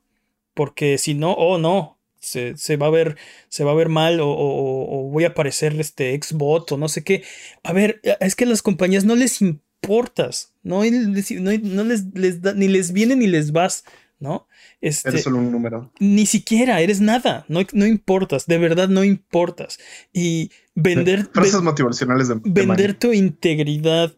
Porque 0.53 0.97
si 0.97 1.13
no, 1.13 1.33
oh 1.33 1.57
no, 1.59 1.96
se, 2.19 2.57
se 2.57 2.77
va 2.77 2.87
a 2.87 2.91
ver, 2.91 3.17
se 3.49 3.63
va 3.63 3.71
a 3.71 3.75
ver 3.75 3.89
mal 3.89 4.19
o, 4.19 4.29
o- 4.29 5.07
o 5.07 5.09
voy 5.09 5.25
a 5.25 5.33
parecer 5.33 5.79
este 5.79 6.17
Xbot 6.21 6.71
o 6.71 6.77
no 6.77 6.89
sé 6.89 7.03
qué. 7.03 7.23
A 7.63 7.73
ver, 7.73 7.99
eh, 8.03 8.15
es 8.19 8.35
que 8.35 8.43
a 8.45 8.47
las 8.47 8.61
compañías 8.61 9.05
no 9.05 9.15
les 9.15 9.41
importas, 9.41 10.53
no, 10.63 10.83
no, 10.83 11.51
no 11.61 11.83
les, 11.83 12.05
les 12.13 12.41
da- 12.41 12.53
ni 12.53 12.67
les 12.67 12.91
viene 12.91 13.15
ni 13.15 13.27
les 13.27 13.51
vas, 13.51 13.83
¿no? 14.19 14.47
Este, 14.81 15.09
Eres 15.09 15.23
solo 15.23 15.37
un 15.37 15.51
número. 15.51 15.91
ni 15.99 16.25
siquiera 16.25 16.81
eres 16.81 16.99
nada, 17.01 17.45
no, 17.47 17.61
no 17.73 17.85
importas, 17.85 18.45
de 18.47 18.57
verdad 18.57 18.89
no 18.89 19.03
importas. 19.03 19.79
Y 20.13 20.51
vender, 20.75 21.29
Frases 21.33 21.55
ven- 21.55 21.63
motivacionales 21.65 22.27
de, 22.27 22.35
de 22.43 22.65
vender 22.65 22.93
tu 22.95 23.13
integridad, 23.13 24.13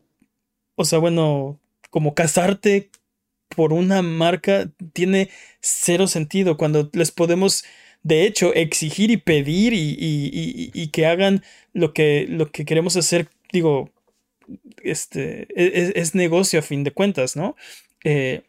o 0.75 0.85
sea, 0.85 0.99
bueno, 0.99 1.59
como 1.89 2.13
casarte 2.13 2.89
por 3.55 3.73
una 3.73 4.01
marca 4.01 4.69
tiene 4.93 5.29
cero 5.59 6.07
sentido 6.07 6.55
cuando 6.55 6.89
les 6.93 7.11
podemos, 7.11 7.65
de 8.03 8.25
hecho, 8.25 8.53
exigir 8.53 9.11
y 9.11 9.17
pedir 9.17 9.73
y, 9.73 9.77
y- 9.99 10.31
y- 10.33 10.71
y 10.73 10.87
que 10.87 11.05
hagan 11.05 11.43
lo 11.73 11.93
que, 11.93 12.25
lo 12.29 12.51
que 12.51 12.65
queremos 12.65 12.95
hacer, 12.97 13.27
digo, 13.51 13.91
este, 14.83 15.47
e- 15.55 15.71
es, 15.81 15.91
es 15.95 16.15
negocio 16.15 16.59
a 16.59 16.63
fin 16.63 16.83
de 16.83 16.91
cuentas, 16.91 17.35
¿no? 17.35 17.55
Eh, 18.03 18.41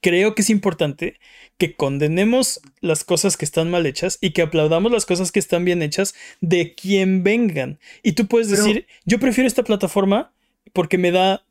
creo 0.00 0.34
que 0.34 0.42
es 0.42 0.50
importante 0.50 1.18
que 1.58 1.74
condenemos 1.74 2.60
las 2.80 3.04
cosas 3.04 3.36
que 3.36 3.44
están 3.44 3.70
mal 3.70 3.86
hechas 3.86 4.18
y 4.20 4.30
que 4.30 4.42
aplaudamos 4.42 4.90
las 4.90 5.06
cosas 5.06 5.30
que 5.30 5.38
están 5.38 5.64
bien 5.64 5.82
hechas 5.82 6.14
de 6.40 6.74
quien 6.74 7.22
vengan. 7.22 7.78
Y 8.02 8.12
tú 8.12 8.26
puedes 8.26 8.48
decir, 8.50 8.86
yo 9.04 9.18
prefiero 9.20 9.46
esta 9.46 9.62
plataforma 9.62 10.32
porque 10.72 10.98
me 10.98 11.12
da 11.12 11.44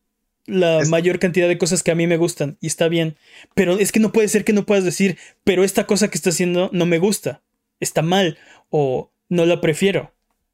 la 0.46 0.84
mayor 0.88 1.20
cantidad 1.20 1.48
de 1.48 1.58
cosas 1.58 1.84
que 1.84 1.92
a 1.92 1.96
mí 1.96 2.08
me 2.08 2.18
gustan 2.18 2.58
y 2.62 2.68
está 2.68 2.88
bien. 2.88 3.18
Pero 3.54 3.78
es 3.78 3.92
que 3.92 4.00
no 4.00 4.12
puede 4.12 4.28
ser 4.28 4.44
que 4.44 4.54
no 4.54 4.66
puedas 4.66 4.84
decir, 4.84 5.18
pero 5.44 5.64
esta 5.64 5.86
cosa 5.86 6.10
que 6.10 6.18
está 6.18 6.30
haciendo 6.30 6.70
no 6.74 6.86
me 6.86 7.00
gusta, 7.00 7.42
está 7.80 8.02
mal 8.02 8.38
o 8.70 9.12
no 9.30 9.46
la 9.46 9.62
prefiero 9.62 10.14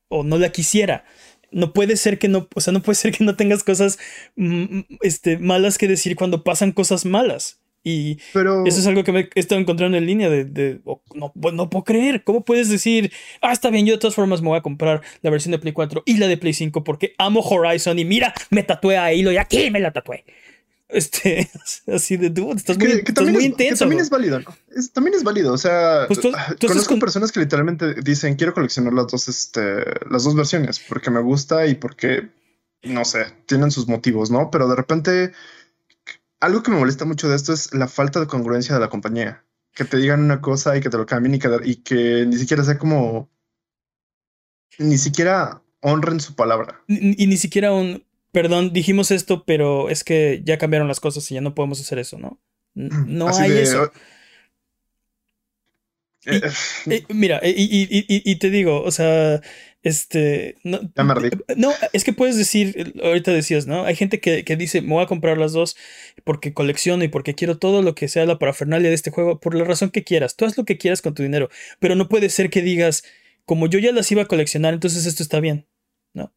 o 0.10 0.23
no 0.23 0.38
la 0.38 0.52
quisiera. 0.52 1.06
No 1.52 1.73
puede 1.73 1.95
ser 1.95 2.19
que 2.19 2.28
no, 2.28 2.47
o 2.54 2.62
sea, 2.62 2.73
no 2.73 2.82
puede 2.82 2.95
ser 2.95 3.12
que 3.13 3.23
no 3.23 3.36
tengas 3.36 3.63
cosas 3.63 3.97
mm, 4.36 4.82
este, 5.02 5.38
malas 5.38 5.78
que 5.78 5.88
decir 5.88 6.15
cuando 6.15 6.43
pasan 6.43 6.71
cosas 6.71 7.06
malas. 7.06 7.60
Y 7.84 8.18
eso 8.34 8.66
es 8.66 8.88
algo 8.88 9.04
que 9.04 9.13
me 9.13 9.30
he 9.34 9.40
estado 9.40 9.62
encontrando 9.62 9.98
en 9.98 10.06
línea 10.06 10.30
de, 10.30 10.82
no, 11.16 11.32
no, 11.34 11.70
puedo 11.70 11.86
creer. 11.86 12.24
¿Cómo 12.24 12.44
puedes 12.44 12.70
decir, 12.70 13.12
ah, 13.42 13.54
está 13.54 13.70
bien, 13.70 13.86
yo 13.86 13.94
de 13.94 14.00
todas 14.00 14.16
formas 14.16 14.42
me 14.42 14.50
voy 14.50 14.58
a 14.58 14.62
comprar 14.62 15.02
la 15.22 15.30
versión 15.30 15.52
de 15.52 15.60
Play 15.60 15.74
4 15.74 16.04
y 16.06 16.18
la 16.18 16.28
de 16.28 16.38
Play 16.38 16.54
5 16.54 16.84
porque 16.84 17.13
amo 17.18 17.40
Horizon 17.40 17.98
y 17.98 18.06
mira, 18.06 18.34
me 18.50 18.63
tatué 18.63 18.98
a 18.98 19.06
Halo 19.06 19.32
y 19.32 19.38
aquí 19.38 19.72
me 19.72 19.80
la 19.80 19.94
tatué? 19.94 20.26
Este, 20.90 21.50
así 21.94 22.18
de 22.18 22.30
dude, 22.30 22.56
estás 22.56 22.78
muy, 22.78 23.46
intenso. 23.46 23.80
también 23.80 24.02
es 24.02 24.10
válido, 24.10 24.40
¿no? 24.40 24.56
también 24.94 25.16
es 25.16 25.24
válido. 25.24 25.54
O 25.54 25.58
sea, 25.58 26.06
pues 26.08 26.20
conozco 26.66 26.98
personas 27.00 27.32
que 27.32 27.40
literalmente 27.40 27.96
dicen 28.02 28.36
quiero 28.36 28.54
coleccionar 28.54 28.94
las 28.94 29.08
dos, 29.08 29.28
este, 29.28 29.84
las 30.10 30.24
dos 30.24 30.36
versiones 30.36 30.80
porque 30.80 31.12
me 31.12 31.22
gusta 31.22 31.68
y 31.68 31.76
porque 31.76 32.30
no 32.84 33.06
sé, 33.06 33.26
tienen 33.46 33.72
sus 33.72 33.88
motivos, 33.88 34.32
¿no? 34.32 34.50
Pero 34.52 34.68
de 34.68 34.76
repente 34.76 35.32
algo 36.39 36.63
que 36.63 36.71
me 36.71 36.78
molesta 36.78 37.06
mucho 37.06 37.30
de 37.30 37.36
esto 37.36 37.54
es 37.54 37.73
la 37.73 37.88
falta 37.88 38.19
de 38.19 38.28
congruencia 38.28 38.76
de 38.76 38.82
la 38.82 38.89
compañía. 38.89 39.43
Que 39.73 39.86
te 39.86 39.97
digan 39.97 40.21
una 40.21 40.41
cosa 40.41 40.76
y 40.76 40.82
que 40.82 40.89
te 40.89 40.97
lo 40.97 41.06
cambien 41.06 41.36
y 41.36 41.39
que, 41.39 41.50
y 41.63 41.76
que 41.78 42.26
ni 42.26 42.38
siquiera 42.38 42.63
sea 42.63 42.78
como. 42.78 43.30
Ni 44.80 44.97
siquiera 44.97 45.62
honren 45.82 46.19
su 46.19 46.36
palabra. 46.36 46.82
Y, 46.88 47.28
ni 47.28 47.38
siquiera 47.38 47.73
un. 47.73 48.04
Perdón, 48.32 48.73
dijimos 48.73 49.12
esto, 49.12 49.43
pero 49.45 49.89
es 49.89 50.04
que 50.04 50.41
ya 50.43 50.58
cambiaron 50.58 50.88
las 50.88 51.00
cosas 51.00 51.30
y 51.32 51.36
ya 51.36 51.41
no 51.41 51.56
podemos 51.56 51.80
hacer 51.80 52.00
eso, 52.00 52.17
¿no? 52.17 52.39
No 52.76 53.30
hay 53.30 53.52
eso. 53.52 53.91
Mira, 57.10 57.39
y, 57.43 58.36
te 58.36 58.50
digo, 58.50 58.84
o 58.84 58.91
sea, 58.91 59.41
este. 59.84 60.58
No, 60.63 60.80
no, 61.56 61.74
es 61.94 62.04
que 62.04 62.13
puedes 62.13 62.38
decir, 62.38 62.94
ahorita 63.04 63.32
decías, 63.32 63.68
¿no? 63.68 63.86
Hay 63.86 63.96
gente 63.96 64.20
que, 64.20 64.44
dice, 64.56 64.82
me 64.82 64.94
voy 64.94 65.04
a 65.04 65.08
comprar 65.08 65.38
las 65.38 65.54
dos 65.54 65.78
porque 66.24 66.54
colecciono 66.54 67.04
y 67.04 67.08
porque 67.08 67.36
quiero 67.36 67.58
todo 67.58 67.82
lo 67.82 67.96
que 67.96 68.08
sea 68.08 68.26
la 68.26 68.40
parafernalia 68.40 68.90
de 68.90 68.96
este 68.96 69.12
juego, 69.12 69.40
por 69.40 69.56
la 69.56 69.63
razón 69.63 69.90
que 69.90 70.04
quieras. 70.04 70.36
Tú 70.36 70.46
haz 70.46 70.58
lo 70.58 70.66
que 70.66 70.78
quieras 70.78 71.02
con 71.02 71.13
tu 71.13 71.24
dinero, 71.24 71.50
pero 71.80 71.96
no 71.96 72.10
puede 72.10 72.30
ser 72.30 72.50
que 72.50 72.62
digas, 72.62 73.04
como 73.46 73.68
yo 73.68 73.80
ya 73.80 73.92
las 73.92 74.12
iba 74.12 74.24
a 74.24 74.28
coleccionar, 74.28 74.74
entonces 74.74 75.06
esto 75.06 75.24
está 75.24 75.40
bien, 75.40 75.68
¿no? 76.13 76.34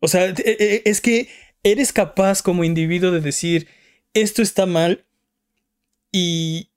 O 0.00 0.08
sea, 0.08 0.26
e, 0.26 0.34
e, 0.38 0.82
es 0.84 1.00
que 1.00 1.28
eres 1.62 1.92
capaz 1.92 2.42
como 2.42 2.64
individuo 2.64 3.10
de 3.10 3.20
decir, 3.20 3.68
esto 4.12 4.42
está 4.42 4.66
mal 4.66 5.04
y, 6.12 6.70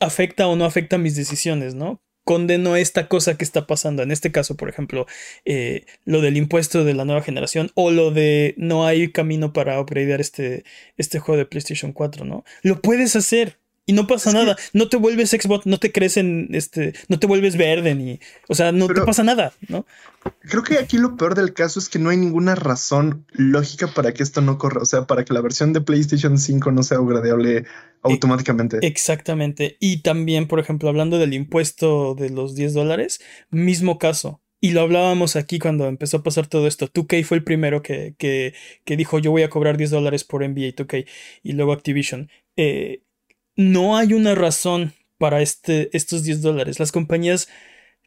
afecta 0.00 0.46
o 0.46 0.56
no 0.56 0.64
afecta 0.64 0.98
mis 0.98 1.16
decisiones, 1.16 1.74
¿no? 1.74 2.00
Condeno 2.28 2.76
esta 2.76 3.08
cosa 3.08 3.38
que 3.38 3.44
está 3.44 3.66
pasando. 3.66 4.02
En 4.02 4.10
este 4.10 4.30
caso, 4.30 4.54
por 4.54 4.68
ejemplo, 4.68 5.06
eh, 5.46 5.86
lo 6.04 6.20
del 6.20 6.36
impuesto 6.36 6.84
de 6.84 6.92
la 6.92 7.06
nueva 7.06 7.22
generación 7.22 7.70
o 7.74 7.90
lo 7.90 8.10
de 8.10 8.52
no 8.58 8.84
hay 8.86 9.10
camino 9.10 9.54
para 9.54 9.80
upgradear 9.80 10.20
este, 10.20 10.62
este 10.98 11.20
juego 11.20 11.38
de 11.38 11.46
PlayStation 11.46 11.94
4, 11.94 12.26
¿no? 12.26 12.44
Lo 12.60 12.82
puedes 12.82 13.16
hacer. 13.16 13.56
Y 13.88 13.94
no 13.94 14.06
pasa 14.06 14.34
nada. 14.34 14.54
No 14.74 14.90
te 14.90 14.98
vuelves 14.98 15.30
Xbox, 15.30 15.64
no 15.64 15.78
te 15.78 15.90
crecen, 15.92 16.50
este, 16.52 16.92
no 17.08 17.18
te 17.18 17.26
vuelves 17.26 17.56
verde 17.56 17.94
ni. 17.94 18.20
O 18.46 18.54
sea, 18.54 18.70
no 18.70 18.86
te 18.86 19.00
pasa 19.00 19.22
nada, 19.24 19.54
¿no? 19.66 19.86
Creo 20.40 20.62
que 20.62 20.76
aquí 20.76 20.98
lo 20.98 21.16
peor 21.16 21.34
del 21.34 21.54
caso 21.54 21.80
es 21.80 21.88
que 21.88 21.98
no 21.98 22.10
hay 22.10 22.18
ninguna 22.18 22.54
razón 22.54 23.24
lógica 23.32 23.86
para 23.86 24.12
que 24.12 24.22
esto 24.22 24.42
no 24.42 24.58
corra. 24.58 24.82
O 24.82 24.84
sea, 24.84 25.06
para 25.06 25.24
que 25.24 25.32
la 25.32 25.40
versión 25.40 25.72
de 25.72 25.80
PlayStation 25.80 26.36
5 26.36 26.70
no 26.70 26.82
sea 26.82 27.00
upgradeable 27.00 27.64
automáticamente. 28.02 28.78
Exactamente. 28.82 29.78
Y 29.80 30.02
también, 30.02 30.48
por 30.48 30.60
ejemplo, 30.60 30.90
hablando 30.90 31.18
del 31.18 31.32
impuesto 31.32 32.14
de 32.14 32.28
los 32.28 32.54
10 32.54 32.74
dólares, 32.74 33.22
mismo 33.48 33.98
caso. 33.98 34.42
Y 34.60 34.72
lo 34.72 34.82
hablábamos 34.82 35.34
aquí 35.34 35.58
cuando 35.58 35.86
empezó 35.86 36.18
a 36.18 36.22
pasar 36.22 36.46
todo 36.46 36.66
esto. 36.66 36.88
2K 36.88 37.24
fue 37.24 37.38
el 37.38 37.44
primero 37.44 37.80
que, 37.80 38.14
que, 38.18 38.52
que 38.84 38.98
dijo 38.98 39.18
yo 39.18 39.30
voy 39.30 39.44
a 39.44 39.48
cobrar 39.48 39.78
10 39.78 39.92
dólares 39.92 40.24
por 40.24 40.46
NBA 40.46 40.74
2K 40.74 41.06
y 41.42 41.52
luego 41.52 41.72
Activision. 41.72 42.28
Eh, 42.54 43.00
no 43.58 43.96
hay 43.96 44.14
una 44.14 44.36
razón 44.36 44.94
para 45.18 45.42
este, 45.42 45.90
estos 45.92 46.22
10 46.22 46.42
dólares. 46.42 46.78
Las 46.78 46.92
compañías, 46.92 47.48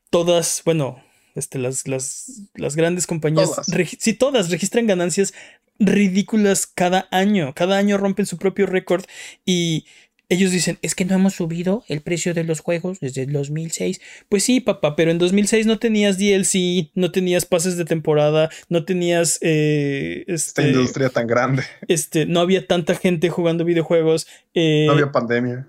todas, 0.09 0.61
bueno, 0.63 1.03
este, 1.35 1.59
las, 1.59 1.89
las, 1.89 2.47
las 2.55 2.77
grandes 2.77 3.05
compañías, 3.05 3.51
sí, 3.99 4.13
todas 4.13 4.49
registran 4.49 4.87
ganancias 4.87 5.33
ridículas 5.77 6.67
cada 6.67 7.09
año. 7.11 7.53
Cada 7.53 7.77
año 7.77 7.97
rompen 7.97 8.25
su 8.25 8.37
propio 8.37 8.65
récord 8.65 9.03
y 9.45 9.85
ellos 10.31 10.51
dicen, 10.51 10.79
es 10.81 10.95
que 10.95 11.03
no 11.03 11.13
hemos 11.15 11.33
subido 11.33 11.83
el 11.89 11.99
precio 11.99 12.33
de 12.33 12.45
los 12.45 12.61
juegos 12.61 13.01
desde 13.01 13.23
el 13.23 13.33
2006. 13.33 13.99
Pues 14.29 14.43
sí, 14.43 14.61
papá, 14.61 14.95
pero 14.95 15.11
en 15.11 15.17
2006 15.17 15.65
no 15.65 15.77
tenías 15.77 16.17
DLC, 16.17 16.89
no 16.95 17.11
tenías 17.11 17.45
pases 17.45 17.75
de 17.75 17.83
temporada, 17.83 18.49
no 18.69 18.85
tenías... 18.85 19.39
Eh, 19.41 20.23
Esta 20.27 20.61
este, 20.61 20.71
industria 20.71 21.09
tan 21.09 21.27
grande. 21.27 21.63
Este, 21.89 22.25
no 22.25 22.39
había 22.39 22.65
tanta 22.65 22.95
gente 22.95 23.29
jugando 23.29 23.65
videojuegos. 23.65 24.25
Eh, 24.53 24.85
no 24.87 24.93
había 24.93 25.11
pandemia. 25.11 25.67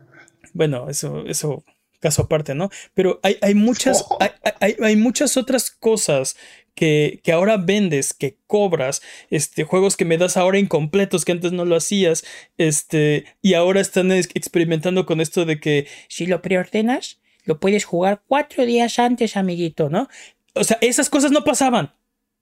Bueno, 0.52 0.88
eso, 0.88 1.24
eso, 1.26 1.64
caso 2.02 2.22
aparte, 2.22 2.54
¿no? 2.54 2.68
Pero 2.92 3.20
hay, 3.22 3.38
hay 3.40 3.54
muchas, 3.54 4.04
oh. 4.10 4.18
hay, 4.60 4.76
hay, 4.82 4.96
muchas 4.96 5.38
otras 5.38 5.70
cosas 5.70 6.36
que, 6.74 7.20
que, 7.22 7.32
ahora 7.32 7.56
vendes, 7.56 8.12
que 8.12 8.36
cobras, 8.46 9.00
este, 9.30 9.64
juegos 9.64 9.96
que 9.96 10.04
me 10.04 10.18
das 10.18 10.36
ahora 10.36 10.58
incompletos 10.58 11.24
que 11.24 11.32
antes 11.32 11.52
no 11.52 11.64
lo 11.64 11.76
hacías, 11.76 12.24
este, 12.58 13.24
y 13.40 13.54
ahora 13.54 13.80
están 13.80 14.12
experimentando 14.12 15.06
con 15.06 15.20
esto 15.20 15.46
de 15.46 15.60
que 15.60 15.86
si 16.08 16.26
lo 16.26 16.42
preordenas, 16.42 17.20
lo 17.44 17.60
puedes 17.60 17.84
jugar 17.84 18.22
cuatro 18.26 18.66
días 18.66 18.98
antes, 18.98 19.36
amiguito, 19.36 19.88
¿no? 19.88 20.08
O 20.54 20.64
sea, 20.64 20.76
esas 20.80 21.08
cosas 21.08 21.30
no 21.30 21.44
pasaban, 21.44 21.94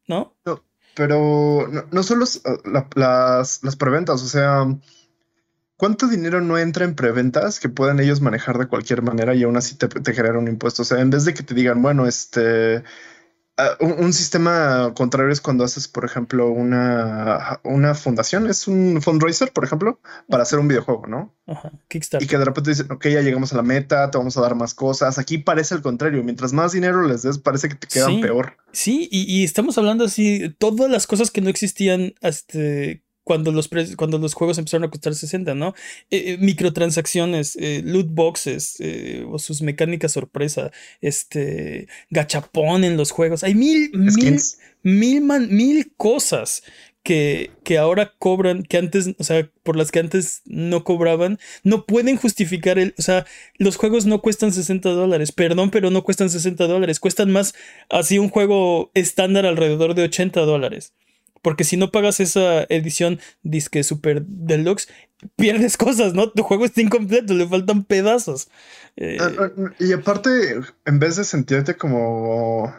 ¿no? 0.08 0.34
pero 0.94 1.68
no, 1.90 2.02
solo 2.02 2.26
las, 2.94 3.60
las 3.62 3.76
preventas, 3.76 4.22
o 4.22 4.26
sea, 4.26 4.66
¿cuánto 5.80 6.06
dinero 6.06 6.42
no 6.42 6.58
entra 6.58 6.84
en 6.84 6.94
preventas 6.94 7.58
que 7.58 7.70
pueden 7.70 7.98
ellos 7.98 8.20
manejar 8.20 8.58
de 8.58 8.68
cualquier 8.68 9.00
manera 9.00 9.34
y 9.34 9.42
aún 9.44 9.56
así 9.56 9.76
te, 9.76 9.88
te 9.88 10.12
genera 10.12 10.38
un 10.38 10.46
impuesto? 10.46 10.82
O 10.82 10.84
sea, 10.84 11.00
en 11.00 11.08
vez 11.08 11.24
de 11.24 11.32
que 11.34 11.42
te 11.42 11.54
digan, 11.54 11.80
bueno, 11.80 12.06
este 12.06 12.84
Ah, 13.60 13.76
un, 13.80 14.12
sistema 14.14 14.94
contrario 14.96 15.30
es 15.30 15.42
cuando 15.42 15.64
haces, 15.64 15.86
por 15.86 16.06
ejemplo, 16.06 16.50
una, 16.50 17.60
una 17.62 17.94
fundación, 17.94 18.46
es 18.46 18.66
un 18.66 19.02
fundraiser, 19.02 19.52
por 19.52 19.64
ejemplo, 19.64 20.00
para 20.28 20.44
hacer 20.44 20.58
un 20.58 20.68
videojuego, 20.68 21.06
¿no? 21.06 21.34
Ajá, 21.46 21.70
Kickstarter. 21.88 22.24
Y 22.24 22.30
que 22.30 22.38
de 22.38 22.44
repente 22.46 22.70
dicen, 22.70 22.90
ok, 22.90 23.08
ya 23.08 23.20
llegamos 23.20 23.52
a 23.52 23.56
la 23.56 23.62
meta, 23.62 24.10
te 24.10 24.16
vamos 24.16 24.38
a 24.38 24.40
dar 24.40 24.54
más 24.54 24.72
cosas. 24.72 25.18
Aquí 25.18 25.36
parece 25.36 25.74
el 25.74 25.82
contrario, 25.82 26.24
mientras 26.24 26.54
más 26.54 26.72
dinero 26.72 27.02
les 27.02 27.20
des, 27.20 27.36
parece 27.36 27.68
que 27.68 27.74
te 27.74 27.86
quedan 27.86 28.22
peor. 28.22 28.56
Sí, 28.72 29.08
y, 29.10 29.24
y, 29.30 29.44
estamos 29.44 29.76
hablando 29.76 30.04
así, 30.04 30.54
todas 30.58 30.90
las 30.90 31.06
cosas 31.06 31.30
que 31.30 31.42
no 31.42 31.50
existían, 31.50 32.14
este, 32.22 33.02
cuando 33.24 33.52
los, 33.52 33.68
cuando 33.96 34.18
los 34.18 34.34
juegos 34.34 34.58
empezaron 34.58 34.84
a 34.84 34.90
costar 34.90 35.14
60, 35.14 35.54
¿no? 35.54 35.74
Eh, 36.10 36.32
eh, 36.32 36.38
microtransacciones, 36.38 37.56
eh, 37.60 37.82
loot 37.84 38.08
boxes, 38.10 38.78
o 39.28 39.38
sus 39.38 39.62
mecánicas 39.62 40.12
sorpresa, 40.12 40.70
este, 41.00 41.86
gachapón 42.10 42.84
en 42.84 42.96
los 42.96 43.10
juegos. 43.10 43.44
Hay 43.44 43.54
mil, 43.54 43.90
mil, 43.92 44.40
mil, 44.82 45.22
mil 45.22 45.92
cosas 45.96 46.62
que, 47.02 47.50
que, 47.64 47.78
ahora 47.78 48.14
cobran, 48.18 48.62
que 48.62 48.76
antes, 48.76 49.14
o 49.18 49.24
sea, 49.24 49.50
por 49.62 49.76
las 49.76 49.90
que 49.90 50.00
antes 50.00 50.42
no 50.44 50.84
cobraban, 50.84 51.38
no 51.62 51.86
pueden 51.86 52.16
justificar 52.16 52.78
el, 52.78 52.94
o 52.98 53.02
sea, 53.02 53.26
los 53.56 53.76
juegos 53.76 54.06
no 54.06 54.20
cuestan 54.20 54.52
60 54.52 54.90
dólares, 54.90 55.32
perdón, 55.32 55.70
pero 55.70 55.90
no 55.90 56.04
cuestan 56.04 56.30
60 56.30 56.66
dólares, 56.66 57.00
cuestan 57.00 57.30
más 57.30 57.54
así 57.88 58.18
un 58.18 58.28
juego 58.28 58.90
estándar 58.94 59.46
alrededor 59.46 59.94
de 59.94 60.04
80 60.04 60.40
dólares. 60.40 60.92
Porque 61.42 61.64
si 61.64 61.76
no 61.76 61.90
pagas 61.90 62.20
esa 62.20 62.64
edición 62.64 63.18
disque 63.42 63.82
super 63.82 64.22
deluxe, 64.26 64.88
pierdes 65.36 65.76
cosas, 65.76 66.14
¿no? 66.14 66.30
Tu 66.30 66.42
juego 66.42 66.64
está 66.64 66.80
incompleto, 66.80 67.34
le 67.34 67.48
faltan 67.48 67.84
pedazos. 67.84 68.48
Eh, 68.96 69.18
ah, 69.20 69.30
ah, 69.38 69.50
y 69.78 69.92
aparte, 69.92 70.60
en 70.84 70.98
vez 70.98 71.16
de 71.16 71.24
sentirte 71.24 71.76
como 71.76 72.72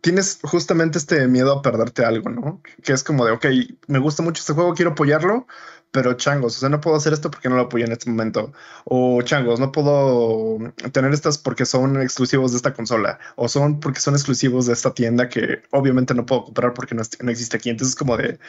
tienes 0.00 0.38
justamente 0.42 0.98
este 0.98 1.26
miedo 1.28 1.52
a 1.52 1.62
perderte 1.62 2.04
algo, 2.04 2.30
¿no? 2.30 2.62
Que 2.82 2.92
es 2.92 3.04
como 3.04 3.26
de, 3.26 3.32
ok, 3.32 3.46
me 3.86 3.98
gusta 3.98 4.22
mucho 4.22 4.40
este 4.40 4.54
juego, 4.54 4.74
quiero 4.74 4.92
apoyarlo, 4.92 5.46
pero 5.94 6.14
changos, 6.14 6.56
o 6.56 6.58
sea, 6.58 6.68
no 6.68 6.80
puedo 6.80 6.96
hacer 6.96 7.12
esto 7.12 7.30
porque 7.30 7.48
no 7.48 7.54
lo 7.54 7.62
apoyo 7.62 7.84
en 7.84 7.92
este 7.92 8.10
momento. 8.10 8.52
O 8.84 9.22
changos, 9.22 9.60
no 9.60 9.70
puedo 9.70 10.58
tener 10.90 11.12
estas 11.12 11.38
porque 11.38 11.64
son 11.64 12.02
exclusivos 12.02 12.50
de 12.50 12.56
esta 12.56 12.74
consola. 12.74 13.20
O 13.36 13.48
son 13.48 13.78
porque 13.78 14.00
son 14.00 14.14
exclusivos 14.14 14.66
de 14.66 14.72
esta 14.72 14.92
tienda 14.92 15.28
que 15.28 15.62
obviamente 15.70 16.12
no 16.12 16.26
puedo 16.26 16.46
comprar 16.46 16.74
porque 16.74 16.96
no, 16.96 17.02
existe 17.30 17.56
aquí. 17.56 17.70
Entonces 17.70 17.92
es 17.92 17.96
como 17.96 18.16
de... 18.16 18.40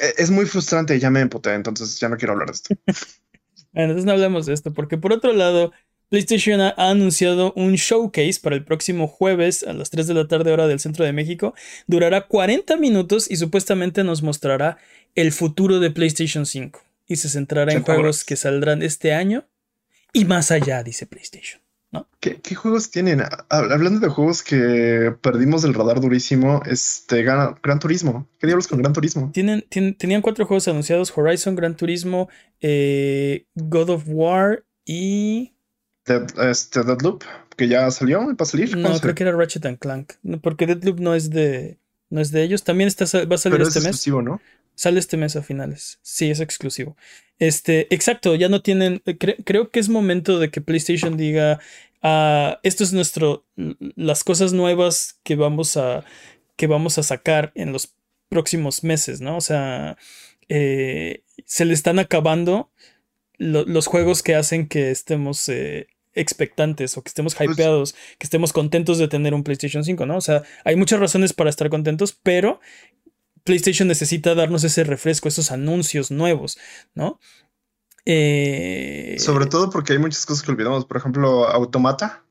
E, 0.00 0.14
es 0.16 0.30
muy 0.30 0.46
frustrante 0.46 0.96
y 0.96 1.00
ya 1.00 1.10
me 1.10 1.20
emputé, 1.20 1.52
entonces 1.52 2.00
ya 2.00 2.08
no 2.08 2.16
quiero 2.16 2.32
hablar 2.32 2.48
de 2.48 2.54
esto. 2.54 2.74
Entonces 3.74 4.06
no 4.06 4.12
hablemos 4.12 4.46
de 4.46 4.54
esto, 4.54 4.72
porque 4.72 4.96
por 4.96 5.12
otro 5.12 5.34
lado, 5.34 5.70
PlayStation 6.08 6.60
ha 6.60 6.74
anunciado 6.76 7.52
un 7.54 7.74
showcase 7.74 8.38
para 8.40 8.54
el 8.54 8.64
próximo 8.64 9.08
jueves 9.08 9.64
a 9.64 9.72
las 9.72 9.90
3 9.90 10.06
de 10.06 10.14
la 10.14 10.28
tarde 10.28 10.52
hora 10.52 10.68
del 10.68 10.78
centro 10.78 11.04
de 11.04 11.12
México. 11.12 11.54
Durará 11.86 12.28
40 12.28 12.76
minutos 12.76 13.30
y 13.30 13.36
supuestamente 13.36 14.04
nos 14.04 14.22
mostrará 14.22 14.78
el 15.14 15.32
futuro 15.32 15.80
de 15.80 15.90
PlayStation 15.90 16.46
5. 16.46 16.80
Y 17.08 17.16
se 17.16 17.28
centrará 17.28 17.72
en 17.72 17.82
juegos 17.82 18.24
que 18.24 18.36
saldrán 18.36 18.82
este 18.82 19.12
año 19.12 19.46
y 20.12 20.24
más 20.24 20.50
allá, 20.50 20.82
dice 20.82 21.06
PlayStation. 21.06 21.60
¿no? 21.90 22.08
¿Qué, 22.20 22.54
juegos 22.54 22.90
tienen? 22.90 23.22
Hablando 23.48 24.00
de 24.00 24.08
juegos 24.08 24.42
que 24.42 25.14
perdimos 25.20 25.62
del 25.62 25.74
radar 25.74 26.00
durísimo, 26.00 26.62
este 26.66 27.22
Gran, 27.22 27.78
Turismo. 27.80 28.28
¿Qué 28.38 28.46
diablos 28.46 28.68
con 28.68 28.78
Gran 28.78 28.92
Turismo? 28.92 29.30
Tienen, 29.32 29.64
tenían 29.68 30.22
cuatro 30.22 30.46
juegos 30.46 30.68
anunciados: 30.68 31.12
Horizon, 31.16 31.54
Gran 31.54 31.76
Turismo, 31.76 32.28
eh, 32.60 33.46
God 33.54 33.90
of 33.90 34.04
War 34.06 34.64
y 34.84 35.55
Dead, 36.06 36.26
este, 36.48 36.82
Deadloop, 36.82 37.24
que 37.56 37.68
ya 37.68 37.90
salió 37.90 38.34
para 38.36 38.48
salir. 38.48 38.76
No, 38.76 38.98
creo 39.00 39.14
que 39.14 39.22
era 39.22 39.32
Ratchet 39.32 39.66
and 39.66 39.78
Clank. 39.78 40.12
porque 40.42 40.66
Deadloop 40.66 41.00
no 41.00 41.14
es 41.14 41.30
de. 41.30 41.78
No 42.08 42.20
es 42.20 42.30
de 42.30 42.42
ellos. 42.42 42.62
También 42.62 42.88
está, 42.88 43.04
va 43.24 43.34
a 43.34 43.38
salir 43.38 43.60
este 43.60 43.80
es 43.80 43.84
exclusivo, 43.84 44.22
¿no? 44.22 44.40
Sale 44.76 45.00
este 45.00 45.16
mes 45.16 45.34
a 45.36 45.42
finales. 45.42 45.98
Sí, 46.02 46.30
es 46.30 46.40
exclusivo. 46.40 46.96
Este, 47.38 47.92
exacto, 47.94 48.34
ya 48.34 48.48
no 48.48 48.62
tienen. 48.62 49.02
creo 49.44 49.70
que 49.70 49.80
es 49.80 49.88
momento 49.88 50.38
de 50.38 50.50
que 50.50 50.60
PlayStation 50.60 51.16
diga. 51.16 51.58
Ah, 52.02 52.60
esto 52.62 52.84
es 52.84 52.92
nuestro. 52.92 53.44
Las 53.56 54.22
cosas 54.22 54.52
nuevas 54.52 55.18
que 55.24 55.34
vamos 55.34 55.76
a. 55.76 56.04
que 56.56 56.66
vamos 56.66 56.98
a 56.98 57.02
sacar 57.02 57.52
en 57.54 57.72
los 57.72 57.94
próximos 58.28 58.84
meses, 58.84 59.20
¿no? 59.20 59.36
O 59.36 59.40
sea. 59.40 59.96
Eh, 60.48 61.24
se 61.44 61.64
le 61.64 61.74
están 61.74 61.98
acabando 61.98 62.70
los 63.38 63.86
juegos 63.86 64.22
que 64.22 64.34
hacen 64.34 64.66
que 64.66 64.90
estemos 64.90 65.48
eh, 65.48 65.88
expectantes 66.16 66.96
o 66.96 67.02
que 67.02 67.08
estemos 67.08 67.34
pues 67.34 67.50
hypeados, 67.50 67.94
que 68.18 68.24
estemos 68.24 68.52
contentos 68.52 68.98
de 68.98 69.06
tener 69.06 69.34
un 69.34 69.44
PlayStation 69.44 69.84
5, 69.84 70.06
¿no? 70.06 70.16
O 70.16 70.20
sea, 70.20 70.42
hay 70.64 70.74
muchas 70.74 70.98
razones 70.98 71.32
para 71.32 71.50
estar 71.50 71.70
contentos, 71.70 72.18
pero 72.22 72.60
PlayStation 73.44 73.86
necesita 73.86 74.34
darnos 74.34 74.64
ese 74.64 74.82
refresco, 74.82 75.28
esos 75.28 75.52
anuncios 75.52 76.10
nuevos, 76.10 76.58
¿no? 76.94 77.20
Eh, 78.04 79.16
Sobre 79.18 79.46
todo 79.46 79.70
porque 79.70 79.92
hay 79.92 79.98
muchas 79.98 80.26
cosas 80.26 80.44
que 80.44 80.50
olvidamos. 80.52 80.84
Por 80.86 80.96
ejemplo, 80.96 81.48
Automata. 81.48 82.24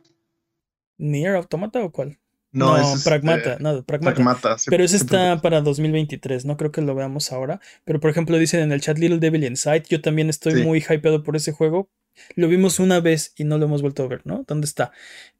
¿Nier 0.97 1.35
Automata 1.35 1.83
o 1.83 1.91
cuál? 1.91 2.19
No, 2.55 2.77
es 2.77 3.03
Pragmata, 3.03 3.51
este, 3.53 3.63
no, 3.63 3.83
Pragmata. 3.83 4.55
pero 4.67 4.83
ese 4.83 4.95
está 4.95 5.41
para 5.41 5.59
2023, 5.59 6.45
no 6.45 6.55
creo 6.55 6.71
que 6.71 6.81
lo 6.81 6.95
veamos 6.95 7.33
ahora. 7.33 7.59
Pero 7.83 7.99
por 7.99 8.09
ejemplo, 8.09 8.37
dicen 8.37 8.61
en 8.61 8.71
el 8.71 8.79
chat 8.79 8.97
Little 8.97 9.19
Devil 9.19 9.43
Inside, 9.43 9.83
yo 9.89 10.01
también 10.01 10.29
estoy 10.29 10.63
muy 10.63 10.79
hypeado 10.79 11.21
por 11.21 11.35
ese 11.35 11.51
juego, 11.51 11.89
lo 12.35 12.47
vimos 12.47 12.79
una 12.79 13.01
vez 13.01 13.33
y 13.35 13.43
no 13.43 13.57
lo 13.57 13.65
hemos 13.65 13.81
vuelto 13.81 14.03
a 14.03 14.07
ver, 14.07 14.21
¿no? 14.23 14.45
¿Dónde 14.47 14.65
está? 14.65 14.91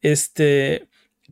Este. 0.01 0.87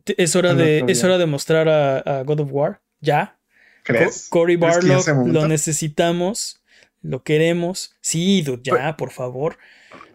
Es 0.06 0.34
hora, 0.36 0.54
de, 0.54 0.84
es 0.88 1.04
hora 1.04 1.18
de 1.18 1.26
mostrar 1.26 1.68
a, 1.68 2.22
God 2.24 2.40
of 2.40 2.48
War. 2.50 2.80
Ya. 3.00 3.38
¿Crees? 3.84 4.28
Cory 4.30 4.56
Barlow, 4.56 5.02
lo 5.26 5.46
necesitamos. 5.46 6.62
Lo 7.02 7.22
queremos. 7.22 7.94
Sí, 8.00 8.40
dude, 8.40 8.62
ya, 8.62 8.96
por 8.96 9.10
favor. 9.10 9.58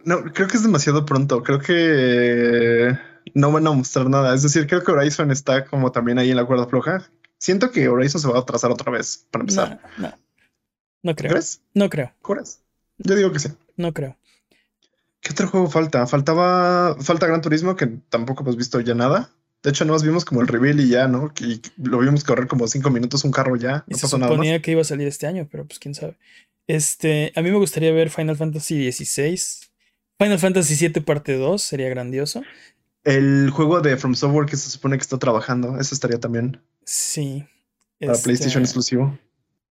No, 0.03 0.23
creo 0.33 0.47
que 0.47 0.57
es 0.57 0.63
demasiado 0.63 1.05
pronto. 1.05 1.43
Creo 1.43 1.59
que 1.59 2.97
no 3.33 3.51
van 3.51 3.67
a 3.67 3.71
mostrar 3.71 4.09
nada. 4.09 4.33
Es 4.33 4.43
decir, 4.43 4.67
creo 4.67 4.83
que 4.83 4.91
Horizon 4.91 5.31
está 5.31 5.65
como 5.65 5.91
también 5.91 6.19
ahí 6.19 6.31
en 6.31 6.37
la 6.37 6.45
cuerda 6.45 6.67
floja. 6.67 7.09
Siento 7.37 7.71
que 7.71 7.87
Horizon 7.87 8.21
se 8.21 8.27
va 8.27 8.37
a 8.37 8.41
atrasar 8.41 8.71
otra 8.71 8.91
vez 8.91 9.25
para 9.31 9.43
empezar. 9.43 9.81
No, 9.97 10.07
no. 10.09 10.15
no 11.03 11.15
creo. 11.15 11.31
¿Crees? 11.31 11.61
No 11.73 11.89
creo. 11.89 12.11
¿Crees? 12.21 12.61
Yo 12.97 13.15
digo 13.15 13.31
que 13.31 13.39
sí. 13.39 13.49
No 13.77 13.93
creo. 13.93 14.17
¿Qué 15.21 15.31
otro 15.31 15.47
juego 15.47 15.69
falta? 15.69 16.05
Faltaba, 16.07 16.95
falta 17.01 17.27
Gran 17.27 17.41
Turismo, 17.41 17.75
que 17.75 17.87
tampoco 18.09 18.43
hemos 18.43 18.55
visto 18.55 18.79
ya 18.79 18.95
nada. 18.95 19.31
De 19.63 19.71
hecho, 19.71 19.83
nos 19.83 20.03
vimos 20.03 20.23
como 20.23 20.41
el 20.41 20.47
reveal 20.47 20.79
y 20.79 20.89
ya, 20.89 21.07
¿no? 21.07 21.33
Y 21.41 21.61
lo 21.77 21.99
vimos 21.99 22.23
correr 22.23 22.47
como 22.47 22.67
cinco 22.67 22.89
minutos 22.89 23.25
un 23.25 23.31
carro 23.31 23.57
ya. 23.57 23.83
No 23.87 23.97
se 23.97 24.07
suponía 24.07 24.61
que 24.61 24.71
iba 24.71 24.81
a 24.81 24.85
salir 24.85 25.07
este 25.07 25.27
año, 25.27 25.47
pero 25.51 25.65
pues 25.65 25.79
quién 25.79 25.93
sabe. 25.93 26.17
Este, 26.67 27.33
a 27.35 27.41
mí 27.41 27.51
me 27.51 27.57
gustaría 27.57 27.91
ver 27.91 28.09
Final 28.09 28.37
Fantasy 28.37 28.89
XVI. 28.91 29.37
Final 30.17 30.39
Fantasy 30.39 30.87
VII 30.87 31.01
parte 31.01 31.35
2 31.35 31.61
sería 31.61 31.89
grandioso. 31.89 32.41
El 33.09 33.49
juego 33.49 33.81
de 33.81 33.97
From 33.97 34.13
Software 34.13 34.45
que 34.45 34.55
se 34.55 34.69
supone 34.69 34.97
que 34.97 35.01
está 35.01 35.17
trabajando, 35.17 35.79
eso 35.79 35.95
estaría 35.95 36.19
también. 36.19 36.61
Sí. 36.85 37.43
Para 37.99 38.13
este 38.13 38.23
PlayStation 38.25 38.63
exclusivo. 38.63 39.17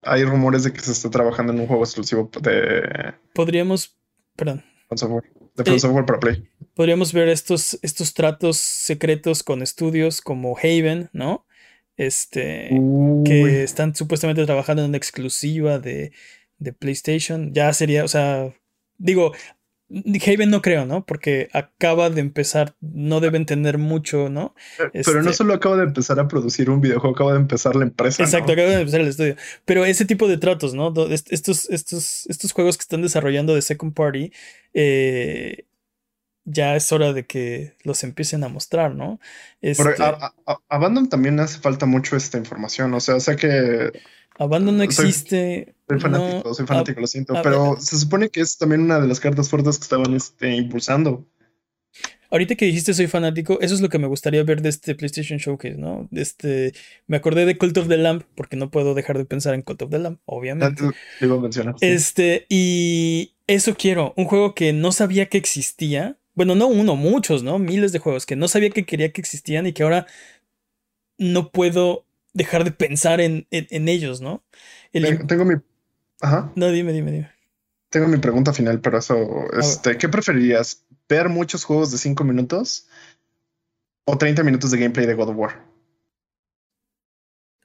Hay 0.03 0.24
rumores 0.24 0.64
de 0.64 0.72
que 0.72 0.81
se 0.81 0.92
está 0.92 1.09
trabajando 1.09 1.53
en 1.53 1.61
un 1.61 1.66
juego 1.66 1.85
exclusivo 1.85 2.31
de. 2.42 3.14
Podríamos. 3.35 3.96
Perdón. 4.35 4.64
From 4.88 4.98
Software 4.98 5.38
de 5.64 5.74
eh, 5.74 5.79
Software 5.79 6.05
para 6.05 6.20
Play. 6.20 6.48
Podríamos 6.74 7.12
ver 7.12 7.29
estos, 7.29 7.79
estos 7.83 8.14
tratos 8.14 8.57
secretos 8.57 9.42
con 9.42 9.62
estudios 9.62 10.20
como 10.20 10.57
Haven, 10.57 11.11
¿no? 11.12 11.46
Este, 11.96 12.70
que 13.24 13.64
están 13.64 13.94
supuestamente 13.94 14.44
trabajando 14.46 14.83
en 14.83 14.90
una 14.90 14.98
exclusiva 14.98 15.81
de, 15.81 16.12
de 16.59 16.72
PlayStation. 16.72 17.53
Ya 17.53 17.72
sería, 17.72 18.05
o 18.05 18.09
sea, 18.09 18.55
digo, 18.98 19.33
Haven 19.90 20.51
no 20.51 20.61
creo, 20.61 20.85
¿no? 20.85 21.07
Porque 21.07 21.48
acaba 21.53 22.11
de 22.11 22.20
empezar, 22.20 22.74
no 22.81 23.20
deben 23.20 23.46
tener 23.46 23.79
mucho, 23.79 24.29
¿no? 24.29 24.55
Pero 24.77 25.22
no 25.22 25.31
este 25.31 25.33
solo 25.33 25.55
acaba 25.55 25.77
de 25.77 25.85
empezar 25.85 26.20
a 26.20 26.29
producir 26.29 26.68
un 26.68 26.81
videojuego, 26.81 27.14
acaba 27.14 27.33
de 27.33 27.38
empezar 27.38 27.74
la 27.74 27.85
empresa. 27.85 28.22
Exacto, 28.22 28.53
acaba 28.53 28.68
de 28.68 28.81
empezar 28.81 29.01
el 29.01 29.09
estudio. 29.09 29.37
Pero 29.64 29.85
ese 29.87 30.05
tipo 30.05 30.29
de 30.29 30.37
tratos, 30.37 30.74
¿no? 30.74 30.92
Estos, 31.11 31.70
estos, 31.70 32.27
estos 32.27 32.53
juegos 32.53 32.77
que 32.77 32.83
están 32.83 33.01
desarrollando 33.01 33.55
de 33.55 33.62
Second 33.62 33.94
Party, 33.94 34.31
eh, 34.74 35.64
ya 36.44 36.77
es 36.77 36.92
hora 36.92 37.12
de 37.12 37.27
que 37.27 37.74
los 37.83 38.05
empiecen 38.05 38.44
a 38.44 38.48
mostrar, 38.48 38.94
¿no? 38.94 39.20
Este 39.61 39.83
a, 40.01 40.35
Abandon 40.68 41.09
también 41.09 41.40
hace 41.40 41.59
falta 41.61 41.87
mucho 41.87 42.16
esta 42.16 42.38
información, 42.38 42.92
o 42.94 43.01
sea, 43.01 43.16
o 43.16 43.20
sea 43.20 43.37
que 43.37 43.92
Abandon 44.38 44.77
no 44.77 44.83
existe. 44.83 45.64
Soy, 45.64 45.74
fanático, 45.98 46.55
soy 46.55 46.66
fanático, 46.66 47.01
lo 47.01 47.07
siento. 47.07 47.35
pero 47.42 47.77
se 47.81 47.98
supone 47.98 48.29
que 48.29 48.40
es 48.40 48.59
también 48.59 48.83
una 48.83 49.01
de 49.01 49.09
las 49.09 49.20
cartas 49.20 49.48
fuertes 49.48 49.79
que 49.79 49.85
estaban 49.85 50.14
este, 50.14 50.55
impulsando. 50.55 51.27
Ahorita 52.31 52.57
que 52.57 52.66
dijiste 52.66 52.92
soy 52.92 53.07
fanático, 53.07 53.59
eso 53.61 53.74
es 53.74 53.81
lo 53.81 53.88
que 53.88 53.98
me 53.98 54.07
gustaría 54.07 54.42
ver 54.42 54.61
de 54.61 54.68
este 54.68 54.94
PlayStation 54.94 55.38
Showcase, 55.38 55.77
¿no? 55.79 56.09
Este, 56.12 56.74
me 57.07 57.16
acordé 57.16 57.46
de 57.46 57.57
Cult 57.57 57.79
of 57.79 57.88
the 57.88 57.96
Lamp, 57.96 58.24
porque 58.35 58.57
no 58.57 58.70
puedo 58.70 58.92
dejar 58.94 59.16
de 59.16 59.24
pensar 59.24 59.55
en 59.55 59.62
Cult 59.62 59.81
of 59.81 59.90
the 59.90 59.98
Lamp, 59.98 60.20
obviamente. 60.27 60.85
Este, 61.81 62.44
y 62.51 63.33
eso 63.46 63.74
quiero, 63.77 64.12
un 64.16 64.27
juego 64.27 64.55
que 64.55 64.74
no 64.74 64.92
sabía 64.92 65.27
que 65.27 65.38
existía. 65.38 66.18
Bueno, 66.35 66.55
no 66.55 66.66
uno, 66.66 66.96
muchos, 66.96 67.42
¿no? 67.42 67.59
Miles 67.59 67.92
de 67.92 67.98
juegos 67.98 68.27
que 68.27 68.37
no 68.37 68.46
sabía 68.46 68.70
que 68.70 68.85
quería 68.85 69.11
que 69.11 69.22
existían 69.22 69.66
y 69.66 69.72
que 69.72 69.83
ahora 69.83 70.07
no 71.16 71.51
puedo 71.51 72.05
dejar 72.35 72.64
de 72.64 72.72
pensar 72.72 73.22
en, 73.22 73.46
ellos, 73.51 74.20
¿no? 74.20 74.44
Tengo 74.92 75.46
mi. 75.46 75.55
Ajá. 76.20 76.52
No, 76.54 76.68
dime, 76.70 76.92
dime, 76.92 77.12
dime. 77.12 77.31
Tengo 77.90 78.07
mi 78.09 78.18
pregunta 78.18 78.52
final, 78.52 78.81
pero 78.81 78.98
eso, 78.98 79.16
este, 79.59 79.96
¿qué 79.96 80.09
preferirías? 80.09 80.85
¿Ver 81.09 81.28
muchos 81.28 81.64
juegos 81.64 81.90
de 81.90 81.98
5 81.98 82.22
minutos 82.22 82.87
o 84.04 84.18
30 84.18 84.42
minutos 84.42 84.70
de 84.70 84.78
gameplay 84.78 85.07
de 85.07 85.14
God 85.14 85.31
of 85.31 85.37
War? 85.37 85.64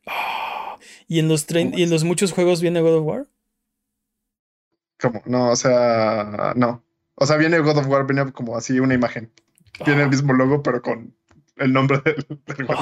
¿Y, 1.08 1.20
en 1.20 1.28
los 1.28 1.46
¿Y 1.52 1.84
en 1.84 1.90
los 1.90 2.04
muchos 2.06 2.32
juegos 2.32 2.62
viene 2.62 2.80
God 2.82 2.98
of 3.00 3.06
War? 3.06 3.28
¿Cómo? 5.00 5.22
No, 5.26 5.50
o 5.50 5.56
sea, 5.58 6.54
no. 6.56 6.84
O 7.16 7.26
sea, 7.26 7.36
viene 7.36 7.60
God 7.60 7.80
of 7.80 7.88
War, 7.88 8.06
viene 8.06 8.32
como 8.32 8.56
así 8.56 8.80
una 8.80 8.94
imagen. 8.94 9.32
Tiene 9.84 10.02
el 10.02 10.08
ah. 10.08 10.10
mismo 10.10 10.34
logo, 10.34 10.64
pero 10.64 10.82
con 10.82 11.16
el 11.58 11.72
nombre 11.72 12.02
del, 12.04 12.26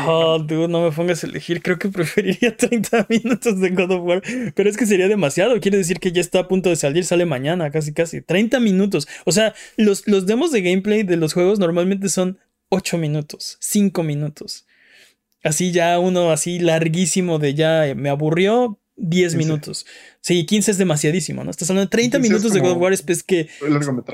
Oh, 0.07 0.39
dude, 0.39 0.67
no 0.67 0.83
me 0.83 0.91
pongas 0.91 1.23
a 1.23 1.27
elegir. 1.27 1.61
Creo 1.61 1.77
que 1.77 1.89
preferiría 1.89 2.55
30 2.57 3.07
minutos 3.09 3.59
de 3.59 3.69
God 3.69 3.91
of 3.91 4.03
War. 4.03 4.21
Pero 4.55 4.69
es 4.69 4.77
que 4.77 4.85
sería 4.85 5.07
demasiado. 5.07 5.59
Quiere 5.59 5.77
decir 5.77 5.99
que 5.99 6.11
ya 6.11 6.21
está 6.21 6.39
a 6.39 6.47
punto 6.47 6.69
de 6.69 6.75
salir, 6.75 7.03
sale 7.05 7.25
mañana, 7.25 7.71
casi 7.71 7.93
casi. 7.93 8.21
30 8.21 8.59
minutos. 8.59 9.07
O 9.25 9.31
sea, 9.31 9.53
los, 9.77 10.07
los 10.07 10.25
demos 10.25 10.51
de 10.51 10.61
gameplay 10.61 11.03
de 11.03 11.17
los 11.17 11.33
juegos 11.33 11.59
normalmente 11.59 12.09
son 12.09 12.39
8 12.69 12.97
minutos, 12.97 13.57
5 13.59 14.03
minutos. 14.03 14.65
Así 15.43 15.71
ya 15.71 15.97
uno 15.99 16.31
así 16.31 16.59
larguísimo 16.59 17.39
de 17.39 17.55
ya 17.55 17.93
me 17.95 18.09
aburrió, 18.09 18.79
10 19.01 19.35
minutos. 19.35 19.85
Sí, 20.21 20.45
15 20.45 20.71
es 20.71 20.77
demasiadísimo, 20.77 21.43
¿no? 21.43 21.51
Estás 21.51 21.69
hablando 21.69 21.87
de 21.87 21.91
30 21.91 22.19
minutos 22.19 22.53
de 22.53 22.59
God 22.59 22.71
of 22.71 22.77
War, 22.77 22.93
es 22.93 23.01
que, 23.23 23.49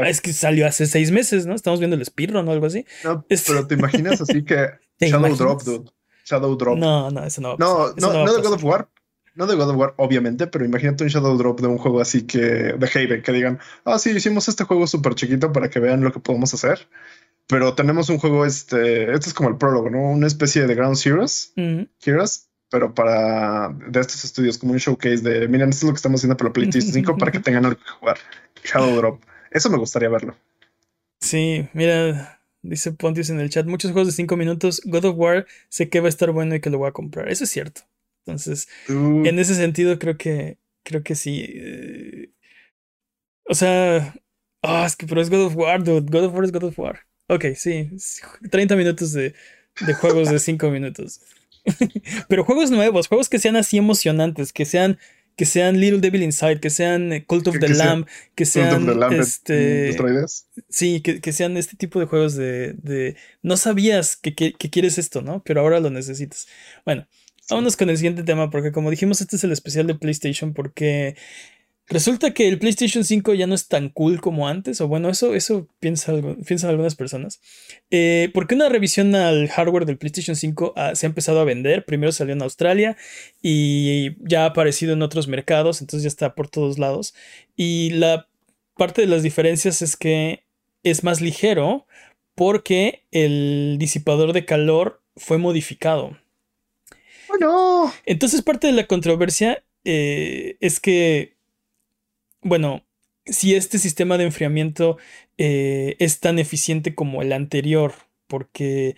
es 0.06 0.21
que 0.21 0.34
salió 0.34 0.65
hace 0.65 0.86
6 0.86 1.12
meses, 1.12 1.45
¿no? 1.45 1.54
Estamos 1.54 1.80
viendo 1.80 1.95
el 1.95 2.06
speedrun 2.06 2.47
o 2.47 2.52
algo 2.52 2.65
así. 2.65 2.86
No, 3.04 3.26
pero 3.45 3.67
te 3.67 3.76
imaginas 3.76 4.21
así 4.21 4.43
que 4.43 4.69
Shadow 5.00 5.36
Drop, 5.36 5.63
dude. 5.63 5.91
Shadow 6.26 6.56
Drop. 6.56 6.78
No, 6.78 7.12
no, 7.12 7.23
eso 7.23 7.41
no 7.41 7.50
va 7.50 7.54
a 7.56 7.58
No, 7.60 7.93
no, 7.95 8.26
no, 8.26 8.34
de 8.34 8.41
God 8.41 8.54
of 8.54 8.63
War. 8.63 8.89
No 9.36 9.45
de 9.45 9.56
God 9.56 9.69
of 9.69 9.76
War, 9.76 9.93
obviamente, 9.97 10.47
pero 10.47 10.65
imagínate 10.65 11.04
un 11.04 11.10
Shadow 11.10 11.38
Drop 11.38 11.60
de 11.60 11.67
un 11.67 11.78
juego 11.78 12.02
así 12.02 12.26
que 12.26 12.39
de 12.39 12.89
Haven, 12.93 13.21
que 13.21 13.32
digan, 13.32 13.60
ah, 13.86 14.00
sí, 14.00 14.10
hicimos 14.12 14.47
este 14.47 14.63
juego 14.63 14.88
súper 14.88 15.13
chiquito 15.13 15.52
para 15.52 15.69
que 15.69 15.80
vean 15.80 16.02
lo 16.02 16.12
que 16.12 16.19
podemos 16.19 16.54
hacer. 16.54 16.88
Pero 17.45 17.76
tenemos 17.76 18.10
un 18.10 18.17
juego, 18.17 18.45
este, 18.45 19.13
este 19.13 19.30
es 19.30 19.34
como 19.34 19.50
el 19.50 19.58
prólogo, 19.58 19.89
¿no? 19.89 20.00
Una 20.10 20.28
especie 20.28 20.65
de 20.67 20.76
Ground 20.76 20.97
Zeroes, 20.97 21.54
Heroes, 22.04 22.47
pero 22.69 22.93
para 22.93 23.69
de 23.69 23.99
estos 23.99 24.23
estudios 24.25 24.58
como 24.58 24.73
un 24.73 24.80
showcase 24.80 25.17
de 25.21 25.47
miren 25.47 25.69
esto 25.69 25.86
es 25.86 25.89
lo 25.89 25.93
que 25.93 25.97
estamos 25.97 26.19
haciendo 26.19 26.38
para 26.38 26.51
PlayStation 26.53 26.91
5 26.93 27.17
para 27.17 27.32
que 27.32 27.39
tengan 27.39 27.65
algo 27.65 27.80
que 27.80 27.89
jugar 27.99 28.17
Shadow 28.63 28.95
Drop 28.97 29.23
Eso 29.51 29.69
me 29.69 29.77
gustaría 29.77 30.10
verlo. 30.10 30.36
Sí, 31.21 31.67
mira, 31.73 32.41
dice 32.62 32.91
Pontius 32.91 33.30
en 33.30 33.39
el 33.39 33.49
chat, 33.49 33.65
muchos 33.65 33.91
juegos 33.91 34.08
de 34.08 34.13
5 34.13 34.38
minutos, 34.38 34.82
God 34.86 35.06
of 35.06 35.17
War 35.17 35.47
sé 35.69 35.89
que 35.89 35.99
va 35.99 36.08
a 36.08 36.10
estar 36.10 36.32
bueno 36.32 36.56
y 36.56 36.62
que 36.62 36.69
lo 36.69 36.77
voy 36.77 36.89
a 36.89 36.91
comprar. 36.93 37.30
Eso 37.30 37.43
es 37.45 37.49
cierto. 37.49 37.82
Entonces, 38.25 38.67
Uh, 38.89 39.25
en 39.25 39.39
ese 39.39 39.56
sentido 39.56 39.97
creo 39.99 40.17
que 40.17 40.58
creo 40.84 41.03
que 41.03 41.15
sí. 41.15 41.45
eh, 41.47 42.30
o 43.45 43.56
sea, 43.56 44.13
ah, 44.62 44.84
es 44.86 44.95
que 44.95 45.08
pero 45.08 45.21
es 45.21 45.30
God 45.30 45.45
of 45.47 45.56
War, 45.56 45.84
dude. 45.84 46.10
God 46.12 46.25
of 46.25 46.34
War 46.34 46.43
es 46.43 46.51
God 46.51 46.63
of 46.65 46.80
War. 46.80 46.99
Ok, 47.30 47.45
sí, 47.56 47.89
sí, 47.97 48.21
30 48.51 48.75
minutos 48.75 49.12
de, 49.13 49.34
de 49.86 49.93
juegos 49.93 50.30
de 50.30 50.39
5 50.39 50.69
minutos. 50.69 51.21
pero 52.30 52.43
juegos 52.43 52.71
nuevos, 52.71 53.08
juegos 53.08 53.30
que 53.30 53.39
sean 53.39 53.56
así 53.56 53.77
emocionantes, 53.77 54.53
que 54.53 54.65
sean 54.65 54.97
que 55.36 55.45
sean 55.45 55.80
Little 55.80 55.99
Devil 55.99 56.23
Inside, 56.23 56.60
que 56.60 56.71
sean 56.71 57.13
eh, 57.13 57.23
Cult 57.23 57.47
of 57.47 57.53
Que- 57.53 57.60
the 57.60 57.67
que 57.67 57.75
sea- 57.75 57.86
Lamb, 57.86 58.06
que 58.34 58.43
Cult 58.43 58.47
of 58.47 58.51
sean 58.71 58.86
the 58.88 58.95
Lamb, 58.95 59.13
este. 59.19 59.95
Sí, 60.67 60.99
que, 61.01 61.21
que 61.21 61.32
sean 61.32 61.58
este 61.58 61.77
tipo 61.77 61.99
de 61.99 62.08
juegos 62.08 62.34
de, 62.36 62.73
de 62.73 63.15
no 63.43 63.56
sabías 63.56 64.17
que 64.17 64.34
quieres 64.34 64.97
esto, 64.97 65.21
¿no? 65.21 65.43
Pero 65.45 65.62
ahora 65.62 65.80
lo 65.80 65.91
necesitas. 65.91 66.47
Bueno, 66.86 67.08
vámonos 67.51 67.77
con 67.77 67.89
el 67.91 67.97
siguiente 67.97 68.23
tema, 68.23 68.49
porque 68.49 68.71
como 68.71 68.89
dijimos, 68.89 69.21
este 69.21 69.36
es 69.36 69.43
el 69.43 69.51
especial 69.51 69.86
de 69.86 69.93
PlayStation, 69.93 70.53
porque 70.56 71.15
resulta 71.89 72.34
que 72.34 72.47
el 72.47 72.60
PlayStation 72.60 73.04
5 73.04 73.34
ya 73.34 73.47
no 73.47 73.56
es 73.56 73.67
tan 73.67 73.89
cool 73.89 74.19
como 74.21 74.47
antes, 74.47 74.82
o 74.82 74.88
bueno, 74.88 75.10
eso, 75.10 75.34
eso 75.36 75.67
piensa 75.80 76.12
algo- 76.12 76.36
piensan 76.45 76.69
algunas 76.69 76.95
personas. 76.95 77.39
Eh, 77.91 78.30
porque 78.34 78.56
una 78.56 78.69
revisión 78.69 79.15
al 79.15 79.47
hardware 79.47 79.86
del 79.86 79.97
PlayStation 79.97 80.36
5 80.36 80.73
ah, 80.76 80.95
se 80.95 81.06
ha 81.06 81.10
empezado 81.10 81.39
a 81.39 81.45
vender. 81.45 81.86
Primero 81.86 82.12
salió 82.12 82.34
en 82.34 82.41
Australia 82.41 82.97
y 83.41 84.12
ya 84.28 84.43
ha 84.43 84.47
aparecido 84.47 84.93
en 84.93 85.02
otros 85.02 85.28
mercados, 85.28 85.82
entonces 85.82 86.04
ya 86.04 86.10
está 86.10 86.36
por 86.36 86.50
todos 86.50 86.78
lados. 86.78 87.13
Y 87.56 87.91
la 87.91 88.28
parte 88.76 89.02
de 89.02 89.08
las 89.08 89.23
diferencias 89.23 89.82
es 89.82 89.95
que 89.95 90.43
es 90.84 91.04
más 91.04 91.21
ligero 91.21 91.86
porque 92.36 93.04
el 93.12 93.78
disipador 93.80 94.34
de 94.34 94.45
calor 94.45 95.02
fue 95.15 95.38
modificado. 95.38 96.17
¡Oh, 97.30 97.38
no! 97.39 97.93
Entonces 98.06 98.41
parte 98.41 98.67
de 98.67 98.73
la 98.73 98.86
controversia 98.88 99.63
eh, 99.84 100.58
es 100.60 100.80
que, 100.80 101.37
bueno, 102.48 102.86
si 103.26 103.56
este 103.56 103.78
sistema 103.80 104.18
de 104.18 104.26
enfriamiento 104.26 104.98
eh, 105.38 105.96
es 106.00 106.20
tan 106.20 106.40
eficiente 106.40 106.96
como 106.96 107.22
el 107.22 107.34
anterior, 107.34 107.94
porque 108.28 108.96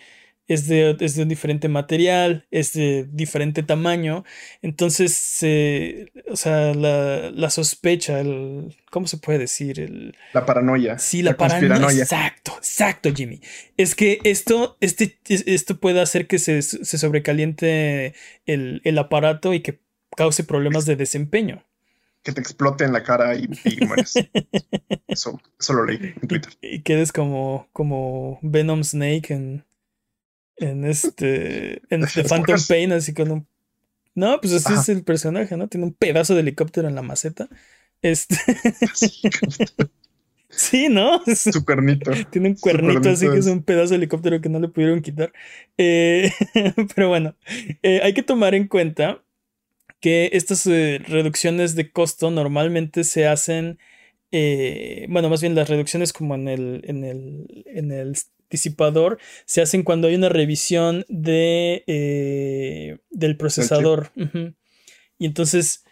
es 0.47 0.67
de, 0.67 0.97
es 0.99 1.15
de 1.15 1.23
un 1.23 1.29
diferente 1.29 1.67
material, 1.67 2.47
es 2.49 2.73
de 2.73 3.05
diferente 3.11 3.61
tamaño, 3.61 4.23
entonces, 4.63 5.37
eh, 5.43 6.11
o 6.27 6.35
sea, 6.35 6.73
la, 6.73 7.29
la 7.29 7.49
sospecha, 7.51 8.19
el, 8.19 8.75
¿cómo 8.89 9.05
se 9.07 9.17
puede 9.17 9.37
decir? 9.37 9.79
El, 9.79 10.15
La 10.33 10.45
paranoia. 10.47 10.97
Sí, 10.97 11.21
la, 11.21 11.37
paranoia. 11.37 11.69
conspiranoia. 11.69 12.03
Exacto, 12.03 12.53
exacto, 12.57 13.13
Jimmy. 13.13 13.41
Es 13.77 13.93
que 13.93 14.19
esto, 14.23 14.77
este, 14.81 15.19
es- 15.27 15.43
esto 15.45 15.79
puede 15.79 16.01
hacer 16.01 16.25
que 16.25 16.39
se, 16.39 16.61
se 16.63 16.97
sobrecaliente 16.97 18.13
el, 18.47 18.81
el 18.85 18.97
aparato 18.97 19.53
y 19.53 19.59
que 19.61 19.79
cause 20.17 20.43
problemas 20.43 20.85
de 20.87 20.95
desempeño. 20.95 21.63
Que 22.29 22.35
te 22.35 22.41
explote 22.41 22.83
en 22.83 22.93
la 22.93 23.01
cara 23.03 23.35
y, 23.35 23.49
y 23.65 23.85
mueres. 23.85 24.13
Eso, 25.07 25.41
eso 25.59 25.73
lo 25.73 25.85
leí 25.85 25.97
en 26.21 26.27
Twitter. 26.27 26.53
Y 26.61 26.81
quedes 26.83 27.11
como, 27.11 27.67
como 27.73 28.37
Venom 28.43 28.83
Snake 28.83 29.33
en, 29.33 29.65
en 30.57 30.85
este, 30.85 31.81
en 31.89 32.01
The 32.13 32.23
Phantom. 32.23 32.57
Pain, 32.67 32.91
así 32.91 33.13
con 33.15 33.31
un... 33.31 33.47
No, 34.13 34.39
pues 34.39 34.53
así 34.53 34.71
Ajá. 34.71 34.81
es 34.81 34.89
el 34.89 35.03
personaje, 35.03 35.57
¿no? 35.57 35.67
Tiene 35.67 35.87
un 35.87 35.93
pedazo 35.93 36.35
de 36.35 36.41
helicóptero 36.41 36.87
en 36.87 36.93
la 36.95 37.01
maceta. 37.01 37.49
Este, 38.03 38.35
sí, 40.49 40.89
¿no? 40.89 41.21
Su 41.25 41.65
cuernito. 41.65 42.11
Tiene 42.29 42.49
un 42.49 42.55
cuernito 42.55 43.09
así 43.09 43.25
que 43.27 43.33
es 43.39 43.45
es- 43.47 43.51
un 43.51 43.63
pedazo 43.63 43.91
de 43.91 43.95
helicóptero 43.97 44.41
que 44.41 44.49
no 44.49 44.59
le 44.59 44.67
pudieron 44.67 45.01
quitar. 45.01 45.31
Eh, 45.77 46.31
pero 46.95 47.09
bueno, 47.09 47.35
eh, 47.81 48.01
hay 48.03 48.13
que 48.13 48.23
tomar 48.23 48.53
en 48.55 48.67
cuenta 48.67 49.23
que 49.99 50.29
estas 50.33 50.65
eh, 50.67 50.99
reducciones 51.07 51.75
de 51.75 51.91
costo 51.91 52.31
normalmente 52.31 53.03
se 53.03 53.27
hacen, 53.27 53.79
eh, 54.31 55.05
bueno, 55.09 55.29
más 55.29 55.41
bien 55.41 55.55
las 55.55 55.69
reducciones 55.69 56.13
como 56.13 56.35
en 56.35 56.47
el, 56.47 56.81
en 56.85 57.03
el, 57.03 57.63
en 57.67 57.91
el 57.91 58.15
disipador 58.49 59.19
se 59.45 59.61
hacen 59.61 59.83
cuando 59.83 60.07
hay 60.07 60.15
una 60.15 60.29
revisión 60.29 61.05
de, 61.07 61.83
eh, 61.87 62.97
del 63.09 63.37
procesador. 63.37 64.11
Y 65.17 65.25
entonces, 65.25 65.83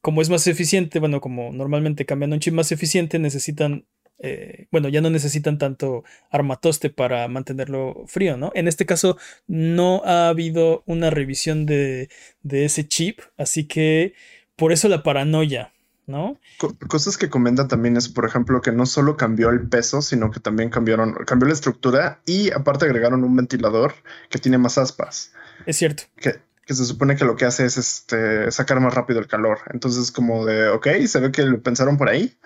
como 0.00 0.22
es 0.22 0.30
más 0.30 0.46
eficiente, 0.46 0.98
bueno, 0.98 1.20
como 1.20 1.52
normalmente 1.52 2.06
cambiando 2.06 2.34
un 2.34 2.40
chip 2.40 2.54
más 2.54 2.72
eficiente, 2.72 3.18
necesitan 3.18 3.86
eh, 4.18 4.66
bueno, 4.70 4.88
ya 4.88 5.00
no 5.00 5.10
necesitan 5.10 5.58
tanto 5.58 6.04
armatoste 6.30 6.90
para 6.90 7.28
mantenerlo 7.28 8.04
frío, 8.06 8.36
¿no? 8.36 8.50
En 8.54 8.68
este 8.68 8.86
caso 8.86 9.18
no 9.46 10.02
ha 10.04 10.28
habido 10.28 10.82
una 10.86 11.10
revisión 11.10 11.66
de, 11.66 12.08
de 12.42 12.64
ese 12.64 12.86
chip, 12.88 13.20
así 13.36 13.66
que 13.66 14.14
por 14.56 14.72
eso 14.72 14.88
la 14.88 15.02
paranoia, 15.02 15.72
¿no? 16.06 16.40
Co- 16.58 16.76
cosas 16.88 17.18
que 17.18 17.28
comentan 17.28 17.68
también 17.68 17.96
es, 17.96 18.08
por 18.08 18.24
ejemplo, 18.24 18.60
que 18.62 18.72
no 18.72 18.86
solo 18.86 19.16
cambió 19.16 19.50
el 19.50 19.68
peso, 19.68 20.00
sino 20.02 20.30
que 20.30 20.40
también 20.40 20.70
cambiaron, 20.70 21.12
cambió 21.26 21.48
la 21.48 21.54
estructura 21.54 22.22
y 22.24 22.50
aparte 22.52 22.86
agregaron 22.86 23.24
un 23.24 23.36
ventilador 23.36 23.94
que 24.30 24.38
tiene 24.38 24.56
más 24.58 24.78
aspas, 24.78 25.32
Es 25.66 25.76
cierto. 25.76 26.04
que, 26.16 26.42
que 26.66 26.74
se 26.74 26.84
supone 26.86 27.16
que 27.16 27.24
lo 27.26 27.36
que 27.36 27.46
hace 27.46 27.66
es 27.66 27.76
este, 27.78 28.50
sacar 28.52 28.80
más 28.80 28.94
rápido 28.94 29.20
el 29.20 29.28
calor. 29.28 29.60
Entonces, 29.72 30.12
como 30.12 30.46
de, 30.46 30.68
ok, 30.70 30.88
se 31.06 31.20
ve 31.20 31.32
que 31.32 31.42
lo 31.44 31.62
pensaron 31.62 31.98
por 31.98 32.08
ahí. 32.08 32.36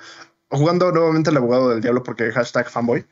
Jugando 0.51 0.91
nuevamente 0.93 1.31
el 1.31 1.37
abogado 1.37 1.71
del 1.71 1.81
diablo 1.81 2.03
porque 2.03 2.31
hashtag 2.33 2.69
fanboy. 2.69 3.07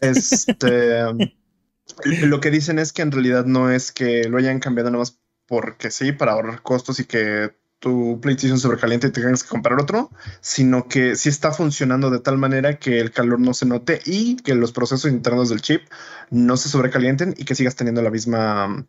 Este, 0.00 1.02
lo 2.04 2.40
que 2.40 2.50
dicen 2.50 2.78
es 2.78 2.92
que 2.92 3.02
en 3.02 3.12
realidad 3.12 3.44
no 3.44 3.70
es 3.70 3.92
que 3.92 4.24
lo 4.28 4.38
hayan 4.38 4.60
cambiado 4.60 4.90
nada 4.90 5.00
más 5.00 5.18
porque 5.46 5.90
sí, 5.90 6.12
para 6.12 6.32
ahorrar 6.32 6.62
costos 6.62 6.98
y 7.00 7.04
que 7.04 7.52
tu 7.78 8.20
PlayStation 8.20 8.60
sobrecaliente 8.60 9.08
y 9.08 9.10
te 9.10 9.20
tengas 9.20 9.42
que 9.42 9.48
comprar 9.48 9.80
otro, 9.80 10.10
sino 10.40 10.86
que 10.86 11.16
sí 11.16 11.28
está 11.28 11.50
funcionando 11.50 12.10
de 12.10 12.20
tal 12.20 12.38
manera 12.38 12.78
que 12.78 13.00
el 13.00 13.10
calor 13.10 13.40
no 13.40 13.54
se 13.54 13.66
note 13.66 14.00
y 14.06 14.36
que 14.36 14.54
los 14.54 14.70
procesos 14.70 15.10
internos 15.10 15.48
del 15.48 15.60
chip 15.62 15.82
no 16.30 16.56
se 16.56 16.68
sobrecalienten 16.68 17.34
y 17.36 17.44
que 17.44 17.56
sigas 17.56 17.74
teniendo 17.74 18.00
la 18.00 18.10
misma, 18.10 18.86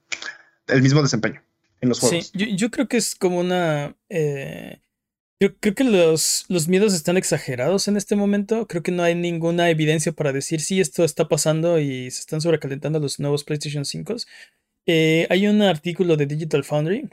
el 0.68 0.82
mismo 0.84 1.02
desempeño 1.02 1.42
en 1.82 1.90
los 1.90 1.98
Sí, 1.98 2.08
juegos. 2.08 2.32
yo, 2.34 2.46
yo 2.56 2.70
creo 2.70 2.88
que 2.88 2.98
es 2.98 3.16
como 3.16 3.40
una... 3.40 3.96
eh, 4.10 4.83
yo 5.40 5.56
creo 5.58 5.76
que 5.76 5.84
los, 5.84 6.46
los 6.48 6.68
miedos 6.68 6.94
están 6.94 7.18
exagerados 7.18 7.88
en 7.88 7.98
este 7.98 8.16
momento. 8.16 8.68
Creo 8.68 8.82
que 8.84 8.92
no 8.92 9.04
hay 9.04 9.16
ninguna 9.16 9.70
evidencia 9.70 10.12
para 10.14 10.32
decir 10.32 10.62
si 10.62 10.80
esto 10.80 11.04
está 11.04 11.28
pasando 11.28 11.80
y 11.80 12.10
se 12.12 12.22
están 12.22 12.40
sobrecalentando 12.42 13.00
los 13.00 13.20
nuevos 13.20 13.44
PlayStation 13.44 13.84
5. 13.84 14.16
Eh, 14.86 15.28
hay 15.30 15.48
un 15.48 15.62
artículo 15.62 16.16
de 16.18 16.26
Digital 16.28 16.64
Foundry 16.64 17.10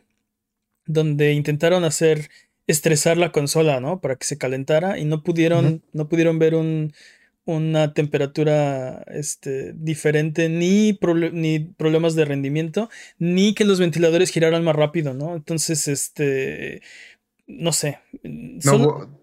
donde 0.86 1.32
intentaron 1.32 1.84
hacer 1.84 2.30
estresar 2.66 3.16
la 3.16 3.32
consola, 3.32 3.80
¿no? 3.80 4.00
Para 4.00 4.16
que 4.16 4.26
se 4.26 4.38
calentara 4.38 4.98
y 4.98 5.04
no 5.04 5.22
pudieron, 5.22 5.66
Ujú. 5.66 5.80
no 5.92 6.08
pudieron 6.08 6.38
ver 6.38 6.54
un, 6.54 6.92
una 7.44 7.94
temperatura 7.94 9.04
este, 9.08 9.72
diferente, 9.74 10.48
ni, 10.48 10.92
proble- 10.92 11.32
ni 11.32 11.58
problemas 11.60 12.14
de 12.14 12.24
rendimiento, 12.24 12.90
ni 13.18 13.54
que 13.54 13.64
los 13.64 13.80
ventiladores 13.80 14.30
giraran 14.30 14.62
más 14.62 14.76
rápido, 14.76 15.14
¿no? 15.14 15.34
Entonces, 15.34 15.88
este, 15.88 16.80
no 17.58 17.72
sé. 17.72 17.98
No 18.22 18.76
hubo, 18.76 19.20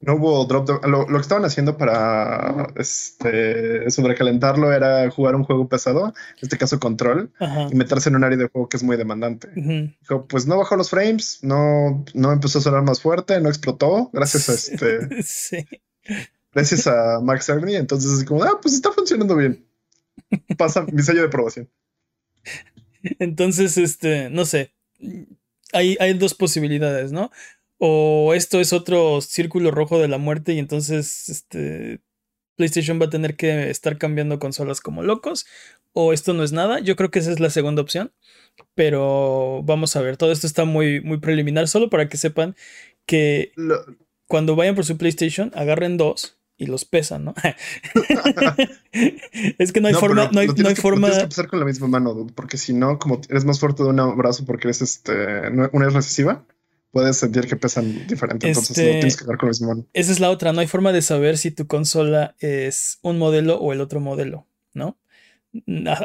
no 0.00 0.14
hubo 0.14 0.44
drop. 0.46 0.66
de- 0.68 0.88
lo, 0.88 1.08
lo 1.08 1.18
que 1.18 1.22
estaban 1.22 1.44
haciendo 1.44 1.76
para 1.76 2.72
este, 2.76 3.90
sobrecalentarlo 3.90 4.72
era 4.72 5.10
jugar 5.10 5.34
un 5.34 5.44
juego 5.44 5.68
pesado, 5.68 6.08
en 6.08 6.38
este 6.42 6.56
caso 6.58 6.78
Control, 6.80 7.32
Ajá. 7.38 7.68
y 7.70 7.74
meterse 7.74 8.08
en 8.08 8.16
un 8.16 8.24
área 8.24 8.38
de 8.38 8.48
juego 8.48 8.68
que 8.68 8.76
es 8.76 8.82
muy 8.82 8.96
demandante. 8.96 9.48
Dijo, 9.54 10.26
pues 10.26 10.46
no 10.46 10.58
bajó 10.58 10.76
los 10.76 10.90
frames, 10.90 11.40
no, 11.42 12.04
no 12.14 12.32
empezó 12.32 12.58
a 12.58 12.62
sonar 12.62 12.82
más 12.82 13.00
fuerte, 13.00 13.40
no 13.40 13.48
explotó, 13.48 14.10
gracias 14.12 14.48
a 14.48 14.52
este, 14.54 15.22
Sí. 15.22 15.66
gracias 16.52 16.86
a 16.86 17.20
Max 17.22 17.46
Cerny. 17.46 17.76
Entonces 17.76 18.10
es 18.12 18.24
como, 18.24 18.42
ah, 18.44 18.58
pues 18.62 18.74
está 18.74 18.90
funcionando 18.92 19.36
bien. 19.36 19.66
Pasa 20.56 20.82
mi 20.92 21.02
sello 21.02 21.20
de 21.20 21.26
aprobación. 21.28 21.68
Entonces, 23.18 23.78
este, 23.78 24.28
no 24.30 24.44
sé. 24.44 24.72
Hay, 25.72 25.96
hay 26.00 26.14
dos 26.14 26.34
posibilidades, 26.34 27.12
¿no? 27.12 27.30
O 27.82 28.34
esto 28.34 28.60
es 28.60 28.72
otro 28.74 29.22
círculo 29.22 29.70
rojo 29.70 29.98
de 29.98 30.06
la 30.08 30.18
muerte 30.18 30.52
y 30.52 30.58
entonces, 30.58 31.28
este, 31.30 32.00
PlayStation 32.56 33.00
va 33.00 33.06
a 33.06 33.10
tener 33.10 33.36
que 33.36 33.70
estar 33.70 33.96
cambiando 33.96 34.38
consolas 34.38 34.80
como 34.82 35.02
locos. 35.02 35.46
O 35.92 36.12
esto 36.12 36.34
no 36.34 36.44
es 36.44 36.52
nada. 36.52 36.78
Yo 36.80 36.94
creo 36.94 37.10
que 37.10 37.18
esa 37.20 37.32
es 37.32 37.40
la 37.40 37.48
segunda 37.50 37.80
opción. 37.82 38.12
Pero 38.74 39.62
vamos 39.64 39.96
a 39.96 40.02
ver. 40.02 40.16
Todo 40.18 40.30
esto 40.30 40.46
está 40.46 40.64
muy, 40.66 41.00
muy 41.00 41.18
preliminar. 41.18 41.68
Solo 41.68 41.88
para 41.88 42.08
que 42.08 42.18
sepan 42.18 42.54
que 43.06 43.52
cuando 44.28 44.54
vayan 44.56 44.74
por 44.74 44.84
su 44.84 44.98
PlayStation, 44.98 45.50
agarren 45.54 45.96
dos 45.96 46.36
y 46.58 46.66
los 46.66 46.84
pesan, 46.84 47.24
¿no? 47.24 47.34
es 49.58 49.72
que 49.72 49.80
no 49.80 49.88
hay 49.88 49.94
No, 49.94 50.00
forma, 50.00 50.28
no 50.32 50.40
hay, 50.40 50.48
no 50.48 50.68
hay 50.68 50.74
que- 50.74 50.80
forma. 50.80 51.06
tienes 51.08 51.18
que 51.18 51.22
empezar 51.24 51.48
con 51.48 51.58
la 51.60 51.64
misma 51.64 51.88
mano, 51.88 52.12
dude, 52.14 52.32
porque 52.34 52.56
si 52.58 52.72
no, 52.74 52.98
como 52.98 53.20
eres 53.28 53.44
más 53.44 53.58
fuerte 53.58 53.82
de 53.82 53.88
un 53.88 54.16
brazo 54.18 54.44
porque 54.44 54.68
eres 54.68 54.82
este, 54.82 55.48
una 55.72 55.86
es 55.88 55.94
recesiva, 55.94 56.44
puedes 56.90 57.16
sentir 57.16 57.46
que 57.46 57.56
pesan 57.56 58.06
diferente. 58.06 58.48
Entonces 58.48 58.76
no 58.76 58.82
Este- 58.82 58.92
tienes 58.94 59.16
que 59.16 59.24
jugar 59.24 59.38
con 59.38 59.48
el 59.48 59.50
mismo. 59.50 59.86
Esa 59.92 60.12
es 60.12 60.20
la 60.20 60.30
otra, 60.30 60.52
no 60.52 60.60
hay 60.60 60.66
forma 60.66 60.92
de 60.92 61.02
saber 61.02 61.38
si 61.38 61.50
tu 61.50 61.66
consola 61.66 62.34
es 62.40 62.98
un 63.02 63.18
modelo 63.18 63.58
o 63.58 63.72
el 63.72 63.80
otro 63.80 64.00
modelo, 64.00 64.46
¿no? 64.74 64.98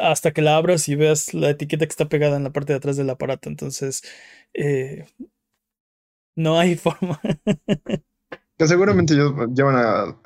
Hasta 0.02 0.32
que 0.32 0.42
la 0.42 0.56
abras 0.56 0.88
y 0.88 0.96
veas 0.96 1.32
la 1.34 1.50
etiqueta 1.50 1.86
que 1.86 1.90
está 1.90 2.08
pegada 2.08 2.36
en 2.36 2.44
la 2.44 2.52
parte 2.52 2.72
de 2.72 2.78
atrás 2.78 2.96
del 2.96 3.10
aparato. 3.10 3.48
Entonces, 3.48 4.02
eh, 4.54 5.06
no 6.34 6.58
hay 6.58 6.74
forma. 6.76 7.20
Que 8.58 8.66
seguramente 8.66 9.14
ellos 9.14 9.32
llevan 9.54 9.76
a. 9.76 10.16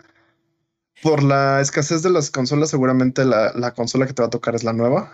Por 1.03 1.23
la 1.23 1.61
escasez 1.63 2.03
de 2.03 2.11
las 2.11 2.31
consolas, 2.31 2.69
seguramente 2.71 3.25
la, 3.25 3.53
la 3.55 3.73
consola 3.73 4.07
que 4.07 4.13
te 4.13 4.21
va 4.23 4.27
a 4.27 4.31
tocar 4.31 4.55
es 4.55 4.65
la 4.65 4.75
nueva, 4.75 5.11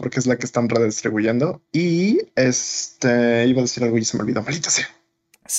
porque 0.00 0.18
es 0.18 0.26
la 0.26 0.36
que 0.36 0.46
están 0.46 0.68
redistribuyendo. 0.68 1.62
Y 1.72 2.18
este 2.34 3.46
iba 3.46 3.60
a 3.60 3.62
decir 3.62 3.84
algo 3.84 3.98
y 3.98 4.04
se 4.04 4.16
me 4.16 4.22
olvidó. 4.22 4.42
Maldita 4.42 4.70
sea. 4.70 4.88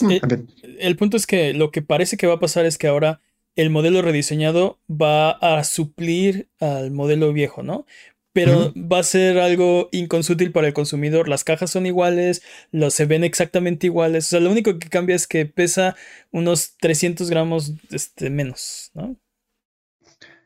Eh, 0.09 0.19
También. 0.19 0.47
el 0.79 0.95
punto 0.95 1.17
es 1.17 1.27
que 1.27 1.53
lo 1.53 1.71
que 1.71 1.81
parece 1.81 2.17
que 2.17 2.27
va 2.27 2.35
a 2.35 2.39
pasar 2.39 2.65
es 2.65 2.77
que 2.77 2.87
ahora 2.87 3.21
el 3.55 3.69
modelo 3.69 4.01
rediseñado 4.01 4.79
va 4.89 5.31
a 5.31 5.63
suplir 5.63 6.49
al 6.59 6.91
modelo 6.91 7.33
viejo, 7.33 7.63
¿no? 7.63 7.85
Pero 8.33 8.73
va 8.77 8.99
a 8.99 9.03
ser 9.03 9.39
algo 9.39 9.89
inconsútil 9.91 10.53
para 10.53 10.67
el 10.67 10.73
consumidor. 10.73 11.27
Las 11.27 11.43
cajas 11.43 11.69
son 11.69 11.85
iguales, 11.85 12.41
los 12.71 12.93
se 12.93 13.05
ven 13.05 13.25
exactamente 13.25 13.87
iguales. 13.87 14.27
O 14.27 14.29
sea, 14.29 14.39
lo 14.39 14.49
único 14.49 14.79
que 14.79 14.87
cambia 14.87 15.17
es 15.17 15.27
que 15.27 15.45
pesa 15.45 15.97
unos 16.31 16.77
300 16.77 17.29
gramos 17.29 17.73
este, 17.89 18.29
menos, 18.29 18.91
¿no? 18.93 19.17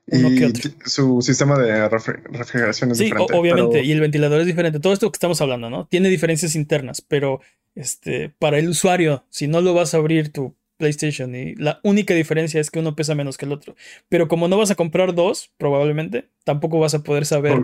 Uno 0.07 0.29
que 0.29 0.35
Y 0.35 0.43
otro. 0.45 0.71
su 0.85 1.21
sistema 1.21 1.57
de 1.57 1.89
refri- 1.89 2.21
refrigeración 2.25 2.91
es 2.91 2.97
Sí, 2.99 3.05
diferente. 3.05 3.33
obviamente. 3.33 3.71
pero- 3.73 3.83
Y 3.83 3.91
el 3.91 3.99
ventilador 4.01 4.39
es 4.41 4.45
diferente. 4.47 4.79
Todo 4.79 4.93
esto 4.93 5.11
que 5.11 5.15
estamos 5.17 5.41
hablando, 5.41 5.69
¿no? 5.69 5.87
Tiene 5.87 6.09
diferencias 6.09 6.55
internas, 6.55 7.01
pero 7.01 7.41
este, 7.75 8.29
para 8.39 8.57
el 8.59 8.69
usuario, 8.69 9.25
si 9.29 9.47
no 9.47 9.61
lo 9.61 9.73
vas 9.73 9.93
a 9.93 9.97
abrir 9.97 10.31
tu 10.31 10.55
PlayStation 10.77 11.33
y 11.35 11.55
la 11.55 11.79
única 11.83 12.13
diferencia 12.13 12.59
es 12.61 12.69
que 12.69 12.79
uno 12.79 12.95
pesa 12.95 13.15
menos 13.15 13.37
que 13.37 13.45
el 13.45 13.51
otro. 13.53 13.75
Pero 14.09 14.27
como 14.27 14.47
no 14.47 14.57
vas 14.57 14.71
a 14.71 14.75
comprar 14.75 15.13
dos, 15.15 15.51
probablemente, 15.57 16.29
tampoco 16.43 16.79
vas 16.79 16.93
a 16.93 17.03
poder 17.03 17.25
saber, 17.25 17.61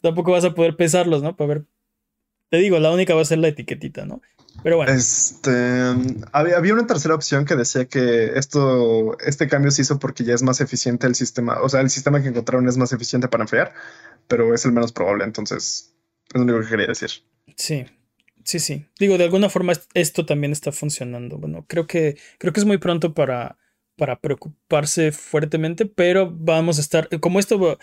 tampoco 0.00 0.32
vas 0.32 0.44
a 0.44 0.54
poder 0.54 0.76
pesarlos, 0.76 1.22
¿no? 1.22 1.36
Para 1.36 1.48
ver. 1.54 1.64
Te 2.50 2.58
digo, 2.58 2.78
la 2.78 2.90
única 2.90 3.14
va 3.14 3.22
a 3.22 3.24
ser 3.26 3.38
la 3.38 3.48
etiquetita, 3.48 4.06
¿no? 4.06 4.20
Pero 4.62 4.76
bueno, 4.76 4.92
Este 4.92 5.50
había, 6.32 6.56
había 6.56 6.74
una 6.74 6.86
tercera 6.86 7.14
opción 7.14 7.44
que 7.44 7.54
decía 7.56 7.86
que 7.86 8.32
esto, 8.38 9.16
este 9.20 9.48
cambio 9.48 9.70
se 9.70 9.82
hizo 9.82 9.98
porque 9.98 10.24
ya 10.24 10.34
es 10.34 10.42
más 10.42 10.60
eficiente 10.60 11.06
el 11.06 11.14
sistema. 11.14 11.60
O 11.62 11.68
sea, 11.68 11.80
el 11.80 11.90
sistema 11.90 12.20
que 12.22 12.28
encontraron 12.28 12.68
es 12.68 12.76
más 12.76 12.92
eficiente 12.92 13.28
para 13.28 13.44
enfriar, 13.44 13.72
pero 14.26 14.52
es 14.54 14.64
el 14.64 14.72
menos 14.72 14.92
probable. 14.92 15.24
Entonces, 15.24 15.94
es 16.28 16.34
lo 16.34 16.42
único 16.42 16.60
que 16.60 16.68
quería 16.68 16.86
decir. 16.86 17.10
sí. 17.56 17.86
Sí, 18.44 18.60
sí. 18.60 18.86
Digo, 18.98 19.18
de 19.18 19.24
alguna 19.24 19.50
forma 19.50 19.72
est- 19.72 19.90
esto 19.92 20.24
también 20.24 20.52
está 20.52 20.72
funcionando. 20.72 21.36
Bueno, 21.36 21.66
creo 21.68 21.86
que, 21.86 22.16
creo 22.38 22.50
que 22.54 22.60
es 22.60 22.64
muy 22.66 22.78
pronto 22.78 23.12
para, 23.12 23.58
para 23.98 24.20
preocuparse 24.20 25.12
fuertemente, 25.12 25.84
pero 25.84 26.32
vamos 26.34 26.78
a 26.78 26.80
estar, 26.80 27.08
como 27.20 27.40
esto, 27.40 27.78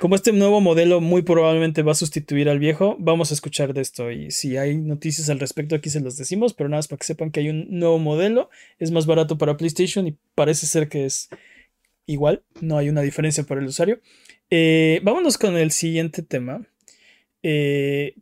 como 0.00 0.14
este 0.14 0.32
nuevo 0.32 0.60
modelo 0.60 1.00
muy 1.00 1.22
probablemente 1.22 1.82
va 1.82 1.92
a 1.92 1.94
sustituir 1.94 2.48
al 2.48 2.58
viejo, 2.58 2.96
vamos 2.98 3.30
a 3.30 3.34
escuchar 3.34 3.74
de 3.74 3.82
esto 3.82 4.10
y 4.10 4.30
si 4.30 4.56
hay 4.56 4.78
noticias 4.78 5.28
al 5.28 5.38
respecto 5.38 5.76
aquí 5.76 5.90
se 5.90 6.00
los 6.00 6.16
decimos, 6.16 6.54
pero 6.54 6.70
nada 6.70 6.78
más 6.78 6.88
para 6.88 6.98
que 6.98 7.06
sepan 7.06 7.30
que 7.30 7.40
hay 7.40 7.50
un 7.50 7.66
nuevo 7.70 7.98
modelo, 7.98 8.48
es 8.78 8.90
más 8.90 9.06
barato 9.06 9.36
para 9.36 9.58
PlayStation 9.58 10.08
y 10.08 10.16
parece 10.34 10.66
ser 10.66 10.88
que 10.88 11.04
es 11.04 11.28
igual, 12.06 12.42
no 12.60 12.78
hay 12.78 12.88
una 12.88 13.02
diferencia 13.02 13.44
para 13.44 13.60
el 13.60 13.66
usuario. 13.66 14.00
Eh, 14.50 15.00
vámonos 15.02 15.36
con 15.36 15.56
el 15.58 15.70
siguiente 15.70 16.22
tema. 16.22 16.66
Eh, 17.42 18.14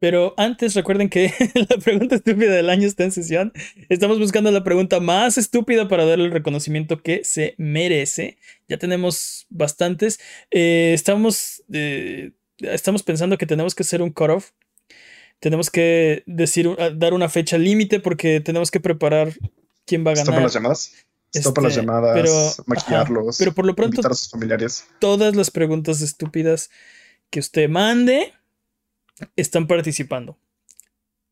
pero 0.00 0.34
antes 0.36 0.74
recuerden 0.74 1.08
que 1.08 1.32
la 1.68 1.76
pregunta 1.78 2.14
estúpida 2.16 2.52
del 2.52 2.70
año 2.70 2.86
está 2.86 3.04
en 3.04 3.12
sesión. 3.12 3.52
Estamos 3.88 4.18
buscando 4.18 4.50
la 4.50 4.62
pregunta 4.64 5.00
más 5.00 5.38
estúpida 5.38 5.88
para 5.88 6.04
darle 6.04 6.26
el 6.26 6.30
reconocimiento 6.32 7.02
que 7.02 7.22
se 7.24 7.54
merece. 7.58 8.38
Ya 8.68 8.78
tenemos 8.78 9.46
bastantes. 9.50 10.20
Eh, 10.50 10.92
estamos, 10.94 11.62
eh, 11.72 12.32
estamos 12.58 13.02
pensando 13.02 13.38
que 13.38 13.46
tenemos 13.46 13.74
que 13.74 13.82
hacer 13.82 14.02
un 14.02 14.10
cutoff. 14.10 14.50
Tenemos 15.40 15.70
que 15.70 16.24
decir, 16.26 16.68
dar 16.96 17.14
una 17.14 17.28
fecha 17.28 17.58
límite 17.58 18.00
porque 18.00 18.40
tenemos 18.40 18.70
que 18.72 18.80
preparar 18.80 19.32
quién 19.86 20.04
va 20.06 20.10
a 20.12 20.14
ganar. 20.14 20.42
las 20.42 20.54
llamadas. 20.54 20.92
Stopa 21.34 21.60
las 21.60 21.72
Este, 21.72 21.82
llamadas, 21.82 22.14
pero- 22.14 22.64
maquillarlos, 22.66 23.36
Pero 23.38 23.52
por 23.52 23.66
lo 23.66 23.74
pronto, 23.76 24.00
a 24.04 24.14
sus 24.14 24.30
familiares. 24.30 24.86
todas 24.98 25.36
las 25.36 25.50
preguntas 25.50 26.00
estúpidas 26.00 26.70
que 27.30 27.38
usted 27.40 27.68
mande 27.68 28.32
están 29.36 29.66
participando. 29.66 30.38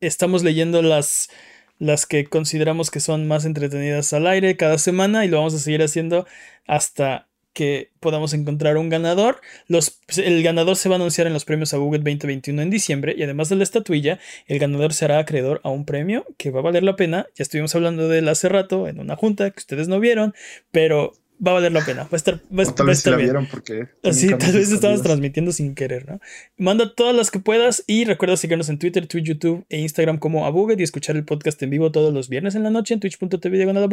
Estamos 0.01 0.43
leyendo 0.43 0.83
las, 0.83 1.31
las 1.79 2.07
que 2.07 2.27
consideramos 2.27 2.91
que 2.91 3.01
son 3.01 3.27
más 3.27 3.45
entretenidas 3.45 4.13
al 4.13 4.27
aire 4.27 4.57
cada 4.57 4.79
semana 4.79 5.25
y 5.25 5.29
lo 5.29 5.39
vamos 5.39 5.55
a 5.55 5.59
seguir 5.59 5.83
haciendo 5.83 6.27
hasta 6.67 7.29
que 7.57 7.91
podamos 8.01 8.35
encontrar 8.35 8.77
un 8.77 8.91
ganador. 8.91 9.41
Los, 9.67 10.01
el 10.19 10.43
ganador 10.43 10.77
se 10.77 10.91
va 10.91 10.97
a 10.97 10.99
anunciar 10.99 11.27
en 11.27 11.33
los 11.33 11.47
premios 11.47 11.73
a 11.73 11.79
Google 11.79 12.01
2021 12.01 12.61
en 12.61 12.69
diciembre 12.69 13.15
y 13.17 13.23
además 13.23 13.49
de 13.49 13.57
la 13.57 13.63
estatuilla, 13.63 14.19
el 14.47 14.59
ganador 14.59 14.93
será 14.93 15.19
acreedor 15.19 15.63
a 15.65 15.71
un 15.71 15.87
premio 15.87 16.27
que 16.37 16.51
va 16.51 16.61
a 16.61 16.65
valer 16.65 16.83
la 16.83 16.97
pena. 16.97 17.27
Ya 17.35 17.43
estuvimos 17.43 17.75
hablando 17.75 18.09
de 18.09 18.19
él 18.19 18.29
hace 18.29 18.51
rato 18.51 18.89
en 18.89 19.01
una 19.01 19.17
junta 19.17 19.51
que 19.51 19.59
ustedes 19.59 19.89
no 19.89 20.01
vieron, 20.01 20.35
pero 20.71 21.15
va 21.45 21.53
a 21.53 21.55
valer 21.55 21.73
la 21.73 21.85
pena. 21.85 22.03
Va 22.05 22.09
a 22.13 22.17
estar, 22.17 22.35
va 22.37 22.63
O 22.63 22.75
tal 22.75 22.87
va 22.87 22.91
vez 22.91 22.99
si 22.99 23.01
estar 23.01 23.13
la 23.13 23.17
bien. 23.17 23.27
vieron 23.29 23.47
porque. 23.47 23.89
Así, 24.03 24.27
nunca 24.27 24.47
tal 24.47 24.55
vez 24.55 24.73
estabas 24.73 25.03
transmitiendo 25.03 25.53
sin 25.53 25.75
querer, 25.75 26.09
¿no? 26.09 26.21
Manda 26.57 26.95
todas 26.95 27.15
las 27.15 27.31
que 27.31 27.39
puedas 27.39 27.85
y 27.87 28.05
recuerda 28.05 28.37
seguirnos 28.37 28.69
en 28.69 28.79
Twitter, 28.79 29.07
Twitch, 29.07 29.25
YouTube 29.25 29.65
e 29.69 29.79
Instagram 29.79 30.19
como 30.19 30.47
Abuget 30.47 30.81
y 30.81 30.83
escuchar 30.83 31.17
el 31.17 31.25
podcast 31.25 31.63
en 31.63 31.71
vivo 31.71 31.93
todos 31.93 32.13
los 32.13 32.29
viernes 32.29 32.55
en 32.55 32.63
la 32.63 32.71
noche 32.71 32.95
en 32.95 33.01
twitch.tv 33.01 33.57
diagonal. 33.57 33.89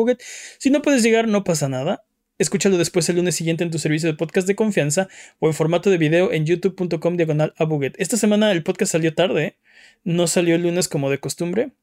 Si 0.58 0.70
no 0.70 0.82
puedes 0.82 1.04
llegar, 1.04 1.28
no 1.28 1.44
pasa 1.44 1.70
nada. 1.70 2.04
Escúchalo 2.40 2.78
después 2.78 3.08
el 3.10 3.18
lunes 3.18 3.36
siguiente 3.36 3.64
en 3.64 3.70
tu 3.70 3.78
servicio 3.78 4.10
de 4.10 4.16
podcast 4.16 4.48
de 4.48 4.56
confianza 4.56 5.08
o 5.40 5.48
en 5.48 5.54
formato 5.54 5.90
de 5.90 5.98
video 5.98 6.32
en 6.32 6.46
youtube.com 6.46 7.16
diagonal. 7.16 7.54
Esta 7.98 8.18
semana 8.18 8.52
el 8.52 8.64
podcast 8.64 8.92
salió 8.92 9.14
tarde, 9.14 9.58
no 10.04 10.26
salió 10.28 10.56
el 10.56 10.64
lunes 10.64 10.88
como 10.88 11.12
de 11.12 11.20
costumbre. 11.20 11.74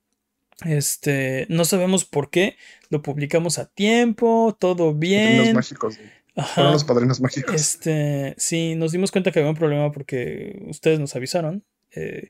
Este, 0.64 1.46
no 1.48 1.64
sabemos 1.64 2.04
por 2.04 2.30
qué, 2.30 2.56
lo 2.90 3.02
publicamos 3.02 3.58
a 3.58 3.66
tiempo, 3.66 4.56
todo 4.58 4.92
Padrinos 4.92 4.98
bien. 5.00 5.54
mágicos. 5.54 5.98
Ajá. 6.36 6.54
Fueron 6.54 6.72
los 6.72 6.84
padrinos 6.84 7.20
mágicos. 7.20 7.54
Este, 7.54 8.34
sí, 8.38 8.74
nos 8.76 8.92
dimos 8.92 9.11
cuenta 9.11 9.32
que 9.32 9.38
había 9.40 9.50
un 9.50 9.56
problema 9.56 9.90
porque 9.90 10.62
ustedes 10.68 10.98
nos 11.00 11.16
avisaron. 11.16 11.64
eh, 11.94 12.28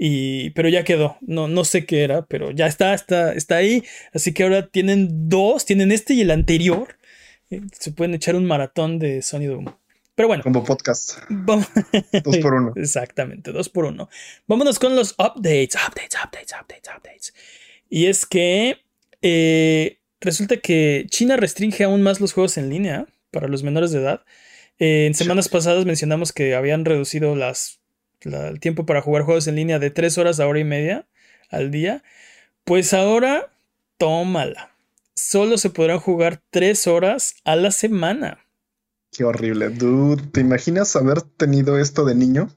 y, 0.00 0.50
pero 0.50 0.68
ya 0.68 0.84
quedó. 0.84 1.16
No, 1.20 1.48
no 1.48 1.64
sé 1.64 1.84
qué 1.84 2.04
era, 2.04 2.24
pero 2.26 2.52
ya 2.52 2.66
está, 2.68 2.94
está, 2.94 3.32
está 3.34 3.56
ahí. 3.56 3.82
Así 4.12 4.32
que 4.32 4.44
ahora 4.44 4.68
tienen 4.68 5.28
dos, 5.28 5.64
tienen 5.64 5.90
este 5.90 6.14
y 6.14 6.20
el 6.20 6.30
anterior. 6.30 6.96
Eh, 7.50 7.62
se 7.72 7.90
pueden 7.92 8.14
echar 8.14 8.36
un 8.36 8.44
maratón 8.46 8.98
de 9.00 9.22
sonido 9.22 9.58
humo. 9.58 9.80
Pero 10.18 10.26
bueno, 10.26 10.42
Como 10.42 10.64
podcast. 10.64 11.16
vamos. 11.28 11.68
Dos 12.24 12.38
por 12.38 12.54
uno. 12.54 12.72
Exactamente, 12.74 13.52
dos 13.52 13.68
por 13.68 13.84
uno. 13.84 14.08
Vámonos 14.48 14.80
con 14.80 14.96
los 14.96 15.12
updates, 15.12 15.76
updates, 15.76 16.16
updates, 16.24 16.52
updates, 16.60 16.90
updates. 16.96 17.34
Y 17.88 18.06
es 18.06 18.26
que 18.26 18.78
eh, 19.22 20.00
resulta 20.20 20.56
que 20.56 21.06
China 21.08 21.36
restringe 21.36 21.84
aún 21.84 22.02
más 22.02 22.20
los 22.20 22.32
juegos 22.32 22.58
en 22.58 22.68
línea 22.68 23.06
para 23.30 23.46
los 23.46 23.62
menores 23.62 23.92
de 23.92 24.00
edad. 24.00 24.22
Eh, 24.80 25.06
en 25.06 25.14
semanas 25.14 25.48
pasadas 25.48 25.84
mencionamos 25.86 26.32
que 26.32 26.56
habían 26.56 26.84
reducido 26.84 27.36
las, 27.36 27.78
la- 28.22 28.48
el 28.48 28.58
tiempo 28.58 28.86
para 28.86 29.02
jugar 29.02 29.22
juegos 29.22 29.46
en 29.46 29.54
línea 29.54 29.78
de 29.78 29.90
tres 29.90 30.18
horas 30.18 30.40
a 30.40 30.48
hora 30.48 30.58
y 30.58 30.64
media 30.64 31.06
al 31.48 31.70
día. 31.70 32.02
Pues 32.64 32.92
ahora, 32.92 33.52
tómala. 33.98 34.72
Solo 35.14 35.58
se 35.58 35.70
podrán 35.70 36.00
jugar 36.00 36.42
tres 36.50 36.88
horas 36.88 37.36
a 37.44 37.54
la 37.54 37.70
semana. 37.70 38.44
Qué 39.10 39.24
horrible, 39.24 39.70
dude. 39.70 40.22
¿Te 40.28 40.40
imaginas 40.40 40.94
haber 40.96 41.22
tenido 41.22 41.78
esto 41.78 42.04
de 42.04 42.14
niño? 42.14 42.48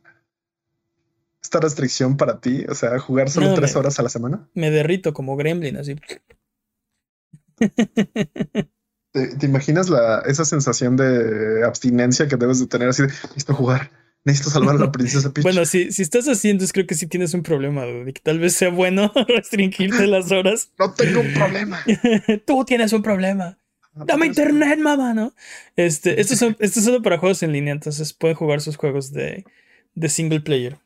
Esta 1.41 1.59
restricción 1.59 2.17
para 2.17 2.39
ti, 2.39 2.65
o 2.69 2.75
sea, 2.75 2.99
jugar 2.99 3.29
solo 3.29 3.47
No, 3.47 3.55
tres 3.55 3.73
me- 3.73 3.79
horas 3.79 3.99
a 3.99 4.03
la 4.03 4.09
semana. 4.09 4.47
Me 4.53 4.69
derrito 4.69 5.13
como 5.13 5.35
gremlin, 5.37 5.77
así. 5.77 5.95
¿Te, 9.13 9.35
te 9.35 9.45
imaginas 9.45 9.89
la, 9.89 10.19
esa 10.25 10.45
sensación 10.45 10.95
de 10.95 11.63
abstinencia 11.65 12.27
que 12.27 12.37
debes 12.37 12.59
de 12.59 12.67
tener 12.67 12.89
así 12.89 13.01
de 13.01 13.07
necesito 13.09 13.53
jugar, 13.53 13.91
necesito 14.23 14.49
salvar 14.51 14.75
a 14.75 14.79
la 14.79 14.91
princesa 14.91 15.29
Peach? 15.33 15.43
Bueno, 15.43 15.65
si, 15.65 15.91
si 15.91 16.01
estás 16.01 16.27
así, 16.29 16.49
entonces 16.49 16.71
creo 16.71 16.87
que 16.87 16.95
sí 16.95 17.07
tienes 17.07 17.33
un 17.33 17.43
problema, 17.43 17.83
dude, 17.85 18.11
y 18.11 18.13
que 18.13 18.21
tal 18.21 18.39
vez 18.39 18.53
sea 18.55 18.69
bueno 18.69 19.11
restringirte 19.27 20.07
las 20.07 20.31
horas. 20.31 20.71
no 20.79 20.93
tengo 20.93 21.21
un 21.21 21.33
problema. 21.33 21.81
Tú 22.45 22.63
tienes 22.65 22.93
un 22.93 23.01
problema. 23.01 23.57
Dame 23.93 24.25
internet, 24.25 24.79
mamá, 24.79 25.13
¿no? 25.13 25.33
Este, 25.75 26.19
esto, 26.21 26.33
es, 26.33 26.41
esto 26.41 26.79
es 26.79 26.85
solo 26.85 27.01
para 27.01 27.17
juegos 27.17 27.43
en 27.43 27.51
línea, 27.51 27.73
entonces 27.73 28.13
pueden 28.13 28.35
jugar 28.35 28.61
sus 28.61 28.77
juegos 28.77 29.11
de, 29.11 29.45
de 29.95 30.09
single 30.09 30.41
player. 30.41 30.79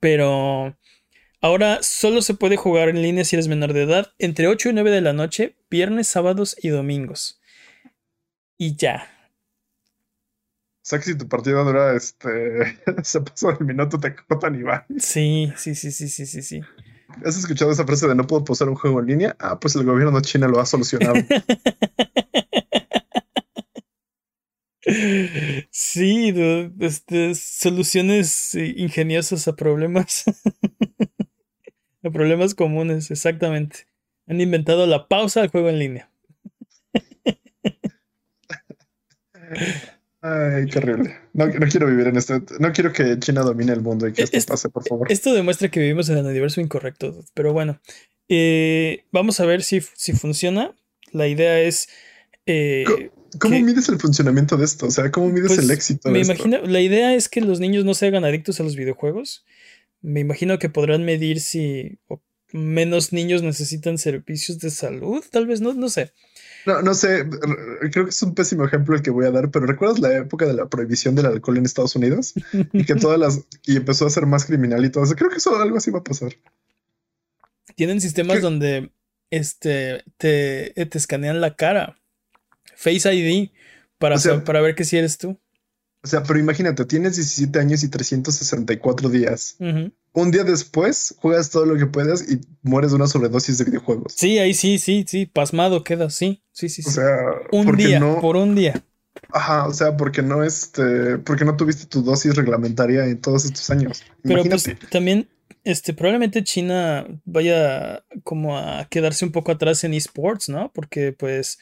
Pero 0.00 0.76
ahora 1.40 1.78
solo 1.82 2.22
se 2.22 2.34
puede 2.34 2.56
jugar 2.56 2.88
en 2.88 3.02
línea 3.02 3.24
si 3.24 3.36
eres 3.36 3.48
menor 3.48 3.72
de 3.72 3.82
edad 3.82 4.12
entre 4.18 4.48
8 4.48 4.70
y 4.70 4.72
9 4.72 4.90
de 4.90 5.00
la 5.00 5.12
noche, 5.12 5.56
viernes, 5.70 6.08
sábados 6.08 6.56
y 6.60 6.68
domingos. 6.68 7.40
Y 8.56 8.76
ya. 8.76 9.06
O 10.82 10.90
sea 10.90 10.98
que 10.98 11.04
si 11.04 11.18
tu 11.18 11.28
partida 11.28 11.62
dura 11.62 11.94
este 11.94 12.78
se 13.02 13.20
pasó 13.20 13.50
el 13.50 13.64
minuto, 13.64 14.00
te 14.00 14.16
cortan 14.16 14.54
y 14.56 14.62
va. 14.62 14.86
Sí, 14.98 15.52
sí, 15.56 15.74
sí, 15.74 15.92
sí, 15.92 16.08
sí, 16.08 16.26
sí, 16.26 16.42
sí. 16.42 16.62
¿Has 17.24 17.38
escuchado 17.38 17.70
esa 17.70 17.86
frase 17.86 18.06
de 18.06 18.14
no 18.14 18.26
puedo 18.26 18.44
posar 18.44 18.68
un 18.68 18.74
juego 18.74 19.00
en 19.00 19.06
línea? 19.06 19.36
Ah, 19.38 19.58
pues 19.58 19.74
el 19.76 19.84
gobierno 19.84 20.20
chino 20.20 20.46
lo 20.48 20.60
ha 20.60 20.66
solucionado. 20.66 21.14
Sí, 25.70 26.32
este, 26.80 27.34
soluciones 27.34 28.54
ingeniosas 28.54 29.46
a 29.46 29.54
problemas. 29.54 30.24
a 32.02 32.10
problemas 32.10 32.54
comunes, 32.54 33.10
exactamente. 33.10 33.86
Han 34.26 34.40
inventado 34.40 34.86
la 34.86 35.08
pausa 35.08 35.42
al 35.42 35.48
juego 35.48 35.68
en 35.68 35.78
línea. 35.78 36.10
Ay, 40.28 40.66
qué 40.66 40.78
horrible. 40.78 41.16
No, 41.32 41.48
quiero 41.70 41.86
vivir 41.86 42.06
en 42.08 42.16
este. 42.16 42.40
No 42.58 42.72
quiero 42.72 42.92
que 42.92 43.18
China 43.18 43.42
domine 43.42 43.72
el 43.72 43.80
mundo 43.80 44.06
y 44.06 44.12
que 44.12 44.22
esto, 44.22 44.52
pase, 44.52 44.68
por 44.68 44.86
favor. 44.86 45.10
Esto 45.10 45.32
demuestra 45.32 45.70
que 45.70 45.80
vivimos 45.80 46.08
en 46.08 46.18
el 46.18 46.26
universo 46.26 46.60
incorrecto. 46.60 47.24
Pero 47.34 47.52
bueno, 47.52 47.80
eh, 48.28 49.04
vamos 49.12 49.40
a 49.40 49.46
ver 49.46 49.62
si, 49.62 49.80
si 49.94 50.12
funciona. 50.12 50.74
La 51.12 51.28
idea 51.28 51.60
es. 51.60 51.88
Eh, 52.46 52.84
¿Cómo, 53.38 53.58
mides 53.60 53.88
el 53.88 53.98
funcionamiento 53.98 54.56
de 54.56 54.64
esto? 54.64 54.86
O 54.86 54.90
sea, 54.90 55.10
¿cómo 55.10 55.28
mides 55.28 55.48
pues, 55.48 55.58
el 55.60 55.70
éxito? 55.70 56.10
me 56.10 56.20
imagino. 56.20 56.58
La 56.62 56.80
idea 56.80 57.14
es 57.14 57.28
que 57.28 57.40
los 57.40 57.60
niños 57.60 57.84
no 57.84 57.94
se 57.94 58.06
hagan 58.06 58.24
adictos 58.24 58.60
a 58.60 58.64
los 58.64 58.76
videojuegos. 58.76 59.44
Me 60.00 60.20
imagino 60.20 60.58
que 60.58 60.68
podrán 60.68 61.04
medir 61.04 61.40
si 61.40 61.98
menos 62.52 63.12
niños 63.12 63.42
necesitan 63.42 63.98
servicios 63.98 64.58
de 64.58 64.70
salud. 64.70 65.24
Tal 65.30 65.46
vez 65.46 65.60
no, 65.60 65.74
no 65.74 65.88
sé. 65.88 66.12
No, 66.68 66.82
no 66.82 66.92
sé, 66.92 67.26
creo 67.90 68.04
que 68.04 68.10
es 68.10 68.22
un 68.22 68.34
pésimo 68.34 68.62
ejemplo 68.62 68.94
el 68.94 69.00
que 69.00 69.08
voy 69.08 69.24
a 69.24 69.30
dar, 69.30 69.50
pero 69.50 69.64
¿recuerdas 69.64 70.00
la 70.00 70.14
época 70.14 70.44
de 70.44 70.52
la 70.52 70.68
prohibición 70.68 71.14
del 71.14 71.24
alcohol 71.24 71.56
en 71.56 71.64
Estados 71.64 71.96
Unidos? 71.96 72.34
Y 72.74 72.84
que 72.84 72.94
todas 72.94 73.18
las. 73.18 73.40
y 73.64 73.78
empezó 73.78 74.04
a 74.04 74.10
ser 74.10 74.26
más 74.26 74.44
criminal 74.44 74.84
y 74.84 74.90
todo 74.90 75.02
eso. 75.02 75.16
Creo 75.16 75.30
que 75.30 75.38
eso 75.38 75.56
algo 75.56 75.78
así 75.78 75.90
va 75.90 76.00
a 76.00 76.04
pasar. 76.04 76.36
Tienen 77.74 78.02
sistemas 78.02 78.42
donde 78.42 78.92
este 79.30 80.04
te, 80.18 80.74
te 80.74 80.98
escanean 80.98 81.40
la 81.40 81.56
cara. 81.56 81.98
Face 82.76 83.14
ID 83.14 83.48
para, 83.96 84.16
para 84.44 84.60
ver 84.60 84.74
que 84.74 84.84
si 84.84 84.98
eres 84.98 85.16
tú. 85.16 85.40
O 86.02 86.06
sea, 86.06 86.22
pero 86.22 86.38
imagínate, 86.38 86.84
tienes 86.84 87.16
17 87.16 87.58
años 87.58 87.82
y 87.82 87.88
364 87.88 89.08
días. 89.08 89.56
Un 90.18 90.32
día 90.32 90.42
después 90.42 91.14
juegas 91.20 91.48
todo 91.50 91.64
lo 91.64 91.76
que 91.76 91.86
puedas 91.86 92.28
y 92.28 92.40
mueres 92.62 92.90
de 92.90 92.96
una 92.96 93.06
sobredosis 93.06 93.56
de 93.58 93.66
videojuegos. 93.66 94.14
Sí, 94.16 94.40
ahí 94.40 94.52
sí, 94.52 94.78
sí, 94.78 95.04
sí, 95.06 95.26
pasmado 95.26 95.84
queda, 95.84 96.10
sí, 96.10 96.42
sí, 96.50 96.68
sí. 96.68 96.82
O 96.84 96.90
sea, 96.90 97.18
un 97.52 97.76
día, 97.76 98.00
por 98.20 98.36
un 98.36 98.56
día. 98.56 98.82
Ajá, 99.32 99.68
o 99.68 99.72
sea, 99.72 99.96
porque 99.96 100.22
no 100.22 100.42
este, 100.42 101.18
porque 101.18 101.44
no 101.44 101.56
tuviste 101.56 101.86
tu 101.86 102.02
dosis 102.02 102.34
reglamentaria 102.34 103.04
en 103.04 103.20
todos 103.20 103.44
estos 103.44 103.70
años. 103.70 104.02
Pero 104.24 104.42
pues, 104.42 104.68
también, 104.90 105.28
este, 105.62 105.94
probablemente 105.94 106.42
China 106.42 107.06
vaya 107.24 108.02
como 108.24 108.58
a 108.58 108.88
quedarse 108.90 109.24
un 109.24 109.30
poco 109.30 109.52
atrás 109.52 109.84
en 109.84 109.94
esports, 109.94 110.48
¿no? 110.48 110.72
Porque 110.74 111.12
pues 111.12 111.60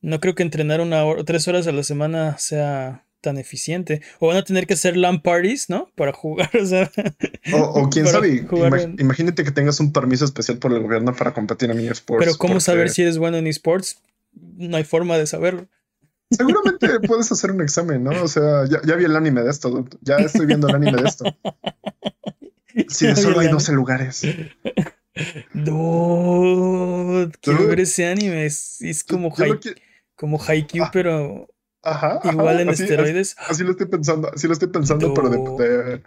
no 0.00 0.20
creo 0.20 0.34
que 0.34 0.42
entrenar 0.42 0.80
una 0.80 1.04
hora, 1.04 1.22
tres 1.22 1.46
horas 1.48 1.66
a 1.66 1.72
la 1.72 1.82
semana 1.82 2.38
sea 2.38 3.04
tan 3.24 3.38
eficiente. 3.38 4.02
O 4.20 4.28
van 4.28 4.36
a 4.36 4.44
tener 4.44 4.66
que 4.66 4.74
hacer 4.74 4.96
LAN 4.96 5.22
parties, 5.22 5.70
¿no? 5.70 5.90
Para 5.96 6.12
jugar, 6.12 6.50
o 7.52 7.56
O, 7.56 7.90
quién 7.90 8.06
sabe, 8.06 8.46
imagínate 8.98 9.42
que 9.44 9.50
tengas 9.50 9.80
un 9.80 9.92
permiso 9.92 10.24
especial 10.24 10.58
por 10.58 10.72
el 10.72 10.82
gobierno 10.82 11.14
para 11.16 11.32
competir 11.32 11.70
en 11.70 11.80
eSports. 11.80 12.24
Pero 12.24 12.38
¿cómo 12.38 12.60
saber 12.60 12.90
si 12.90 13.02
eres 13.02 13.18
bueno 13.18 13.38
en 13.38 13.46
eSports? 13.46 13.98
No 14.32 14.76
hay 14.76 14.84
forma 14.84 15.16
de 15.16 15.26
saberlo. 15.26 15.66
Seguramente 16.30 17.00
puedes 17.08 17.32
hacer 17.32 17.50
un 17.50 17.62
examen, 17.62 18.04
¿no? 18.04 18.22
O 18.22 18.28
sea, 18.28 18.66
ya, 18.66 18.94
vi 18.94 19.04
el 19.04 19.16
anime 19.16 19.42
de 19.42 19.50
esto, 19.50 19.86
ya 20.02 20.16
estoy 20.16 20.46
viendo 20.46 20.68
el 20.68 20.74
anime 20.76 21.02
de 21.02 21.08
esto. 21.08 21.24
Sí, 22.88 23.06
de 23.06 23.14
solo 23.14 23.38
hay 23.38 23.46
12 23.46 23.72
lugares. 23.72 24.22
No, 25.52 27.30
quiero 27.40 27.68
ver 27.68 27.78
ese 27.78 28.04
anime. 28.04 28.46
Es, 28.46 29.04
como, 29.08 29.32
como 30.16 30.42
Haikyuu, 30.42 30.84
ah. 30.84 30.90
pero 30.92 31.53
Ajá. 31.84 32.20
Igual 32.24 32.60
en 32.60 32.70
esteroides. 32.70 33.36
Así, 33.38 33.62
lo 33.62 33.72
estoy 33.72 33.86
pensando, 33.86 34.30
así 34.34 34.46
lo 34.46 34.54
estoy 34.54 34.68
pensando, 34.68 35.12
pero 35.12 35.28
de, 35.28 36.02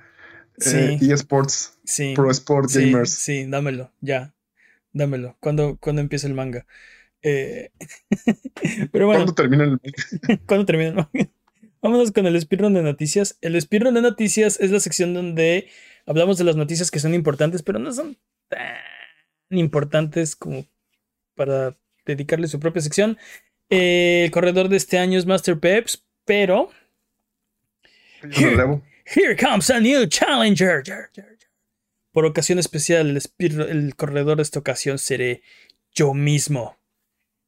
eh, 0.65 0.97
eSports, 1.01 1.77
sí. 1.83 2.13
Pro 2.15 2.31
Sport 2.31 2.71
Gamers. 2.71 3.11
Sí, 3.11 3.45
dámelo, 3.45 3.91
ya. 4.01 4.33
Dámelo. 4.91 5.37
Cuando, 5.39 5.77
cuando 5.79 6.01
empieza 6.01 6.27
el 6.27 6.33
manga. 6.33 6.65
Eh, 7.21 7.71
pero 8.91 9.05
bueno. 9.05 9.19
¿Cuándo 9.19 9.35
termina 9.35 9.63
el 9.63 9.71
manga? 9.71 10.41
¿Cuándo 10.47 10.65
termina 10.65 10.89
el 10.89 10.95
manga? 10.95 11.31
Vámonos 11.81 12.11
con 12.11 12.25
el 12.25 12.41
speedrun 12.41 12.73
de 12.73 12.81
noticias. 12.81 13.37
El 13.41 13.59
speedrun 13.61 13.93
de 13.93 14.01
noticias 14.01 14.59
es 14.59 14.71
la 14.71 14.79
sección 14.79 15.13
donde 15.13 15.67
hablamos 16.07 16.37
de 16.39 16.43
las 16.43 16.55
noticias 16.55 16.89
que 16.89 16.99
son 16.99 17.13
importantes, 17.13 17.61
pero 17.61 17.77
no 17.77 17.93
son 17.93 18.17
tan 18.49 18.77
importantes 19.51 20.35
como 20.35 20.65
para 21.35 21.77
dedicarle 22.05 22.47
su 22.47 22.59
propia 22.59 22.81
sección. 22.81 23.17
Eh, 23.69 24.23
el 24.25 24.31
corredor 24.31 24.69
de 24.69 24.77
este 24.77 24.97
año 24.97 25.19
es 25.19 25.25
Master 25.25 25.59
Peps, 25.59 26.03
pero. 26.25 26.69
Here, 28.21 29.35
comes 29.37 29.69
a 29.69 29.79
new 29.79 30.05
challenger. 30.07 30.83
Por 32.11 32.25
ocasión 32.25 32.59
especial, 32.59 33.19
el, 33.37 33.95
corredor 33.95 34.37
de 34.37 34.43
esta 34.43 34.59
ocasión 34.59 34.97
seré 34.97 35.41
yo 35.93 36.13
mismo. 36.13 36.77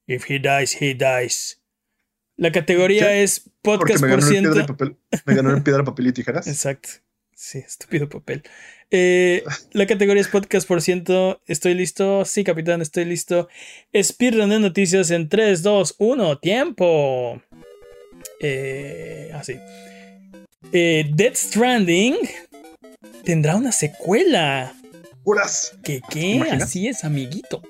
If 0.07 0.29
he 0.29 0.39
dies, 0.39 0.81
he 0.81 0.93
dies. 0.93 1.61
La 2.35 2.51
categoría 2.51 3.13
es 3.15 3.49
podcast 3.61 4.03
por 4.03 4.21
ciento. 4.21 4.65
Me 5.25 5.35
ganó 5.35 5.51
en 5.51 5.63
piedra, 5.63 5.83
papel 5.83 6.07
y 6.07 6.13
tijeras. 6.13 6.47
Exacto. 6.47 6.89
Sí, 7.41 7.59
estúpido 7.59 8.09
papel. 8.09 8.43
Eh, 8.91 9.45
la 9.71 9.87
categoría 9.87 10.19
es 10.19 10.27
podcast 10.27 10.67
por 10.67 10.81
ciento. 10.81 11.41
Estoy 11.47 11.73
listo. 11.73 12.25
Sí, 12.25 12.43
capitán, 12.43 12.81
estoy 12.81 13.05
listo. 13.05 13.47
Speedrun 13.95 14.49
de 14.49 14.59
noticias 14.59 15.09
en 15.09 15.29
3, 15.29 15.63
2, 15.63 15.95
1. 15.99 16.39
Tiempo. 16.39 17.41
Eh, 18.41 19.31
así. 19.33 19.57
Eh, 20.73 21.09
Dead 21.13 21.33
Stranding 21.33 22.17
tendrá 23.23 23.55
una 23.55 23.71
secuela. 23.71 24.75
¿Qué 25.81 26.01
qué? 26.09 26.41
Así 26.61 26.89
es, 26.89 27.05
amiguito. 27.05 27.61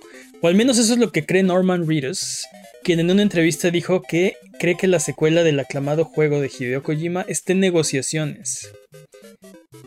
O 0.42 0.48
al 0.48 0.56
menos 0.56 0.78
eso 0.78 0.94
es 0.94 1.00
lo 1.00 1.12
que 1.12 1.26
cree 1.26 1.44
Norman 1.44 1.86
Reedus, 1.88 2.46
quien 2.84 3.00
en 3.00 3.12
una 3.12 3.22
entrevista 3.22 3.72
dijo 3.72 4.02
que 4.02 4.38
cree 4.58 4.78
que 4.78 4.88
la 4.88 5.00
secuela 5.00 5.44
del 5.44 5.60
aclamado 5.60 6.06
juego 6.06 6.40
de 6.40 6.48
Hideo 6.48 6.82
Kojima 6.82 7.26
está 7.28 7.52
en 7.52 7.60
negociaciones. 7.60 8.72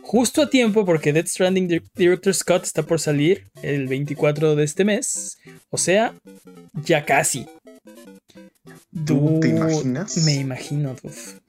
Justo 0.03 0.43
a 0.43 0.51
tiempo 0.51 0.85
porque 0.85 1.13
Dead 1.13 1.27
Stranding 1.27 1.81
Director 1.97 2.35
Scott 2.35 2.65
está 2.65 2.83
por 2.83 3.01
salir 3.01 3.47
el 3.63 3.89
24 3.89 4.55
de 4.55 4.65
este 4.65 4.85
mes. 4.85 5.39
O 5.71 5.79
sea, 5.79 6.15
ya 6.85 7.05
casi. 7.07 7.47
¿Tú 9.07 9.41
te 9.41 9.49
imaginas? 9.49 10.19
Me 10.19 10.35
imagino, 10.35 10.95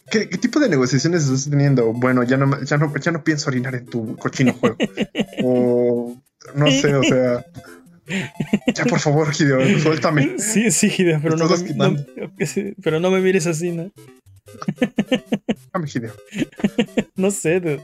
¿Qué, 0.10 0.26
tipo 0.28 0.60
de 0.60 0.70
negociaciones 0.70 1.24
estás 1.24 1.50
teniendo? 1.50 1.92
Bueno, 1.92 2.24
ya 2.24 2.38
no, 2.38 2.64
ya 2.64 2.78
no, 2.78 2.96
ya 2.96 3.12
no 3.12 3.24
pienso 3.24 3.50
orinar 3.50 3.76
en 3.76 3.86
tu 3.86 4.16
cochino 4.16 4.54
juego. 4.54 4.78
o 5.44 6.16
no 6.56 6.72
sé, 6.72 6.96
o 6.96 7.04
sea. 7.04 7.46
Ya, 8.74 8.86
por 8.86 9.00
favor, 9.00 9.30
Hideo, 9.38 9.80
suéltame. 9.80 10.38
Sí, 10.40 10.72
sí, 10.72 10.92
Hideo, 10.98 11.20
pero 11.22 11.38
no, 11.38 11.48
me, 11.48 12.76
pero 12.82 13.00
no 13.00 13.12
me 13.12 13.22
mires 13.22 13.48
así, 13.48 13.72
¿no? 13.72 13.92
Hideo. 15.94 16.14
no 17.16 17.32
sé, 17.32 17.60
dude. 17.60 17.82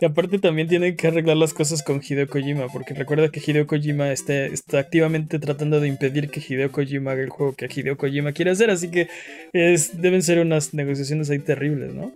Y 0.00 0.04
aparte 0.04 0.38
también 0.38 0.68
tienen 0.68 0.96
que 0.96 1.06
arreglar 1.06 1.36
las 1.36 1.54
cosas 1.54 1.82
con 1.82 2.02
Hideo 2.02 2.28
Kojima, 2.28 2.66
porque 2.68 2.94
recuerda 2.94 3.30
que 3.30 3.40
Hideo 3.40 3.66
Kojima 3.66 4.10
está, 4.10 4.46
está 4.46 4.78
activamente 4.78 5.38
tratando 5.38 5.80
de 5.80 5.88
impedir 5.88 6.30
que 6.30 6.40
Hideo 6.40 6.72
Kojima 6.72 7.12
haga 7.12 7.22
el 7.22 7.30
juego 7.30 7.54
que 7.54 7.68
Hideo 7.72 7.96
Kojima 7.96 8.32
quiere 8.32 8.50
hacer, 8.50 8.70
así 8.70 8.90
que 8.90 9.08
es, 9.52 10.00
deben 10.00 10.22
ser 10.22 10.40
unas 10.40 10.74
negociaciones 10.74 11.30
ahí 11.30 11.38
terribles, 11.38 11.94
¿no? 11.94 12.12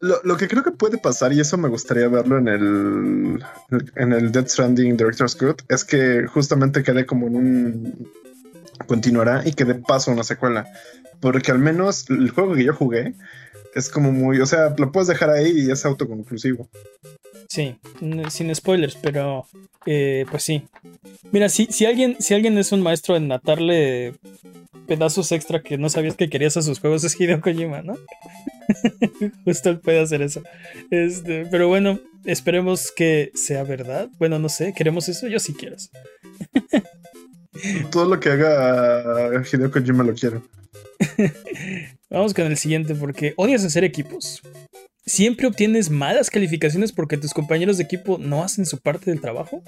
Lo, 0.00 0.36
que 0.38 0.48
creo 0.48 0.62
que 0.62 0.70
puede 0.70 0.96
pasar, 0.96 1.30
y 1.34 1.40
eso 1.40 1.58
me 1.58 1.68
gustaría 1.68 2.08
verlo 2.08 2.38
en 2.38 2.48
el, 2.48 3.44
en 3.96 4.12
el 4.12 4.32
Death 4.32 4.48
Stranding 4.48 4.96
Director's 4.96 5.36
Cut, 5.36 5.62
es 5.68 5.84
que 5.84 6.26
justamente 6.26 6.82
quede 6.82 7.04
como 7.04 7.26
en 7.26 7.36
un. 7.36 8.10
continuará 8.86 9.42
y 9.46 9.52
que 9.52 9.66
dé 9.66 9.74
paso 9.74 10.10
a 10.10 10.14
una 10.14 10.24
secuela. 10.24 10.66
Porque 11.20 11.52
al 11.52 11.58
menos 11.58 12.08
el 12.08 12.30
juego 12.30 12.54
que 12.54 12.64
yo 12.64 12.74
jugué 12.74 13.14
es 13.74 13.90
como 13.90 14.10
muy. 14.10 14.40
O 14.40 14.46
sea, 14.46 14.74
lo 14.78 14.90
puedes 14.90 15.08
dejar 15.08 15.28
ahí 15.28 15.50
y 15.50 15.70
es 15.70 15.84
autoconclusivo. 15.84 16.70
Sí, 17.50 17.74
sin 18.28 18.54
spoilers, 18.54 18.96
pero 19.02 19.44
eh, 19.84 20.24
pues 20.30 20.44
sí. 20.44 20.62
Mira, 21.32 21.48
si, 21.48 21.66
si, 21.66 21.84
alguien, 21.84 22.16
si 22.20 22.32
alguien 22.32 22.56
es 22.58 22.70
un 22.70 22.80
maestro 22.80 23.16
en 23.16 23.26
matarle 23.26 24.14
pedazos 24.86 25.32
extra 25.32 25.60
que 25.60 25.76
no 25.76 25.88
sabías 25.88 26.14
que 26.14 26.30
querías 26.30 26.56
a 26.56 26.62
sus 26.62 26.78
juegos, 26.78 27.02
es 27.02 27.20
Hideo 27.20 27.40
Kojima, 27.40 27.82
¿no? 27.82 27.96
Justo 29.44 29.70
él 29.70 29.80
puede 29.80 29.98
hacer 29.98 30.22
eso. 30.22 30.44
Este, 30.92 31.44
pero 31.50 31.66
bueno, 31.66 31.98
esperemos 32.24 32.92
que 32.92 33.32
sea 33.34 33.64
verdad. 33.64 34.08
Bueno, 34.20 34.38
no 34.38 34.48
sé, 34.48 34.72
¿queremos 34.72 35.08
eso? 35.08 35.26
Yo 35.26 35.40
sí 35.40 35.52
quiero 35.52 35.74
Todo 37.90 38.04
lo 38.04 38.20
que 38.20 38.28
haga 38.28 39.42
Hideo 39.42 39.72
Kojima 39.72 40.04
lo 40.04 40.14
quiero. 40.14 40.44
Vamos 42.10 42.32
con 42.32 42.46
el 42.46 42.56
siguiente 42.56 42.94
porque 42.94 43.34
odias 43.36 43.64
hacer 43.64 43.82
equipos. 43.82 44.40
Siempre 45.10 45.48
obtienes 45.48 45.90
malas 45.90 46.30
calificaciones 46.30 46.92
porque 46.92 47.16
tus 47.16 47.34
compañeros 47.34 47.78
de 47.78 47.82
equipo 47.82 48.16
no 48.18 48.44
hacen 48.44 48.64
su 48.64 48.78
parte 48.78 49.10
del 49.10 49.20
trabajo. 49.20 49.60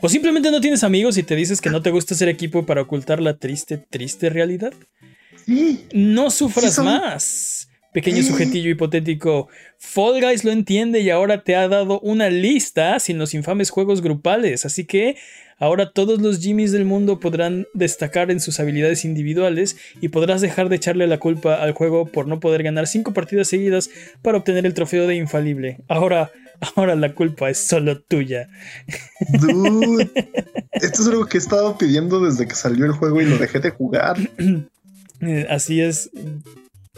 O 0.00 0.08
simplemente 0.08 0.50
no 0.50 0.62
tienes 0.62 0.82
amigos 0.82 1.18
y 1.18 1.22
te 1.22 1.36
dices 1.36 1.60
que 1.60 1.68
no 1.68 1.82
te 1.82 1.90
gusta 1.90 2.14
ser 2.14 2.30
equipo 2.30 2.64
para 2.64 2.80
ocultar 2.80 3.20
la 3.20 3.36
triste, 3.36 3.76
triste 3.76 4.30
realidad. 4.30 4.72
Sí. 5.44 5.84
No 5.92 6.30
sufras 6.30 6.70
Sí, 6.70 6.76
son- 6.76 6.86
más. 6.86 7.68
Pequeño 7.96 8.22
sujetillo 8.22 8.68
hipotético. 8.68 9.48
Fall 9.78 10.20
Guys 10.20 10.44
lo 10.44 10.52
entiende 10.52 11.00
y 11.00 11.08
ahora 11.08 11.42
te 11.44 11.56
ha 11.56 11.66
dado 11.66 11.98
una 12.00 12.28
lista 12.28 13.00
sin 13.00 13.16
los 13.16 13.32
infames 13.32 13.70
juegos 13.70 14.02
grupales. 14.02 14.66
Así 14.66 14.84
que 14.84 15.16
ahora 15.58 15.90
todos 15.92 16.20
los 16.20 16.40
Jimmys 16.40 16.72
del 16.72 16.84
mundo 16.84 17.20
podrán 17.20 17.64
destacar 17.72 18.30
en 18.30 18.40
sus 18.40 18.60
habilidades 18.60 19.06
individuales 19.06 19.78
y 19.98 20.10
podrás 20.10 20.42
dejar 20.42 20.68
de 20.68 20.76
echarle 20.76 21.06
la 21.06 21.16
culpa 21.16 21.54
al 21.54 21.72
juego 21.72 22.04
por 22.04 22.28
no 22.28 22.38
poder 22.38 22.62
ganar 22.62 22.86
cinco 22.86 23.14
partidas 23.14 23.48
seguidas 23.48 23.88
para 24.20 24.36
obtener 24.36 24.66
el 24.66 24.74
trofeo 24.74 25.06
de 25.06 25.16
infalible. 25.16 25.78
Ahora, 25.88 26.30
ahora 26.74 26.96
la 26.96 27.14
culpa 27.14 27.48
es 27.48 27.66
solo 27.66 28.02
tuya. 28.02 28.50
Dude, 29.40 30.10
esto 30.72 31.00
es 31.00 31.08
algo 31.08 31.24
que 31.24 31.38
he 31.38 31.40
estado 31.40 31.78
pidiendo 31.78 32.20
desde 32.20 32.46
que 32.46 32.56
salió 32.56 32.84
el 32.84 32.92
juego 32.92 33.22
y 33.22 33.24
lo 33.24 33.38
dejé 33.38 33.58
de 33.58 33.70
jugar. 33.70 34.18
Eh, 35.22 35.46
Así 35.48 35.80
es. 35.80 36.10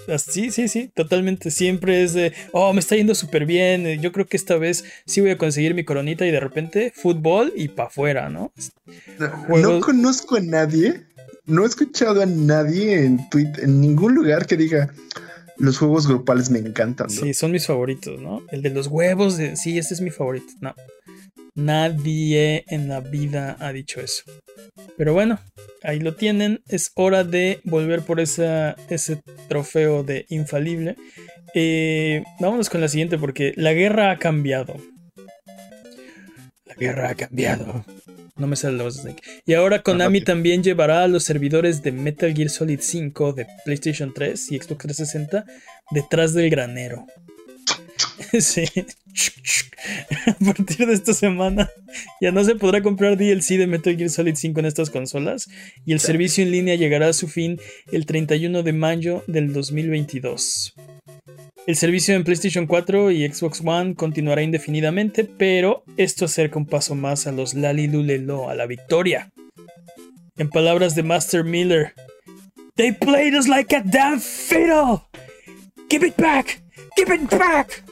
Así, 0.06 0.50
sí, 0.50 0.68
sí, 0.68 0.90
totalmente. 0.94 1.50
Siempre 1.50 2.02
es 2.02 2.14
de, 2.14 2.32
oh, 2.52 2.72
me 2.72 2.80
está 2.80 2.96
yendo 2.96 3.14
súper 3.14 3.44
bien. 3.46 3.86
eh, 3.86 3.98
Yo 4.00 4.12
creo 4.12 4.26
que 4.26 4.36
esta 4.36 4.56
vez 4.56 4.84
sí 5.06 5.20
voy 5.20 5.30
a 5.30 5.38
conseguir 5.38 5.74
mi 5.74 5.84
coronita 5.84 6.24
y 6.26 6.30
de 6.30 6.40
repente 6.40 6.92
fútbol 6.94 7.52
y 7.56 7.68
pa' 7.68 7.84
afuera, 7.84 8.28
¿no? 8.30 8.52
No, 9.18 9.28
Juegos- 9.46 9.62
no 9.74 9.80
conozco 9.80 10.36
a 10.36 10.40
nadie, 10.40 11.02
no 11.46 11.64
he 11.64 11.66
escuchado 11.66 12.22
a 12.22 12.26
nadie 12.26 13.04
en 13.04 13.28
Twitter, 13.28 13.64
en 13.64 13.80
ningún 13.80 14.14
lugar 14.14 14.46
que 14.46 14.56
diga 14.56 14.92
los 15.58 15.76
juegos 15.78 16.06
grupales 16.06 16.50
me 16.50 16.60
encantan. 16.60 17.08
¿no?". 17.08 17.12
Sí, 17.12 17.34
son 17.34 17.50
mis 17.52 17.66
favoritos, 17.66 18.20
¿no? 18.20 18.42
El 18.52 18.62
de 18.62 18.70
los 18.70 18.86
huevos, 18.86 19.36
de, 19.36 19.56
sí, 19.56 19.76
ese 19.78 19.92
es 19.94 20.00
mi 20.00 20.10
favorito. 20.10 20.52
No. 20.60 20.74
Nadie 21.58 22.64
en 22.68 22.86
la 22.86 23.00
vida 23.00 23.56
ha 23.58 23.72
dicho 23.72 24.00
eso. 24.00 24.22
Pero 24.96 25.12
bueno, 25.12 25.40
ahí 25.82 25.98
lo 25.98 26.14
tienen. 26.14 26.62
Es 26.68 26.92
hora 26.94 27.24
de 27.24 27.58
volver 27.64 28.02
por 28.02 28.20
esa, 28.20 28.76
ese 28.88 29.20
trofeo 29.48 30.04
de 30.04 30.24
infalible. 30.28 30.94
Eh, 31.54 32.22
vámonos 32.38 32.70
con 32.70 32.80
la 32.80 32.86
siguiente 32.86 33.18
porque 33.18 33.54
la 33.56 33.72
guerra 33.72 34.12
ha 34.12 34.18
cambiado. 34.20 34.76
La 36.64 36.74
guerra 36.76 37.10
ha 37.10 37.14
cambiado. 37.16 37.84
No 38.36 38.46
me 38.46 38.54
sale 38.54 38.76
la 38.76 38.84
voz 38.84 38.94
de 38.94 39.02
Snake. 39.02 39.22
Y 39.44 39.54
ahora 39.54 39.82
Konami 39.82 40.20
también 40.20 40.62
llevará 40.62 41.02
a 41.02 41.08
los 41.08 41.24
servidores 41.24 41.82
de 41.82 41.90
Metal 41.90 42.32
Gear 42.32 42.50
Solid 42.50 42.78
5 42.80 43.32
de 43.32 43.48
PlayStation 43.64 44.14
3 44.14 44.52
y 44.52 44.58
Xbox 44.58 44.78
360 44.78 45.44
detrás 45.90 46.34
del 46.34 46.50
granero. 46.50 47.04
Sí. 48.40 48.64
A 50.26 50.32
partir 50.44 50.86
de 50.86 50.92
esta 50.92 51.14
semana 51.14 51.70
ya 52.20 52.30
no 52.30 52.44
se 52.44 52.54
podrá 52.54 52.82
comprar 52.82 53.16
DLC 53.16 53.56
de 53.56 53.66
Metal 53.66 53.96
Gear 53.96 54.10
Solid 54.10 54.34
5 54.34 54.60
en 54.60 54.66
estas 54.66 54.90
consolas 54.90 55.48
y 55.86 55.92
el 55.92 56.00
servicio 56.00 56.44
en 56.44 56.50
línea 56.50 56.74
llegará 56.74 57.08
a 57.08 57.12
su 57.12 57.28
fin 57.28 57.58
el 57.90 58.06
31 58.06 58.62
de 58.62 58.72
mayo 58.72 59.24
del 59.26 59.52
2022. 59.52 60.74
El 61.66 61.76
servicio 61.76 62.14
en 62.14 62.24
PlayStation 62.24 62.66
4 62.66 63.10
y 63.10 63.28
Xbox 63.28 63.62
One 63.64 63.94
continuará 63.94 64.42
indefinidamente, 64.42 65.24
pero 65.24 65.84
esto 65.96 66.24
acerca 66.24 66.58
un 66.58 66.66
paso 66.66 66.94
más 66.94 67.26
a 67.26 67.32
los 67.32 67.54
Lalilulelo 67.54 68.48
a 68.48 68.54
la 68.54 68.66
victoria. 68.66 69.30
En 70.36 70.48
palabras 70.48 70.94
de 70.94 71.02
Master 71.02 71.44
Miller, 71.44 71.92
They 72.78 72.92
played 72.92 73.34
us 73.34 73.48
like 73.48 73.72
a 73.72 73.82
damn 73.82 74.20
fiddle. 74.20 75.02
Give 75.90 76.04
it 76.04 76.16
back. 76.16 76.60
Give 76.96 77.10
it 77.10 77.28
back. 77.28 77.82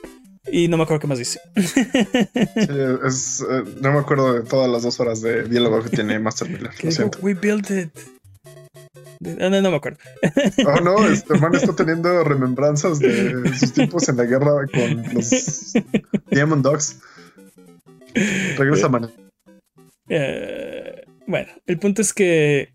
Y 0.51 0.69
no 0.69 0.77
me 0.77 0.85
acuerdo 0.85 1.01
qué 1.01 1.07
más 1.07 1.19
dice. 1.19 1.41
Sí, 1.55 2.79
es, 3.07 3.45
eh, 3.49 3.65
no 3.81 3.93
me 3.93 3.99
acuerdo 3.99 4.35
de 4.35 4.43
todas 4.43 4.71
las 4.71 4.83
dos 4.83 4.99
horas 5.01 5.21
de 5.21 5.45
diálogo 5.45 5.83
que 5.83 5.91
tiene 5.91 6.19
Master 6.19 6.49
Miller. 6.49 6.73
Lo 6.83 6.91
siento. 6.91 7.19
We 7.21 7.35
built 7.35 7.71
it. 7.71 7.91
Ah, 9.41 9.49
no, 9.49 9.61
no 9.61 9.71
me 9.71 9.77
acuerdo. 9.77 9.99
Oh 10.67 10.81
no, 10.81 11.07
este 11.09 11.35
man 11.39 11.55
está 11.55 11.75
teniendo 11.75 12.23
remembranzas 12.25 12.99
de 12.99 13.53
sus 13.57 13.73
tiempos 13.73 14.09
en 14.09 14.17
la 14.17 14.25
guerra 14.25 14.67
con 14.73 15.15
los 15.15 15.73
Diamond 16.31 16.63
Dogs. 16.63 16.99
Regresa, 18.57 18.89
man. 18.89 19.11
Eh, 20.09 21.05
bueno, 21.27 21.49
el 21.67 21.79
punto 21.79 22.03
es 22.03 22.13
que 22.13 22.73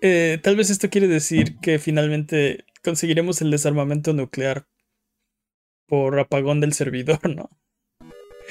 eh, 0.00 0.38
tal 0.42 0.56
vez 0.56 0.70
esto 0.70 0.90
quiere 0.90 1.08
decir 1.08 1.58
que 1.60 1.78
finalmente 1.78 2.64
conseguiremos 2.84 3.40
el 3.42 3.50
desarmamento 3.50 4.12
nuclear 4.12 4.66
por 5.88 6.18
apagón 6.18 6.60
del 6.60 6.72
servidor, 6.72 7.18
¿no? 7.28 7.48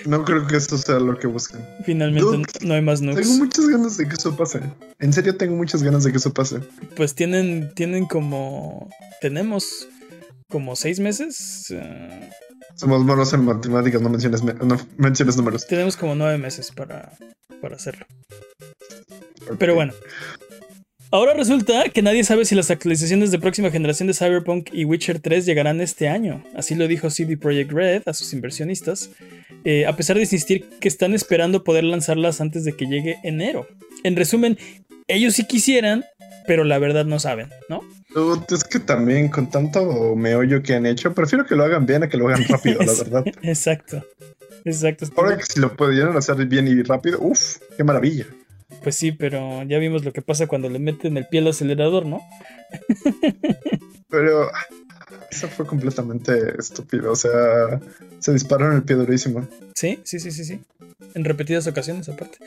No 0.06 0.26
creo 0.26 0.46
que 0.46 0.58
esto 0.58 0.78
sea 0.78 1.00
lo 1.00 1.18
que 1.18 1.28
buscan. 1.28 1.66
Finalmente 1.86 2.66
no 2.66 2.74
hay 2.74 2.82
más 2.82 3.02
nukes. 3.02 3.26
Tengo 3.26 3.38
muchas 3.46 3.68
ganas 3.70 3.96
de 3.98 4.08
que 4.08 4.16
eso 4.16 4.36
pase. 4.36 4.60
En 5.00 5.14
serio, 5.14 5.38
tengo 5.38 5.56
muchas 5.56 5.82
ganas 5.84 6.04
de 6.04 6.12
que 6.12 6.18
eso 6.18 6.34
pase. 6.34 6.60
Pues 6.98 7.16
tienen, 7.16 7.74
tienen 7.76 8.06
como. 8.06 8.90
Tenemos 9.22 9.88
como 10.50 10.76
seis 10.76 11.00
meses. 11.00 11.68
eh, 11.72 12.30
Somos 12.76 13.06
buenos 13.06 13.32
en 13.34 13.46
matemáticas, 13.46 14.02
no 14.02 14.10
menciones, 14.10 14.44
me- 14.44 14.54
no 14.54 14.78
menciones 14.98 15.38
números. 15.38 15.66
tenemos 15.66 15.96
como 15.96 16.14
nueve 16.14 16.38
meses 16.38 16.72
para, 16.72 17.14
para 17.62 17.78
hacerlo. 17.78 18.06
Pero 19.58 19.76
bueno. 19.76 19.94
Ahora 21.12 21.34
resulta 21.34 21.90
que 21.90 22.02
nadie 22.02 22.24
sabe 22.24 22.46
si 22.46 22.56
las 22.56 22.72
actualizaciones 22.72 23.32
de 23.32 23.40
próxima 23.40 23.72
generación 23.72 24.08
de 24.08 24.14
Cyberpunk 24.14 24.70
y 24.74 24.86
Witcher 24.86 25.20
3 25.20 25.46
llegarán 25.46 25.80
este 25.80 26.10
año. 26.10 26.44
Así 26.56 26.76
lo 26.76 26.88
dijo 26.88 27.10
CD 27.10 27.38
Projekt 27.38 27.72
Red 27.72 28.04
a 28.06 28.14
sus 28.14 28.34
inversionistas, 28.34 29.12
eh, 29.64 29.86
a 29.86 29.96
pesar 29.96 30.16
de 30.18 30.24
insistir 30.24 30.68
que 30.80 30.88
están 30.88 31.14
esperando 31.14 31.64
poder 31.64 31.84
lanzarlas 31.84 32.42
antes 32.42 32.66
de 32.66 32.74
que 32.74 32.86
llegue 32.86 33.18
enero. 33.24 33.68
En 34.04 34.16
resumen, 34.16 34.58
ellos 35.08 35.36
sí 35.36 35.46
quisieran, 35.46 36.04
pero 36.48 36.64
la 36.64 36.80
verdad 36.80 37.06
no 37.06 37.20
saben, 37.20 37.50
¿no? 37.70 37.82
Es 38.50 38.64
que 38.64 38.80
también 38.80 39.30
con 39.30 39.50
tanto 39.50 40.16
meollo 40.16 40.64
que 40.64 40.74
han 40.74 40.86
hecho, 40.86 41.14
prefiero 41.14 41.46
que 41.46 41.56
lo 41.56 41.64
hagan 41.64 41.86
bien 41.86 42.04
a 42.04 42.10
que 42.10 42.18
lo 42.18 42.28
hagan 42.28 42.46
rápido, 42.48 42.80
la 42.82 42.94
verdad. 42.98 43.26
Exacto. 43.44 44.04
Exacto. 44.66 45.06
Ahora 45.16 45.38
que 45.38 45.44
si 45.44 45.60
lo 45.60 45.76
pudieran 45.76 46.18
hacer 46.18 46.44
bien 46.48 46.68
y 46.68 46.82
rápido, 46.82 47.20
uff, 47.22 47.58
qué 47.78 47.84
maravilla. 47.84 48.26
Pues 48.86 48.98
sí, 48.98 49.12
pero 49.12 49.64
ya 49.64 49.80
vimos 49.80 50.06
lo 50.06 50.14
que 50.14 50.22
pasa 50.22 50.46
cuando 50.46 50.70
le 50.70 50.78
meten 50.78 51.18
el 51.18 51.26
pie 51.26 51.40
al 51.40 51.48
acelerador, 51.48 52.06
¿no? 52.06 52.22
Pero 54.10 54.52
eso 55.32 55.48
fue 55.48 55.66
completamente 55.66 56.54
estúpido. 56.60 57.12
O 57.12 57.16
sea, 57.16 57.82
se 58.20 58.32
disparó 58.32 58.68
en 58.68 58.74
el 58.74 58.84
pie 58.84 58.96
durísimo. 58.96 59.48
Sí, 59.74 60.00
sí, 60.04 60.20
sí, 60.20 60.30
sí, 60.30 60.46
sí. 60.46 60.60
En 61.16 61.26
repetidas 61.26 61.66
ocasiones, 61.66 62.10
aparte. 62.10 62.38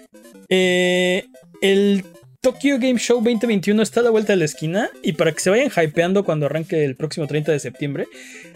Eh, 0.49 1.26
el 1.61 2.05
Tokyo 2.41 2.78
Game 2.78 3.01
Show 3.01 3.16
2021 3.16 3.82
está 3.82 3.99
a 3.99 4.05
la 4.05 4.11
vuelta 4.11 4.32
de 4.32 4.36
la 4.36 4.45
esquina. 4.45 4.91
Y 5.03 5.14
para 5.14 5.32
que 5.32 5.41
se 5.41 5.51
vayan 5.51 5.72
hypeando 5.76 6.24
cuando 6.24 6.47
arranque 6.47 6.84
el 6.84 6.95
próximo 6.95 7.26
30 7.26 7.51
de 7.51 7.59
septiembre, 7.59 8.07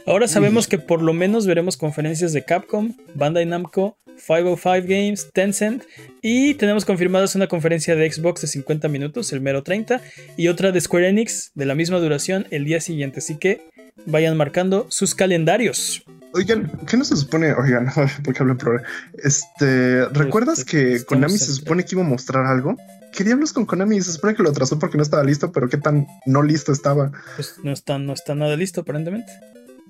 ahora 0.06 0.28
sabemos 0.28 0.68
que 0.68 0.78
por 0.78 1.02
lo 1.02 1.14
menos 1.14 1.48
veremos 1.48 1.76
conferencias 1.76 2.32
de 2.32 2.44
Capcom, 2.44 2.94
Bandai 3.16 3.44
Namco, 3.44 3.98
505 4.26 4.86
Games, 4.86 5.30
Tencent. 5.32 5.84
Y 6.22 6.54
tenemos 6.54 6.84
confirmadas 6.84 7.34
una 7.34 7.48
conferencia 7.48 7.96
de 7.96 8.10
Xbox 8.10 8.42
de 8.42 8.46
50 8.46 8.88
minutos, 8.88 9.32
el 9.32 9.40
mero 9.40 9.62
30. 9.62 10.00
Y 10.36 10.48
otra 10.48 10.72
de 10.72 10.80
Square 10.80 11.08
Enix 11.08 11.50
de 11.54 11.66
la 11.66 11.74
misma 11.74 11.98
duración 11.98 12.46
el 12.50 12.64
día 12.64 12.80
siguiente. 12.80 13.18
Así 13.18 13.36
que 13.36 13.68
vayan 14.06 14.36
marcando 14.36 14.86
sus 14.88 15.14
calendarios. 15.14 16.04
Oigan, 16.34 16.70
¿qué 16.86 16.96
no 16.96 17.04
se 17.04 17.16
supone? 17.16 17.52
Oigan, 17.52 17.88
porque 18.24 18.40
hablo 18.40 18.52
en 18.52 18.58
plural. 18.58 18.82
Este, 19.22 20.06
¿recuerdas 20.06 20.64
que 20.64 20.94
estamos 20.94 21.06
Konami 21.06 21.38
se 21.38 21.52
supone 21.52 21.84
que 21.84 21.94
iba 21.94 22.02
a 22.02 22.08
mostrar 22.08 22.46
algo? 22.46 22.76
¿Qué 23.12 23.24
diablos 23.24 23.52
con 23.52 23.66
Konami? 23.66 24.00
Se 24.00 24.12
supone 24.12 24.34
que 24.34 24.42
lo 24.42 24.48
atrasó 24.48 24.78
porque 24.78 24.96
no 24.96 25.02
estaba 25.02 25.22
listo, 25.22 25.52
pero 25.52 25.68
qué 25.68 25.76
tan 25.76 26.06
no 26.24 26.42
listo 26.42 26.72
estaba. 26.72 27.12
Pues 27.36 27.56
no 27.62 27.72
está, 27.72 27.98
no 27.98 28.14
está 28.14 28.34
nada 28.34 28.56
listo, 28.56 28.80
aparentemente. 28.80 29.32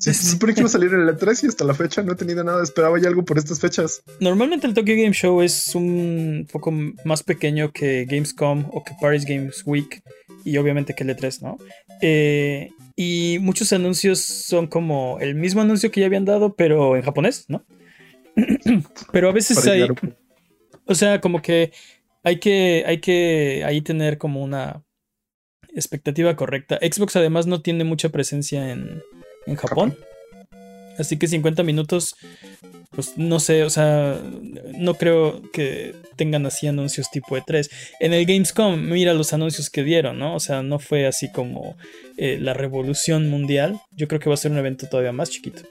Sí, 0.03 0.13
se 0.13 0.31
supone 0.33 0.53
que 0.53 0.63
iba 0.63 0.67
a 0.67 0.71
salir 0.71 0.93
en 0.93 1.03
el 1.03 1.17
E3 1.17 1.45
y 1.45 1.47
hasta 1.47 1.65
la 1.65 1.75
fecha 1.75 2.03
no 2.03 2.15
he 2.15 2.17
tenido 2.17 2.43
nada. 2.43 2.61
Esperaba 2.61 3.01
ya 3.01 3.07
algo 3.07 3.25
por 3.25 3.39
estas 3.39 3.61
fechas. 3.61 4.03
Normalmente 4.19 4.67
el 4.67 4.75
Tokyo 4.75 4.97
Game 4.97 5.13
Show 5.13 5.43
es 5.43 5.77
un 5.77 6.49
poco 6.51 6.73
más 7.05 7.23
pequeño 7.23 7.71
que 7.71 8.05
Gamescom 8.07 8.69
o 8.73 8.83
que 8.83 8.95
Paris 9.01 9.25
Games 9.25 9.63
Week 9.65 10.03
y 10.45 10.57
obviamente 10.57 10.97
que 10.97 11.05
el 11.05 11.11
E3, 11.11 11.43
¿no? 11.43 11.57
Eh, 12.01 12.71
y 12.97 13.39
muchos 13.43 13.73
anuncios 13.73 14.19
son 14.19 14.67
como 14.67 15.19
el 15.21 15.37
mismo 15.37 15.61
anuncio 15.61 15.93
que 15.93 16.01
ya 16.01 16.07
habían 16.07 16.25
dado, 16.25 16.57
pero 16.57 16.97
en 16.97 17.03
japonés, 17.03 17.45
¿no? 17.47 17.65
pero 19.13 19.29
a 19.29 19.33
veces 19.33 19.65
hay, 19.69 19.87
o 20.85 20.95
sea, 20.97 21.21
como 21.21 21.43
que 21.43 21.71
hay 22.25 22.41
que, 22.41 22.83
hay 22.89 23.01
que 23.01 23.63
ahí 23.65 23.83
tener 23.83 24.19
como 24.19 24.43
una 24.43 24.83
expectativa 25.73 26.35
correcta. 26.35 26.81
Xbox 26.83 27.15
además 27.15 27.47
no 27.47 27.63
tiene 27.63 27.85
mucha 27.85 28.09
presencia 28.09 28.73
en, 28.73 29.01
en 29.47 29.57
Japón. 29.57 29.97
Así 30.99 31.19
que 31.19 31.27
50 31.27 31.63
minutos, 31.63 32.17
pues 32.91 33.17
no 33.17 33.41
sé, 33.41 33.65
o 33.65 33.71
sea, 33.71 34.21
no 34.79 34.95
creo 34.95 35.43
que 35.53 35.95
tengan 36.17 36.45
así 36.47 36.67
anuncios 36.67 37.11
tipo 37.11 37.37
E3. 37.37 37.71
En 38.01 38.13
el 38.13 38.27
Gamescom, 38.27 38.81
mira 38.89 39.15
los 39.15 39.33
anuncios 39.33 39.71
que 39.71 39.83
dieron, 39.83 40.19
¿no? 40.19 40.35
O 40.35 40.41
sea, 40.41 40.63
no 40.63 40.79
fue 40.79 41.07
así 41.07 41.31
como 41.33 41.77
eh, 42.17 42.39
la 42.41 42.55
revolución 42.55 43.29
mundial. 43.31 43.81
Yo 43.93 44.09
creo 44.09 44.21
que 44.21 44.29
va 44.29 44.35
a 44.35 44.39
ser 44.39 44.53
un 44.53 44.59
evento 44.59 44.87
todavía 44.89 45.13
más 45.13 45.31
chiquito. 45.31 45.63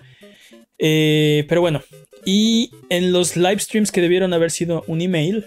Eh, 0.79 1.45
pero 1.47 1.61
bueno, 1.61 1.83
y 2.25 2.71
en 2.89 3.11
los 3.11 3.37
live 3.37 3.59
streams 3.59 3.91
que 3.91 4.01
debieron 4.01 4.33
haber 4.33 4.49
sido 4.49 4.83
un 4.87 5.01
email, 5.01 5.45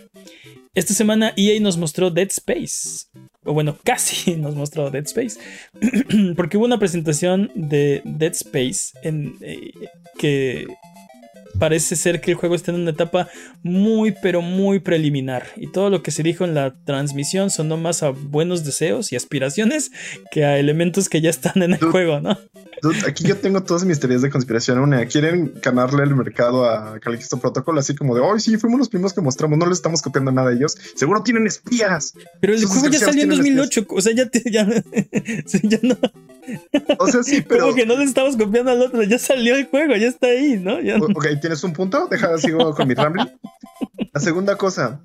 esta 0.74 0.94
semana 0.94 1.32
EA 1.36 1.60
nos 1.60 1.76
mostró 1.76 2.10
Dead 2.10 2.28
Space. 2.28 3.06
O 3.44 3.52
bueno, 3.52 3.76
casi 3.84 4.36
nos 4.36 4.54
mostró 4.54 4.90
Dead 4.90 5.04
Space. 5.04 5.38
Porque 6.36 6.56
hubo 6.56 6.66
una 6.66 6.78
presentación 6.78 7.50
de 7.54 8.02
Dead 8.04 8.32
Space 8.32 8.98
en, 9.02 9.36
eh, 9.40 9.72
que 10.18 10.66
parece 11.58 11.96
ser 11.96 12.20
que 12.20 12.32
el 12.32 12.36
juego 12.36 12.54
está 12.54 12.72
en 12.72 12.80
una 12.80 12.90
etapa 12.90 13.28
muy, 13.62 14.12
pero 14.22 14.42
muy 14.42 14.80
preliminar. 14.80 15.46
Y 15.56 15.70
todo 15.70 15.90
lo 15.90 16.02
que 16.02 16.10
se 16.10 16.22
dijo 16.22 16.44
en 16.44 16.54
la 16.54 16.74
transmisión 16.84 17.50
sonó 17.50 17.76
más 17.76 18.02
a 18.02 18.10
buenos 18.10 18.64
deseos 18.64 19.12
y 19.12 19.16
aspiraciones 19.16 19.92
que 20.30 20.44
a 20.44 20.58
elementos 20.58 21.08
que 21.08 21.20
ya 21.20 21.30
están 21.30 21.62
en 21.62 21.72
el 21.72 21.80
juego, 21.80 22.20
¿no? 22.20 22.38
Aquí 23.06 23.24
yo 23.24 23.36
tengo 23.36 23.62
todas 23.62 23.84
mis 23.84 24.00
teorías 24.00 24.22
de 24.22 24.30
conspiración. 24.30 24.78
Una, 24.78 25.06
quieren 25.06 25.54
ganarle 25.62 26.02
el 26.04 26.14
mercado 26.14 26.68
a 26.68 26.98
Calixto 27.00 27.38
Protocol, 27.38 27.78
así 27.78 27.94
como 27.94 28.14
de 28.14 28.20
hoy 28.20 28.40
sí, 28.40 28.56
fuimos 28.56 28.78
los 28.78 28.88
primeros 28.88 29.12
que 29.12 29.20
mostramos, 29.20 29.58
no 29.58 29.66
les 29.66 29.78
estamos 29.78 30.02
copiando 30.02 30.32
nada 30.32 30.50
de 30.50 30.56
ellos. 30.56 30.76
Seguro 30.94 31.22
tienen 31.22 31.46
espías. 31.46 32.14
Pero 32.40 32.54
el 32.54 32.64
juego 32.64 32.88
ya 32.88 32.98
salió 32.98 33.24
en 33.24 33.30
2008, 33.30 33.86
o 33.88 34.00
sea, 34.00 34.12
ya, 34.14 34.30
ya, 34.32 34.66
ya 35.62 35.78
no. 35.82 35.96
O 36.98 37.08
sea, 37.08 37.22
sí, 37.22 37.42
pero. 37.48 37.62
Como 37.62 37.74
que 37.74 37.86
no 37.86 37.96
le 37.96 38.04
estamos 38.04 38.36
copiando 38.36 38.70
al 38.70 38.82
otro, 38.82 39.02
ya 39.02 39.18
salió 39.18 39.56
el 39.56 39.66
juego, 39.66 39.94
ya 39.96 40.08
está 40.08 40.28
ahí, 40.28 40.58
¿no? 40.58 40.76
Ok, 41.14 41.26
tienes 41.40 41.62
un 41.64 41.72
punto, 41.72 42.08
deja, 42.10 42.36
sigo 42.38 42.74
con 42.74 42.88
mi 42.88 42.94
rambling. 42.94 43.26
La 44.12 44.20
segunda 44.20 44.56
cosa, 44.56 45.00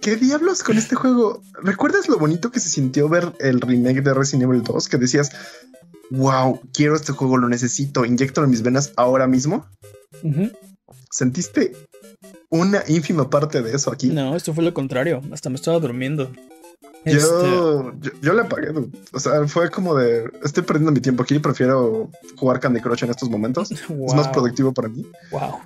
¿qué 0.00 0.16
diablos 0.16 0.62
con 0.62 0.78
este 0.78 0.94
juego? 0.94 1.42
¿Recuerdas 1.62 2.08
lo 2.08 2.18
bonito 2.18 2.50
que 2.50 2.60
se 2.60 2.68
sintió 2.68 3.08
ver 3.08 3.32
el 3.40 3.60
remake 3.60 4.02
de 4.02 4.14
Resident 4.14 4.44
Evil 4.44 4.62
2? 4.62 4.88
Que 4.88 4.98
decías, 4.98 5.32
wow, 6.12 6.60
quiero 6.72 6.94
este 6.94 7.12
juego, 7.12 7.38
lo 7.38 7.48
necesito, 7.48 8.04
inyecto 8.04 8.44
en 8.44 8.50
mis 8.50 8.62
venas 8.62 8.92
ahora 8.96 9.26
mismo. 9.26 9.66
¿Sentiste 11.10 11.72
una 12.50 12.82
ínfima 12.86 13.30
parte 13.30 13.62
de 13.62 13.74
eso 13.74 13.90
aquí? 13.90 14.08
No, 14.08 14.36
esto 14.36 14.52
fue 14.52 14.62
lo 14.62 14.74
contrario, 14.74 15.22
hasta 15.32 15.48
me 15.48 15.56
estaba 15.56 15.78
durmiendo. 15.78 16.30
Yo, 17.04 17.92
este, 17.94 18.12
yo, 18.20 18.32
le 18.32 18.42
apagué, 18.42 18.68
o 19.12 19.18
sea, 19.18 19.46
fue 19.48 19.70
como 19.70 19.96
de, 19.96 20.30
estoy 20.44 20.62
perdiendo 20.62 20.92
mi 20.92 21.00
tiempo 21.00 21.24
aquí, 21.24 21.38
prefiero 21.40 22.10
jugar 22.36 22.60
Candy 22.60 22.80
Crush 22.80 23.02
en 23.02 23.10
estos 23.10 23.28
momentos. 23.28 23.72
Es 23.72 24.14
más 24.14 24.28
productivo 24.28 24.72
para 24.72 24.88
mí. 24.88 25.04
Wow. 25.32 25.58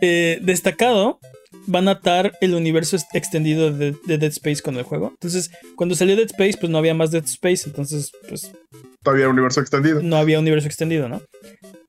Eh, 0.00 0.40
destacado, 0.42 1.20
van 1.66 1.88
a 1.88 1.92
atar 1.92 2.32
el 2.40 2.54
universo 2.54 2.96
extendido 3.12 3.72
de, 3.72 3.94
Dead 4.06 4.22
Space 4.24 4.62
con 4.62 4.76
el 4.76 4.82
juego. 4.82 5.10
Entonces, 5.10 5.50
cuando 5.76 5.94
salió 5.94 6.16
Dead 6.16 6.26
Space, 6.26 6.58
pues 6.58 6.70
no 6.70 6.78
había 6.78 6.94
más 6.94 7.10
Dead 7.10 7.24
Space, 7.24 7.68
entonces, 7.68 8.10
pues... 8.28 8.52
Todavía 9.02 9.28
universo 9.28 9.60
extendido. 9.60 10.00
No 10.02 10.16
había 10.16 10.38
universo 10.38 10.68
extendido, 10.68 11.08
¿no? 11.08 11.22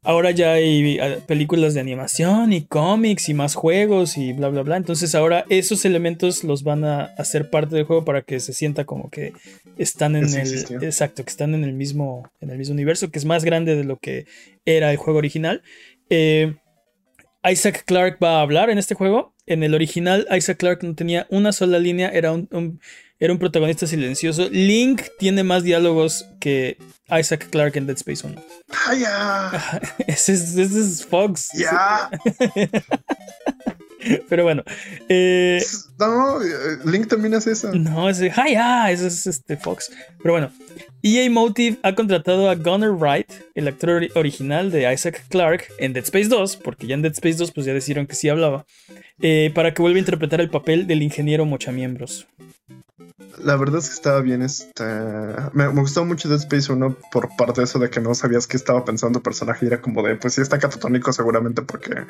Ahora 0.05 0.32
ya 0.32 0.53
hay 0.53 0.99
eh, 0.99 1.20
películas 1.26 1.74
de 1.74 1.80
animación 1.80 2.51
y 2.51 2.66
cómics 2.66 3.30
y 3.30 3.34
más 3.34 3.55
juegos 3.55 4.18
y 4.18 4.34
bla, 4.34 4.49
bla, 4.49 4.61
bla. 4.64 4.76
Entonces 4.76 5.16
ahora 5.16 5.45
esos 5.47 5.86
elementos 5.86 6.43
los 6.43 6.64
van 6.64 6.84
a 6.84 7.05
hacer 7.18 7.49
parte 7.49 7.76
del 7.76 7.86
juego 7.86 8.03
para 8.03 8.22
que 8.22 8.41
se 8.41 8.51
sienta 8.51 8.84
como 8.84 9.09
que 9.09 9.32
están 9.78 10.18
en 10.18 10.26
el... 10.26 10.84
Exacto, 10.84 11.24
que 11.24 11.30
están 11.30 11.55
en 11.55 11.64
el, 11.64 11.72
mismo, 11.72 12.30
en 12.41 12.49
el 12.49 12.57
mismo 12.57 12.74
universo, 12.74 13.11
que 13.11 13.20
es 13.20 13.24
más 13.24 13.45
grande 13.45 13.78
de 13.78 13.86
lo 13.86 13.97
que 13.97 14.26
era 14.66 14.91
el 14.91 14.97
juego 14.97 15.20
original. 15.20 15.64
Eh, 16.09 16.53
Isaac 17.45 17.83
Clarke 17.85 18.17
va 18.23 18.39
a 18.39 18.41
hablar 18.41 18.69
en 18.69 18.77
este 18.77 18.95
juego. 18.95 19.33
En 19.45 19.63
el 19.63 19.73
original, 19.73 20.27
Isaac 20.31 20.57
Clarke 20.57 20.87
no 20.87 20.95
tenía 20.95 21.27
una 21.29 21.51
sola 21.51 21.77
línea, 21.77 22.09
era 22.09 22.31
un, 22.31 22.79
era 23.19 23.33
un 23.33 23.39
protagonista 23.39 23.87
silencioso. 23.87 24.47
Link 24.49 25.01
tiene 25.19 25.43
más 25.43 25.63
diálogos 25.63 26.25
que 26.39 26.77
Isaac 27.09 27.49
Clarke 27.49 27.77
en 27.77 27.87
Dead 27.87 27.97
Space 27.97 28.25
1. 28.25 28.41
¡Ah, 28.69 28.95
ya! 28.95 29.81
ese, 30.07 30.33
es, 30.33 31.05
Fox. 31.05 31.49
¡Ya! 31.53 32.09
Pero 34.29 34.43
bueno. 34.43 34.63
Eh, 35.09 35.61
no, 35.99 36.41
eh, 36.41 36.77
Link 36.85 37.07
también 37.07 37.33
hace 37.35 37.51
eso. 37.51 37.73
No, 37.73 38.09
ese, 38.09 38.31
¡ah, 38.35 38.91
Ese 38.91 39.07
es 39.07 39.27
este 39.27 39.57
Fox. 39.57 39.91
Pero 40.21 40.33
bueno. 40.33 40.51
EA 41.05 41.29
Motive 41.29 41.77
ha 41.83 41.93
contratado 41.95 42.49
a 42.49 42.55
Gunnar 42.55 42.91
Wright, 42.91 43.29
el 43.55 43.67
actor 43.67 44.07
original 44.15 44.71
de 44.71 44.91
Isaac 44.91 45.25
Clarke, 45.27 45.67
en 45.77 45.91
Dead 45.91 46.05
Space 46.05 46.29
2, 46.29 46.55
porque 46.55 46.87
ya 46.87 46.95
en 46.95 47.01
Dead 47.01 47.11
Space 47.11 47.35
2 47.35 47.51
pues 47.51 47.65
ya 47.65 47.73
decidieron 47.73 48.07
que 48.07 48.15
sí 48.15 48.29
hablaba, 48.29 48.65
eh, 49.21 49.51
para 49.53 49.73
que 49.73 49.81
vuelva 49.81 49.97
a 49.97 49.99
interpretar 49.99 50.39
el 50.39 50.49
papel 50.49 50.87
del 50.87 51.01
ingeniero 51.01 51.45
mochamiembros. 51.45 52.27
La 53.39 53.55
verdad 53.55 53.79
es 53.79 53.89
que 53.89 53.95
estaba 53.95 54.21
bien. 54.21 54.41
Este... 54.41 54.84
Me, 55.53 55.67
gustó 55.67 56.05
mucho 56.05 56.29
Dead 56.29 56.39
Space 56.39 56.71
1 56.71 56.97
por 57.11 57.36
parte 57.36 57.61
de 57.61 57.65
eso 57.65 57.79
de 57.79 57.89
que 57.89 57.99
no 57.99 58.13
sabías 58.15 58.47
qué 58.47 58.57
estaba 58.57 58.86
pensando 58.86 59.19
el 59.19 59.23
personaje 59.23 59.65
y 59.65 59.67
era 59.67 59.81
como 59.81 60.03
de, 60.03 60.15
pues 60.15 60.36
sí 60.36 60.41
está 60.41 60.59
catatónico 60.59 61.11
seguramente 61.13 61.61
porque 61.61 62.05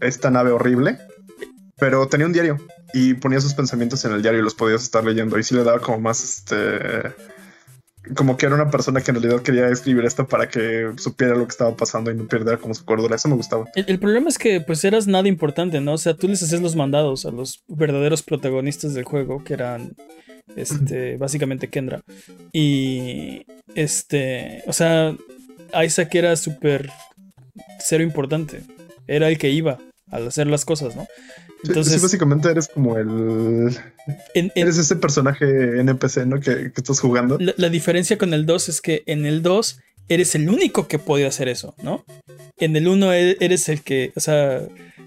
esta 0.00 0.30
nave 0.30 0.52
horrible. 0.52 0.98
Pero 1.78 2.06
tenía 2.06 2.26
un 2.26 2.32
diario 2.32 2.58
y 2.92 3.14
ponía 3.14 3.40
sus 3.40 3.54
pensamientos 3.54 4.04
en 4.04 4.12
el 4.12 4.22
diario 4.22 4.40
y 4.40 4.44
los 4.44 4.54
podías 4.54 4.82
estar 4.82 5.04
leyendo 5.04 5.38
y 5.38 5.42
sí 5.42 5.54
le 5.54 5.64
daba 5.64 5.80
como 5.80 6.00
más 6.00 6.22
este 6.22 7.12
como 8.16 8.36
que 8.36 8.46
era 8.46 8.54
una 8.54 8.70
persona 8.70 9.00
que 9.00 9.10
en 9.10 9.22
realidad 9.22 9.42
quería 9.42 9.68
escribir 9.68 10.04
esto 10.04 10.26
para 10.26 10.48
que 10.48 10.90
supiera 10.96 11.34
lo 11.34 11.44
que 11.44 11.52
estaba 11.52 11.76
pasando 11.76 12.10
y 12.10 12.14
no 12.14 12.26
perdiera 12.26 12.58
como 12.58 12.74
su 12.74 12.84
cordura. 12.84 13.16
Eso 13.16 13.28
me 13.28 13.36
gustaba. 13.36 13.66
El, 13.74 13.98
problema 13.98 14.28
es 14.28 14.38
que 14.38 14.60
pues 14.60 14.84
eras 14.84 15.06
nada 15.06 15.28
importante, 15.28 15.80
¿no? 15.80 15.94
O 15.94 15.98
sea, 15.98 16.14
tú 16.14 16.28
les 16.28 16.42
haces 16.42 16.60
los 16.60 16.74
mandados 16.74 17.24
a 17.26 17.30
los 17.30 17.62
verdaderos 17.68 18.22
protagonistas 18.22 18.94
del 18.94 19.04
juego, 19.04 19.44
que 19.44 19.54
eran 19.54 19.92
este, 20.56 21.16
básicamente 21.16 21.68
Kendra. 21.68 22.02
Y 22.52 23.46
este, 23.74 24.64
o 24.66 24.72
sea, 24.72 25.16
Isaac 25.84 26.14
era 26.14 26.34
súper 26.36 26.90
cero 27.78 28.02
importante. 28.02 28.62
Era 29.06 29.28
el 29.28 29.38
que 29.38 29.50
iba 29.50 29.78
al 30.10 30.26
hacer 30.26 30.46
las 30.46 30.64
cosas, 30.64 30.96
¿no? 30.96 31.06
Entonces, 31.64 31.94
sí, 31.94 32.00
básicamente 32.00 32.50
eres 32.50 32.68
como 32.68 32.98
el. 32.98 33.76
eres 34.34 34.78
ese 34.78 34.96
personaje 34.96 35.80
NPC, 35.80 36.26
¿no? 36.26 36.40
Que, 36.40 36.72
estás 36.74 37.00
jugando. 37.00 37.38
La, 37.38 37.68
diferencia 37.68 38.18
con 38.18 38.34
el 38.34 38.46
2 38.46 38.68
es 38.68 38.80
que 38.80 39.02
en 39.06 39.26
el 39.26 39.42
2 39.42 39.78
eres 40.08 40.34
el 40.34 40.48
único 40.48 40.88
que 40.88 40.98
puede 40.98 41.26
hacer 41.26 41.48
eso, 41.48 41.74
¿no? 41.82 42.04
En 42.58 42.74
el 42.76 42.88
1 42.88 43.12
e, 43.12 43.36
eres 43.40 43.68
el 43.68 43.82
que, 43.82 44.12
o 44.16 44.20
sea. 44.20 44.60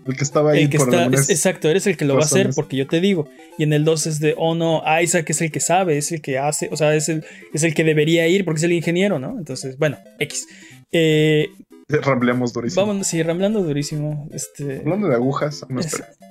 El 0.05 0.15
que 0.15 0.23
estaba 0.23 0.51
ahí. 0.51 0.63
El 0.63 0.69
que 0.69 0.77
está, 0.77 1.05
exacto, 1.05 1.67
eres 1.67 1.87
el 1.87 1.97
que 1.97 2.05
lo 2.05 2.15
va 2.15 2.21
a 2.21 2.25
hacer 2.25 2.51
porque 2.55 2.77
yo 2.77 2.87
te 2.87 3.01
digo. 3.01 3.27
Y 3.57 3.63
en 3.63 3.73
el 3.73 3.83
2 3.83 4.07
es 4.07 4.19
de, 4.19 4.33
oh 4.37 4.55
no, 4.55 4.81
Isaac 5.01 5.29
es 5.29 5.41
el 5.41 5.51
que 5.51 5.59
sabe, 5.59 5.97
es 5.97 6.11
el 6.11 6.21
que 6.21 6.37
hace, 6.37 6.69
o 6.71 6.77
sea, 6.77 6.95
es 6.95 7.09
el, 7.09 7.25
es 7.53 7.63
el 7.63 7.73
que 7.73 7.83
debería 7.83 8.27
ir 8.27 8.45
porque 8.45 8.59
es 8.59 8.63
el 8.63 8.71
ingeniero, 8.71 9.19
¿no? 9.19 9.37
Entonces, 9.37 9.77
bueno, 9.77 9.97
X. 10.19 10.47
Eh, 10.91 11.49
Rambleamos 12.03 12.51
durísimo. 12.51 12.85
Vamos, 12.85 13.07
sí, 13.07 13.21
ramblando 13.21 13.61
durísimo. 13.61 14.27
Este, 14.31 14.79
Hablando 14.79 15.07
de 15.07 15.15
agujas, 15.15 15.65
no 15.69 15.81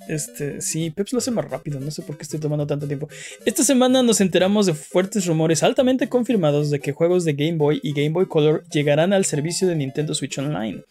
este, 0.08 0.60
sí, 0.60 0.90
Peps 0.90 1.12
lo 1.12 1.18
hace 1.18 1.30
más 1.30 1.48
rápido, 1.48 1.80
no 1.80 1.90
sé 1.90 2.02
por 2.02 2.16
qué 2.16 2.24
estoy 2.24 2.40
tomando 2.40 2.66
tanto 2.66 2.86
tiempo. 2.86 3.08
Esta 3.46 3.62
semana 3.62 4.02
nos 4.02 4.20
enteramos 4.20 4.66
de 4.66 4.74
fuertes 4.74 5.26
rumores 5.26 5.62
altamente 5.62 6.08
confirmados 6.08 6.70
de 6.70 6.80
que 6.80 6.92
juegos 6.92 7.24
de 7.24 7.32
Game 7.32 7.56
Boy 7.56 7.80
y 7.82 7.92
Game 7.92 8.10
Boy 8.10 8.26
Color 8.26 8.64
llegarán 8.68 9.12
al 9.12 9.24
servicio 9.24 9.66
de 9.68 9.76
Nintendo 9.76 10.14
Switch 10.14 10.38
Online. 10.38 10.82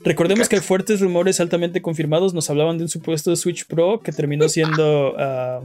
Recordemos 0.00 0.48
que 0.48 0.60
fuertes 0.60 1.00
rumores 1.00 1.40
altamente 1.40 1.82
confirmados 1.82 2.34
nos 2.34 2.50
hablaban 2.50 2.78
de 2.78 2.84
un 2.84 2.88
supuesto 2.88 3.30
de 3.30 3.36
Switch 3.36 3.66
Pro 3.66 4.00
que 4.00 4.12
terminó 4.12 4.48
siendo 4.48 5.14
ah, 5.18 5.62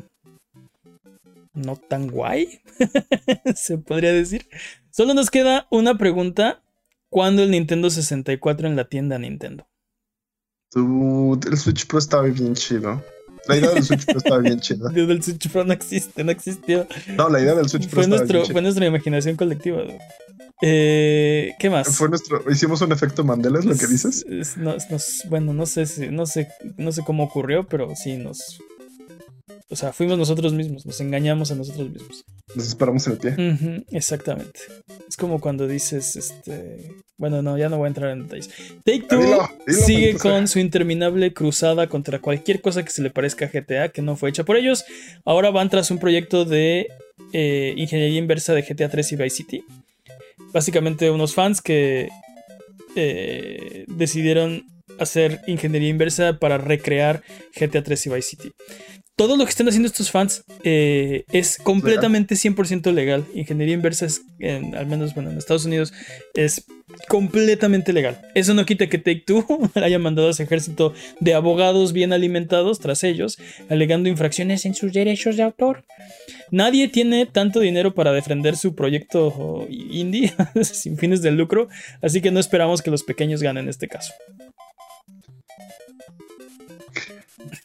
no 1.53 1.75
tan 1.75 2.07
guay, 2.07 2.61
se 3.55 3.77
podría 3.77 4.13
decir. 4.13 4.47
Solo 4.89 5.13
nos 5.13 5.29
queda 5.29 5.67
una 5.69 5.97
pregunta 5.97 6.61
¿Cuándo 7.09 7.43
el 7.43 7.51
Nintendo 7.51 7.89
64 7.89 8.67
en 8.67 8.75
la 8.75 8.87
tienda 8.89 9.17
Nintendo? 9.17 9.67
el 10.75 11.57
Switch 11.57 11.87
Pro 11.87 11.99
estaba 11.99 12.23
bien 12.23 12.53
chido. 12.53 13.01
La 13.47 13.55
idea 13.55 13.71
del 13.71 13.83
Switch 13.83 14.05
Pro 14.05 14.17
estaba 14.17 14.39
bien 14.39 14.59
chida. 14.59 14.91
El 14.95 15.23
Switch 15.23 15.49
Pro 15.49 15.63
no 15.63 15.73
existe, 15.73 16.23
no 16.23 16.31
existió. 16.31 16.85
No, 17.15 17.29
la 17.29 17.39
idea 17.39 17.55
del 17.55 17.69
Switch 17.69 17.87
Pro 17.87 18.01
fue 18.01 18.07
nuestro, 18.07 18.45
Fue 18.45 18.61
nuestra 18.61 18.85
imaginación 18.85 19.37
colectiva. 19.37 19.83
Eh, 20.61 21.53
¿Qué 21.59 21.69
más? 21.69 21.95
Fue 21.95 22.09
nuestro, 22.09 22.43
hicimos 22.51 22.81
un 22.81 22.91
efecto 22.91 23.23
Mandela, 23.23 23.59
es 23.59 23.65
lo 23.65 23.75
que 23.77 23.87
dices. 23.87 24.25
bueno, 25.29 25.53
no 25.53 25.65
sé 25.65 25.85
si, 25.85 26.09
no 26.09 26.25
sé, 26.25 26.49
no 26.77 26.91
sé 26.91 27.03
cómo 27.03 27.23
ocurrió, 27.23 27.67
pero 27.67 27.95
sí 27.95 28.17
nos, 28.17 28.59
o 29.69 29.75
sea, 29.75 29.91
fuimos 29.91 30.17
nosotros 30.17 30.53
mismos, 30.53 30.85
nos 30.85 30.99
engañamos 31.01 31.51
a 31.51 31.55
nosotros 31.55 31.89
mismos. 31.89 32.23
Nos 32.55 32.67
esperamos 32.67 33.05
en 33.07 33.13
el 33.13 33.19
pie. 33.19 33.85
exactamente. 33.91 34.61
Es 35.07 35.17
como 35.17 35.41
cuando 35.41 35.67
dices, 35.67 36.15
este. 36.15 36.91
Bueno, 37.17 37.41
no, 37.41 37.57
ya 37.57 37.67
no 37.67 37.77
voy 37.77 37.85
a 37.85 37.87
entrar 37.89 38.11
en 38.11 38.23
detalles. 38.23 38.49
Take 38.85 39.03
Two 39.09 39.49
sigue 39.67 40.15
con 40.17 40.47
su 40.47 40.59
interminable 40.59 41.33
cruzada 41.33 41.87
contra 41.87 42.19
cualquier 42.19 42.61
cosa 42.61 42.83
que 42.83 42.91
se 42.91 43.01
le 43.01 43.09
parezca 43.09 43.45
a 43.45 43.49
GTA 43.49 43.89
que 43.89 44.01
no 44.01 44.15
fue 44.15 44.29
hecha 44.29 44.45
por 44.45 44.55
ellos. 44.55 44.85
Ahora 45.25 45.49
van 45.49 45.69
tras 45.69 45.91
un 45.91 45.99
proyecto 45.99 46.45
de 46.45 46.87
eh, 47.33 47.73
ingeniería 47.75 48.19
inversa 48.19 48.53
de 48.53 48.61
GTA 48.61 48.89
3 48.89 49.11
y 49.11 49.15
Vice 49.17 49.35
City. 49.35 49.63
Básicamente, 50.53 51.11
unos 51.11 51.33
fans 51.33 51.61
que 51.61 52.09
eh, 52.95 53.85
decidieron 53.87 54.63
hacer 54.99 55.41
ingeniería 55.47 55.89
inversa 55.89 56.39
para 56.39 56.57
recrear 56.57 57.23
GTA 57.59 57.83
3 57.83 58.05
y 58.05 58.09
Vice 58.09 58.29
City. 58.29 58.51
Todo 59.17 59.35
lo 59.35 59.43
que 59.45 59.49
están 59.49 59.67
haciendo 59.67 59.87
estos 59.87 60.11
fans 60.11 60.43
eh, 60.63 61.25
es 61.31 61.57
completamente 61.57 62.35
100% 62.35 62.93
legal. 62.93 63.25
Ingeniería 63.33 63.73
inversa 63.73 64.05
es, 64.05 64.21
en- 64.39 64.75
al 64.75 64.85
menos 64.85 65.13
bueno, 65.15 65.31
en 65.31 65.37
Estados 65.37 65.65
Unidos, 65.65 65.91
es 66.35 66.63
completamente 67.09 67.91
legal. 67.93 68.21
Eso 68.35 68.53
no 68.53 68.63
quita 68.65 68.87
que 68.87 68.99
Take 68.99 69.23
Two 69.25 69.45
haya 69.75 69.97
mandado 69.99 70.27
a 70.27 70.31
ese 70.31 70.43
ejército 70.43 70.93
de 71.19 71.33
abogados 71.33 71.93
bien 71.93 72.13
alimentados 72.13 72.79
tras 72.79 73.03
ellos, 73.03 73.37
alegando 73.69 74.07
infracciones 74.07 74.65
en 74.65 74.75
sus 74.75 74.93
derechos 74.93 75.35
de 75.35 75.43
autor. 75.43 75.83
Nadie 76.51 76.87
tiene 76.87 77.25
tanto 77.25 77.59
dinero 77.59 77.93
para 77.95 78.13
defender 78.13 78.55
su 78.55 78.75
proyecto 78.75 79.65
indie 79.69 80.31
sin 80.61 80.95
fines 80.97 81.21
de 81.23 81.31
lucro, 81.31 81.69
así 82.03 82.21
que 82.21 82.29
no 82.31 82.39
esperamos 82.39 82.81
que 82.83 82.91
los 82.91 83.03
pequeños 83.03 83.41
ganen 83.41 83.67
este 83.67 83.87
caso. 83.87 84.13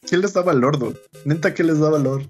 ¿Quién 0.08 0.20
les 0.20 0.32
da 0.32 0.42
valor, 0.42 0.78
dude? 0.78 0.98
Neta, 1.24 1.54
¿qué 1.54 1.62
les 1.64 1.78
da 1.78 1.90
valor? 1.90 2.22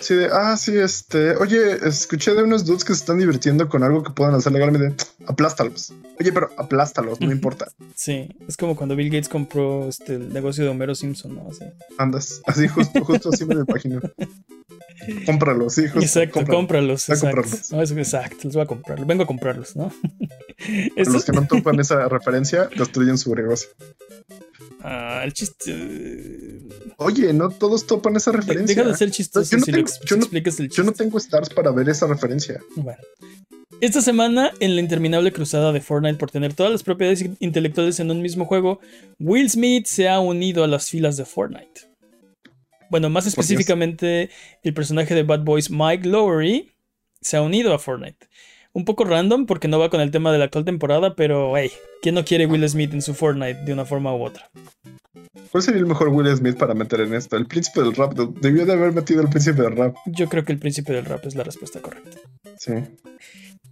Sí, 0.00 0.14
de, 0.14 0.28
ah, 0.32 0.56
sí, 0.56 0.76
este, 0.78 1.36
oye, 1.36 1.78
escuché 1.86 2.34
de 2.34 2.42
unos 2.42 2.64
dudes 2.64 2.84
que 2.84 2.94
se 2.94 3.00
están 3.00 3.18
divirtiendo 3.18 3.68
con 3.68 3.82
algo 3.82 4.02
que 4.02 4.12
puedan 4.12 4.34
hacer 4.34 4.52
legalmente. 4.52 5.04
Aplástalos. 5.26 5.92
Oye, 6.20 6.32
pero 6.32 6.50
aplástalos, 6.56 7.20
no 7.20 7.30
importa. 7.32 7.68
Sí, 7.94 8.28
es 8.46 8.56
como 8.56 8.76
cuando 8.76 8.96
Bill 8.96 9.10
Gates 9.10 9.28
compró 9.28 9.88
este, 9.88 10.14
el 10.16 10.32
negocio 10.32 10.64
de 10.64 10.70
Homero 10.70 10.94
Simpson, 10.94 11.34
¿no? 11.36 11.48
Así. 11.50 11.64
Andas, 11.98 12.40
así, 12.46 12.68
justo, 12.68 13.04
justo 13.04 13.30
así 13.32 13.44
me 13.44 13.54
lo 13.54 13.64
imagino. 13.68 14.00
Cómpralos, 15.26 15.74
sí, 15.74 15.82
justo. 15.84 16.00
Exacto, 16.00 16.34
cómpralos. 16.34 17.06
cómpralos. 17.06 17.08
Exacto. 17.08 17.36
comprarlos. 17.36 17.72
No, 17.72 17.82
es- 17.82 17.90
exacto, 17.92 18.36
los 18.44 18.54
voy 18.54 18.62
a 18.62 18.66
comprar. 18.66 19.06
Vengo 19.06 19.22
a 19.22 19.26
comprarlos, 19.26 19.76
¿no? 19.76 19.92
Los 20.96 21.24
que 21.24 21.32
no 21.32 21.46
topan 21.46 21.78
esa 21.80 22.08
referencia, 22.08 22.68
destruyen 22.76 23.16
su 23.16 23.34
negocio. 23.34 23.68
Ah, 24.82 25.22
el 25.24 25.32
chiste. 25.32 26.60
Oye, 26.98 27.32
no 27.32 27.50
todos 27.50 27.86
topan 27.86 28.16
esa 28.16 28.32
referencia. 28.32 28.76
Deja 28.76 28.88
de 28.88 28.96
ser 28.96 29.10
chistoso 29.10 29.50
Yo 29.50 29.58
no 29.58 29.64
si, 29.64 29.72
tengo- 29.72 29.88
lo 29.88 30.06
yo 30.06 30.16
no- 30.16 30.22
explicas 30.22 30.60
el 30.60 30.68
Yo 30.68 30.82
no 30.84 30.90
chiste. 30.90 31.04
tengo 31.04 31.18
stars 31.18 31.48
para 31.50 31.70
ver 31.72 31.88
esa 31.88 32.06
referencia. 32.06 32.60
Bueno. 32.76 32.98
Esta 33.80 34.00
semana, 34.00 34.52
en 34.60 34.74
la 34.74 34.80
interminable 34.80 35.32
cruzada 35.32 35.72
de 35.72 35.80
Fortnite 35.80 36.16
por 36.18 36.30
tener 36.30 36.52
todas 36.54 36.72
las 36.72 36.82
propiedades 36.82 37.24
intelectuales 37.40 38.00
en 38.00 38.10
un 38.10 38.22
mismo 38.22 38.44
juego, 38.44 38.80
Will 39.18 39.48
Smith 39.50 39.86
se 39.86 40.08
ha 40.08 40.18
unido 40.20 40.64
a 40.64 40.66
las 40.68 40.88
filas 40.88 41.16
de 41.16 41.24
Fortnite. 41.24 41.82
Bueno, 42.90 43.10
más 43.10 43.26
específicamente, 43.26 44.30
el 44.62 44.74
personaje 44.74 45.14
de 45.14 45.22
Bad 45.22 45.44
Boys 45.44 45.70
Mike 45.70 46.08
Lowery 46.08 46.72
se 47.20 47.36
ha 47.36 47.42
unido 47.42 47.74
a 47.74 47.78
Fortnite. 47.78 48.26
Un 48.78 48.84
poco 48.84 49.02
random 49.02 49.46
porque 49.46 49.66
no 49.66 49.80
va 49.80 49.90
con 49.90 50.00
el 50.00 50.12
tema 50.12 50.30
de 50.30 50.38
la 50.38 50.44
actual 50.44 50.64
temporada, 50.64 51.16
pero 51.16 51.56
hey, 51.56 51.72
¿quién 52.00 52.14
no 52.14 52.24
quiere 52.24 52.46
Will 52.46 52.68
Smith 52.68 52.94
en 52.94 53.02
su 53.02 53.12
Fortnite 53.12 53.64
de 53.64 53.72
una 53.72 53.84
forma 53.84 54.14
u 54.14 54.22
otra? 54.22 54.52
¿Cuál 55.50 55.64
sería 55.64 55.80
el 55.80 55.86
mejor 55.86 56.10
Will 56.10 56.28
Smith 56.36 56.56
para 56.56 56.74
meter 56.74 57.00
en 57.00 57.12
esto? 57.12 57.36
El 57.36 57.46
príncipe 57.46 57.80
del 57.80 57.96
rap. 57.96 58.12
Debió 58.12 58.64
de 58.66 58.74
haber 58.74 58.92
metido 58.92 59.20
el 59.20 59.28
príncipe 59.28 59.62
del 59.62 59.76
rap. 59.76 59.96
Yo 60.06 60.28
creo 60.28 60.44
que 60.44 60.52
el 60.52 60.60
príncipe 60.60 60.92
del 60.92 61.06
rap 61.06 61.26
es 61.26 61.34
la 61.34 61.42
respuesta 61.42 61.80
correcta. 61.80 62.18
Sí. 62.56 62.74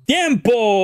¡Tiempo! 0.06 0.80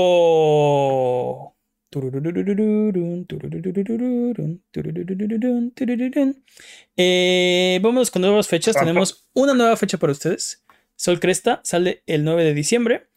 Eh, 6.97 7.81
vámonos 7.83 8.13
con 8.13 8.23
nuevas 8.23 8.47
fechas. 8.47 8.77
Tenemos 8.77 9.29
una 9.33 9.55
nueva 9.55 9.77
fecha 9.77 9.99
para 9.99 10.13
ustedes. 10.13 10.63
Sol 10.95 11.19
Cresta 11.19 11.61
sale 11.65 12.05
el 12.07 12.23
9 12.23 12.45
de 12.45 12.55
diciembre. 12.55 13.09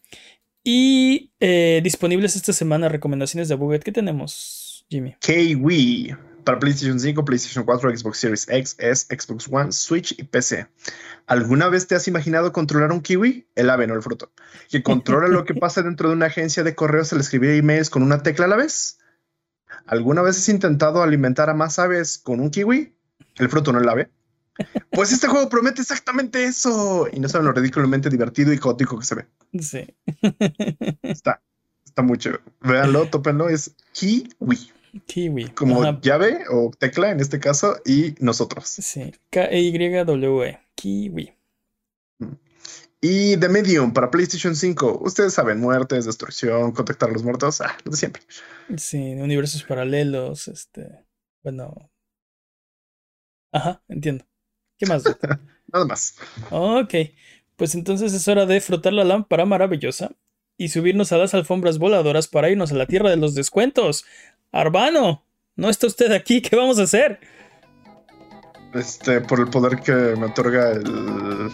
Y 0.68 1.30
eh, 1.38 1.80
disponibles 1.84 2.34
esta 2.34 2.52
semana 2.52 2.88
recomendaciones 2.88 3.48
de 3.48 3.54
Buget. 3.54 3.84
¿Qué 3.84 3.92
tenemos, 3.92 4.84
Jimmy? 4.90 5.14
Kiwi 5.20 6.12
para 6.42 6.58
PlayStation 6.58 6.98
5, 6.98 7.24
PlayStation 7.24 7.64
4, 7.64 7.96
Xbox 7.96 8.18
Series 8.18 8.48
X, 8.48 8.74
S, 8.80 9.06
Xbox 9.16 9.46
One, 9.48 9.70
Switch 9.70 10.18
y 10.18 10.24
PC. 10.24 10.66
¿Alguna 11.28 11.68
vez 11.68 11.86
te 11.86 11.94
has 11.94 12.08
imaginado 12.08 12.52
controlar 12.52 12.90
un 12.90 13.00
kiwi? 13.00 13.46
El 13.54 13.70
ave, 13.70 13.86
no 13.86 13.94
el 13.94 14.02
fruto. 14.02 14.32
Que 14.68 14.82
controla 14.82 15.28
lo 15.28 15.44
que 15.44 15.54
pasa 15.60 15.82
dentro 15.82 16.08
de 16.08 16.16
una 16.16 16.26
agencia 16.26 16.64
de 16.64 16.74
correos 16.74 17.12
al 17.12 17.20
escribir 17.20 17.50
emails 17.50 17.88
con 17.88 18.02
una 18.02 18.24
tecla 18.24 18.46
a 18.46 18.48
la 18.48 18.56
vez. 18.56 18.98
¿Alguna 19.86 20.22
vez 20.22 20.36
has 20.36 20.48
intentado 20.48 21.00
alimentar 21.00 21.48
a 21.48 21.54
más 21.54 21.78
aves 21.78 22.18
con 22.18 22.40
un 22.40 22.50
kiwi? 22.50 22.92
El 23.36 23.48
fruto, 23.50 23.72
no 23.72 23.78
el 23.78 23.88
ave. 23.88 24.10
Pues 24.90 25.12
este 25.12 25.28
juego 25.28 25.48
promete 25.48 25.82
exactamente 25.82 26.44
eso. 26.44 27.08
Y 27.12 27.20
no 27.20 27.28
saben 27.28 27.46
lo 27.46 27.52
ridículamente 27.52 28.08
divertido 28.08 28.52
y 28.52 28.58
caótico 28.58 28.98
que 28.98 29.04
se 29.04 29.14
ve. 29.14 29.26
Sí. 29.60 29.86
Está, 31.02 31.42
está 31.84 32.02
mucho. 32.02 32.38
Véanlo, 32.60 33.08
tópenlo. 33.08 33.48
Es 33.48 33.74
kiwi. 33.92 34.70
Kiwi. 35.06 35.50
como 35.50 35.82
Ajá, 35.82 36.00
llave 36.00 36.44
o 36.50 36.70
tecla 36.78 37.10
en 37.10 37.20
este 37.20 37.38
caso 37.38 37.76
y 37.84 38.14
nosotros. 38.18 38.68
Sí. 38.68 39.12
K-E-Y-W-E. 39.30 40.60
Kiwi. 40.74 41.32
Y 43.00 43.36
The 43.36 43.48
Medium 43.48 43.92
para 43.92 44.10
PlayStation 44.10 44.56
5. 44.56 45.00
Ustedes 45.02 45.34
saben, 45.34 45.60
muertes, 45.60 46.06
destrucción, 46.06 46.72
contactar 46.72 47.10
a 47.10 47.12
los 47.12 47.22
muertos, 47.22 47.60
ah, 47.60 47.76
lo 47.84 47.90
de 47.92 47.96
siempre. 47.96 48.22
Sí, 48.76 49.14
universos 49.14 49.62
paralelos, 49.64 50.48
este, 50.48 51.04
bueno. 51.42 51.90
Ajá, 53.52 53.82
entiendo. 53.88 54.24
¿Qué 54.78 54.86
más? 54.86 55.04
Nada 55.72 55.84
más. 55.86 56.16
ok, 56.50 56.94
pues 57.56 57.74
entonces 57.74 58.12
es 58.12 58.28
hora 58.28 58.46
de 58.46 58.60
frotar 58.60 58.92
la 58.92 59.04
lámpara 59.04 59.44
maravillosa 59.46 60.12
y 60.58 60.68
subirnos 60.68 61.12
a 61.12 61.18
las 61.18 61.34
alfombras 61.34 61.78
voladoras 61.78 62.28
para 62.28 62.48
irnos 62.50 62.72
a 62.72 62.76
la 62.76 62.86
tierra 62.86 63.10
de 63.10 63.16
los 63.16 63.34
descuentos. 63.34 64.04
Arbano, 64.52 65.24
¿no 65.56 65.68
está 65.68 65.86
usted 65.86 66.12
aquí? 66.12 66.40
¿Qué 66.40 66.54
vamos 66.56 66.78
a 66.78 66.82
hacer? 66.84 67.18
Este, 68.74 69.20
por 69.22 69.40
el 69.40 69.48
poder 69.48 69.80
que 69.80 69.92
me 69.92 70.26
otorga 70.26 70.72
el- 70.72 71.50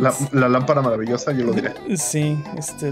la, 0.00 0.14
la 0.32 0.48
lámpara 0.48 0.82
maravillosa, 0.82 1.32
yo 1.32 1.44
lo 1.44 1.52
diré. 1.52 1.72
Sí, 1.96 2.36
este, 2.58 2.90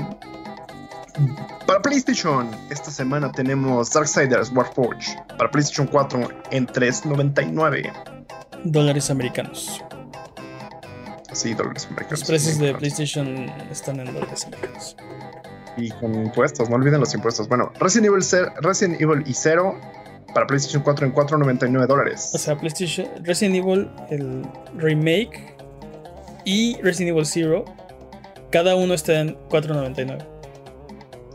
Para 1.67 1.83
PlayStation, 1.83 2.51
esta 2.71 2.91
semana 2.91 3.31
tenemos 3.33 3.91
Darksiders 3.93 4.51
Warforge. 4.53 5.17
Para 5.37 5.51
PlayStation 5.51 5.87
4 5.87 6.29
en 6.51 6.67
3.99. 6.67 8.22
dólares 8.65 9.11
americanos. 9.11 9.83
Sí, 11.33 11.55
dólares 11.55 11.87
americanos. 11.87 12.21
Los 12.21 12.29
precios 12.29 12.59
de. 12.59 12.75
PlayStation 12.75 13.51
están 13.71 14.01
en 14.01 14.13
dólares 14.13 14.45
americanos. 14.47 14.97
Y 15.77 15.91
con 15.93 16.15
impuestos, 16.15 16.69
no 16.69 16.77
olviden 16.77 17.01
los 17.01 17.15
impuestos. 17.15 17.49
Bueno, 17.49 17.73
Resident 17.81 18.09
Evil, 18.09 18.53
Resident 18.61 19.01
Evil 19.01 19.23
y 19.27 19.33
0 19.33 19.79
para 20.35 20.47
PlayStation 20.47 20.83
4 20.83 21.07
en 21.07 21.15
4.99 21.15 21.87
dólares. 21.87 22.31
O 22.35 22.39
sea, 22.39 22.57
PlayStation, 22.57 23.09
Resident 23.23 23.57
Evil, 23.57 23.91
el 24.11 24.43
remake 24.77 25.57
y 26.45 26.77
Resident 26.83 27.11
Evil 27.11 27.27
Zero, 27.27 27.65
cada 28.51 28.77
uno 28.77 28.95
está 28.95 29.21
en 29.21 29.37
4.99. 29.49 30.27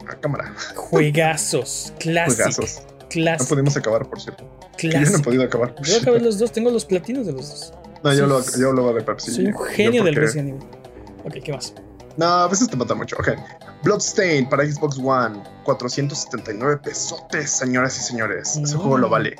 a 0.08 0.16
cámara. 0.20 0.54
Juegazos, 0.76 1.94
clásico, 2.00 2.44
Juegazos. 2.44 2.82
No 2.90 3.08
clásico, 3.10 3.50
pudimos 3.50 3.78
acabar, 3.78 4.06
por 4.08 4.20
cierto. 4.20 4.57
Yo 4.80 5.00
no 5.00 5.18
he 5.18 5.22
podido 5.22 5.44
acabar. 5.44 5.76
Yo 5.82 5.98
acabé 5.98 6.20
los 6.20 6.38
dos, 6.40 6.52
tengo 6.52 6.70
los 6.72 6.86
platinos 6.86 7.26
de 7.26 7.34
los 7.34 7.50
dos. 7.50 7.74
No, 8.04 8.14
yo, 8.14 8.28
lo, 8.28 8.42
yo 8.58 8.70
hablaba 8.70 8.94
de 8.94 9.02
Pepsi. 9.02 9.32
Soy 9.32 9.46
un 9.48 9.56
genio 9.66 10.04
del 10.04 10.16
Resident 10.16 10.50
Evil. 10.50 10.64
Ok, 11.26 11.34
¿qué 11.44 11.52
más? 11.52 11.74
No, 12.16 12.26
a 12.26 12.48
veces 12.48 12.68
te 12.70 12.76
mata 12.78 12.94
mucho. 12.96 13.16
Ok. 13.20 13.30
Bloodstain 13.84 14.48
para 14.50 14.66
Xbox 14.66 14.98
One. 15.04 15.42
479 15.64 16.78
pesotes, 16.84 17.50
señoras 17.52 17.98
y 17.98 18.02
señores. 18.02 18.56
Ese 18.58 18.76
Mm. 18.76 18.80
juego 18.80 18.98
lo 18.98 19.10
vale. 19.10 19.36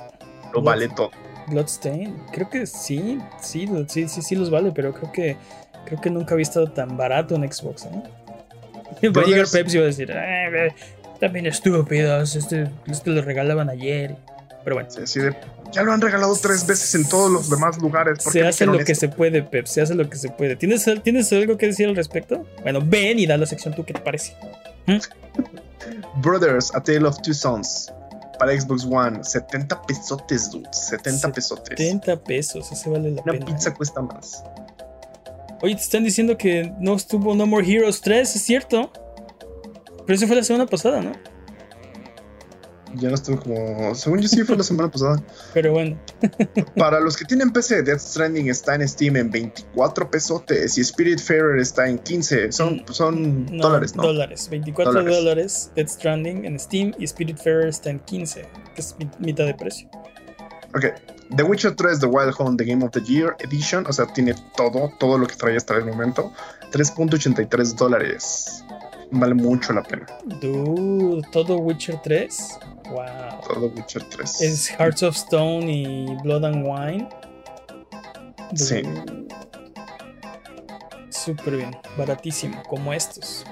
Lo 0.54 0.62
Blood- 0.62 0.64
vale 0.64 0.90
todo. 0.90 1.12
Bloodstain. 1.48 2.16
Creo 2.34 2.50
que 2.50 2.66
sí, 2.66 3.20
sí, 3.42 3.70
sí, 3.88 4.08
sí, 4.08 4.22
sí 4.22 4.36
los 4.36 4.50
vale, 4.50 4.72
pero 4.74 4.94
creo 4.94 5.12
que 5.12 5.38
creo 5.86 6.02
que 6.02 6.10
nunca 6.10 6.34
había 6.34 6.44
estado 6.44 6.70
tan 6.72 6.98
barato 6.98 7.36
en 7.36 7.50
Xbox, 7.52 7.86
¿eh? 7.86 7.90
Va 9.16 9.22
a 9.22 9.26
llegar 9.26 9.48
Pepsi 9.50 9.78
y 9.78 9.80
va 9.80 9.84
a 9.86 9.88
decir, 9.88 10.12
"Ah, 10.12 10.50
ve, 10.52 10.74
también 11.20 11.46
estúpidos, 11.46 12.36
este, 12.36 12.70
este 12.88 13.10
lo 13.12 13.22
regalaban 13.22 13.70
ayer. 13.70 14.18
Pero 14.68 14.76
bueno. 14.76 14.90
Sí, 15.06 15.22
de, 15.22 15.34
ya 15.72 15.82
lo 15.82 15.94
han 15.94 16.02
regalado 16.02 16.36
tres 16.42 16.68
veces 16.68 16.94
en 16.96 17.08
todos 17.08 17.32
los 17.32 17.50
demás 17.50 17.78
lugares. 17.78 18.22
¿por 18.22 18.34
qué 18.34 18.40
Se 18.42 18.46
hace 18.46 18.66
lo 18.66 18.78
que 18.80 18.96
se 18.96 19.08
puede, 19.08 19.42
Pep. 19.42 19.66
Se 19.66 19.80
hace 19.80 19.96
lo 19.96 20.10
que 20.10 20.18
se 20.18 20.28
puede. 20.28 20.58
¿Tienes, 20.58 20.86
¿Tienes 21.04 21.32
algo 21.32 21.58
que 21.58 21.68
decir 21.68 21.88
al 21.88 21.96
respecto? 21.96 22.46
Bueno, 22.64 22.82
ven 22.84 23.18
y 23.18 23.26
da 23.26 23.38
la 23.38 23.46
sección 23.46 23.74
tú, 23.74 23.86
¿qué 23.86 23.94
te 23.94 24.02
parece? 24.02 24.36
Brothers, 26.18 26.76
A 26.76 26.84
Tale 26.84 27.08
of 27.08 27.22
Two 27.22 27.34
Sons. 27.34 27.94
Para 28.40 28.60
Xbox 28.60 28.84
One. 28.84 29.24
70 29.24 29.84
pesotes, 29.84 30.52
dude. 30.52 30.68
70 30.70 31.32
pesotes. 31.32 31.78
70 31.78 32.24
pesos, 32.26 32.70
ese 32.70 32.90
vale 32.90 33.12
la 33.12 33.22
Una 33.22 33.32
pena. 33.32 33.46
pizza 33.46 33.70
¿eh? 33.70 33.74
cuesta 33.74 34.02
más. 34.02 34.44
Oye, 35.62 35.76
te 35.76 35.82
están 35.82 36.04
diciendo 36.04 36.38
que 36.38 36.74
no 36.82 36.94
estuvo 36.98 37.34
No 37.36 37.46
More 37.46 37.66
Heroes 37.66 38.02
3, 38.02 38.36
es 38.36 38.42
cierto. 38.42 38.92
Pero 40.06 40.18
eso 40.18 40.28
fue 40.28 40.36
la 40.36 40.44
semana 40.44 40.66
pasada, 40.66 41.00
¿no? 41.00 41.14
Ya 42.96 43.10
no 43.10 43.16
estuvo 43.16 43.40
como. 43.40 43.94
Según 43.96 44.20
yo 44.22 44.28
sí 44.28 44.44
fue 44.44 44.56
la 44.56 44.64
semana 44.64 44.90
pasada. 44.90 45.22
Pero 45.54 45.74
bueno, 45.74 45.98
Para 46.78 47.00
los 47.00 47.18
que 47.18 47.26
tienen 47.26 47.52
PC, 47.52 47.84
Death 47.84 48.00
Stranding 48.00 48.50
está 48.50 48.76
en 48.76 48.88
Steam 48.88 49.16
en 49.18 49.30
24 49.30 50.10
pesotes 50.10 50.78
y 50.78 50.84
Spiritfarer 50.84 51.60
está 51.60 51.88
en 51.88 52.00
15. 52.00 52.52
Son, 52.52 52.84
son 52.90 53.46
no, 53.48 53.64
dólares, 53.64 53.96
¿no? 53.96 54.04
Dólares, 54.04 54.48
24 54.50 54.94
Dólares. 54.94 55.18
dólares. 55.18 55.72
Dead 55.76 55.88
Stranding 55.88 56.46
en 56.46 56.60
Steam 56.60 56.94
y 56.98 57.06
Spiritfarer 57.08 57.68
está 57.68 57.90
en 57.90 58.00
15, 58.00 58.46
que 58.76 58.82
es 58.82 58.96
mi- 58.98 59.10
mitad 59.20 59.46
de 59.46 59.54
precio. 59.54 59.90
Ok. 60.76 60.86
The 61.36 61.44
Witcher 61.44 61.76
3 61.76 62.00
The 62.00 62.06
Wild 62.06 62.36
Hunt 62.40 62.58
The 62.58 62.64
Game 62.66 62.86
of 62.86 62.92
the 62.92 63.02
Year 63.02 63.36
Edition, 63.40 63.86
o 63.86 63.92
sea, 63.92 64.06
tiene 64.14 64.34
todo, 64.56 64.90
todo 64.98 65.18
lo 65.18 65.28
que 65.28 65.36
trae 65.36 65.58
hasta 65.58 65.76
el 65.76 65.86
momento. 65.86 66.32
3.83 66.72 67.76
dólares. 67.76 68.64
Vale 69.12 69.34
mucho 69.34 69.72
la 69.74 69.84
pena. 69.84 70.06
Dude, 70.42 71.22
todo 71.32 71.58
Witcher 71.58 72.00
3. 72.04 72.60
Wow. 72.90 73.42
Todo 73.48 73.68
Witcher 73.76 74.04
3. 74.04 74.42
Es 74.42 74.70
Hearts 74.72 75.04
of 75.04 75.16
Stone 75.16 75.72
y 75.72 76.16
Blood 76.24 76.46
and 76.46 76.66
Wine. 76.66 77.10
Sí. 78.56 78.82
Súper 81.10 81.58
bien, 81.58 81.78
baratísimo, 81.98 82.62
como 82.64 82.94
estos. 82.94 83.46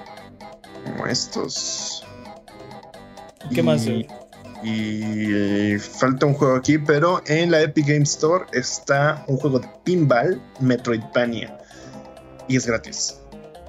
Como 0.84 1.06
estos. 1.06 2.04
¿Qué 3.54 3.62
más? 3.62 3.86
Y- 3.86 4.04
dude? 4.04 4.26
Y 4.62 5.78
falta 5.78 6.26
un 6.26 6.34
juego 6.34 6.56
aquí, 6.56 6.78
pero 6.78 7.22
en 7.26 7.50
la 7.50 7.60
Epic 7.60 7.86
Game 7.86 8.04
Store 8.04 8.46
está 8.52 9.22
un 9.28 9.36
juego 9.36 9.58
de 9.60 9.68
pinball, 9.84 10.40
Metroidvania. 10.60 11.56
Y 12.48 12.56
es 12.56 12.66
gratis. 12.66 13.20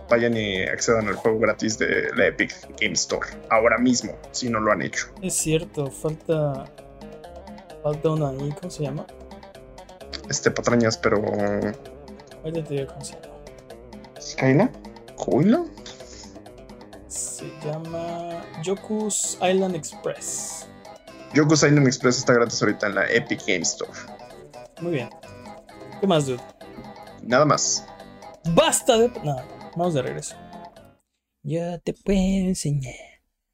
Vayan 0.10 0.38
y 0.38 0.64
accedan 0.64 1.08
al 1.08 1.16
juego 1.16 1.39
gratis 1.39 1.78
de 1.78 2.10
la 2.16 2.28
Epic 2.28 2.53
Game 2.80 2.93
Store. 2.93 3.28
Ahora 3.49 3.78
mismo, 3.78 4.14
si 4.32 4.49
no 4.49 4.60
lo 4.60 4.72
han 4.72 4.82
hecho. 4.82 5.08
Es 5.22 5.34
cierto, 5.34 5.91
falta. 5.91 6.66
Falta 7.84 8.10
una 8.10 8.30
ahí, 8.30 8.53
¿cómo 8.60 8.70
se 8.70 8.84
llama? 8.84 9.05
Este 10.30 10.49
patrañas, 10.51 10.97
pero. 10.97 11.18
Ahorita 12.43 12.64
te 12.64 12.74
digo 12.74 12.88
cómo 12.88 13.03
se 13.03 13.14
llama. 13.14 13.28
¿Skyla? 14.20 14.72
¿Coila? 15.16 15.66
Se 17.08 17.45
llama 17.66 18.43
Yoku's 18.64 19.38
Island 19.41 19.76
Express. 19.76 20.68
Yoko's 21.34 21.64
Island 21.64 21.88
Express 21.88 22.18
está 22.20 22.34
gratis 22.34 22.62
ahorita 22.62 22.88
en 22.88 22.95
la 22.95 23.12
Epic 23.12 23.41
Game 23.45 23.62
Store. 23.62 23.91
Muy 24.82 24.93
bien. 24.93 25.10
¿Qué 25.99 26.08
más, 26.08 26.28
dude? 26.28 26.41
Nada 27.24 27.45
más. 27.45 27.86
Basta 28.53 28.97
de. 28.97 29.10
No, 29.24 29.36
vamos 29.78 29.93
de 29.93 30.01
regreso. 30.01 30.36
Yo 31.43 31.80
te 31.80 31.93
puedo 31.93 32.19
enseñar. 32.19 32.93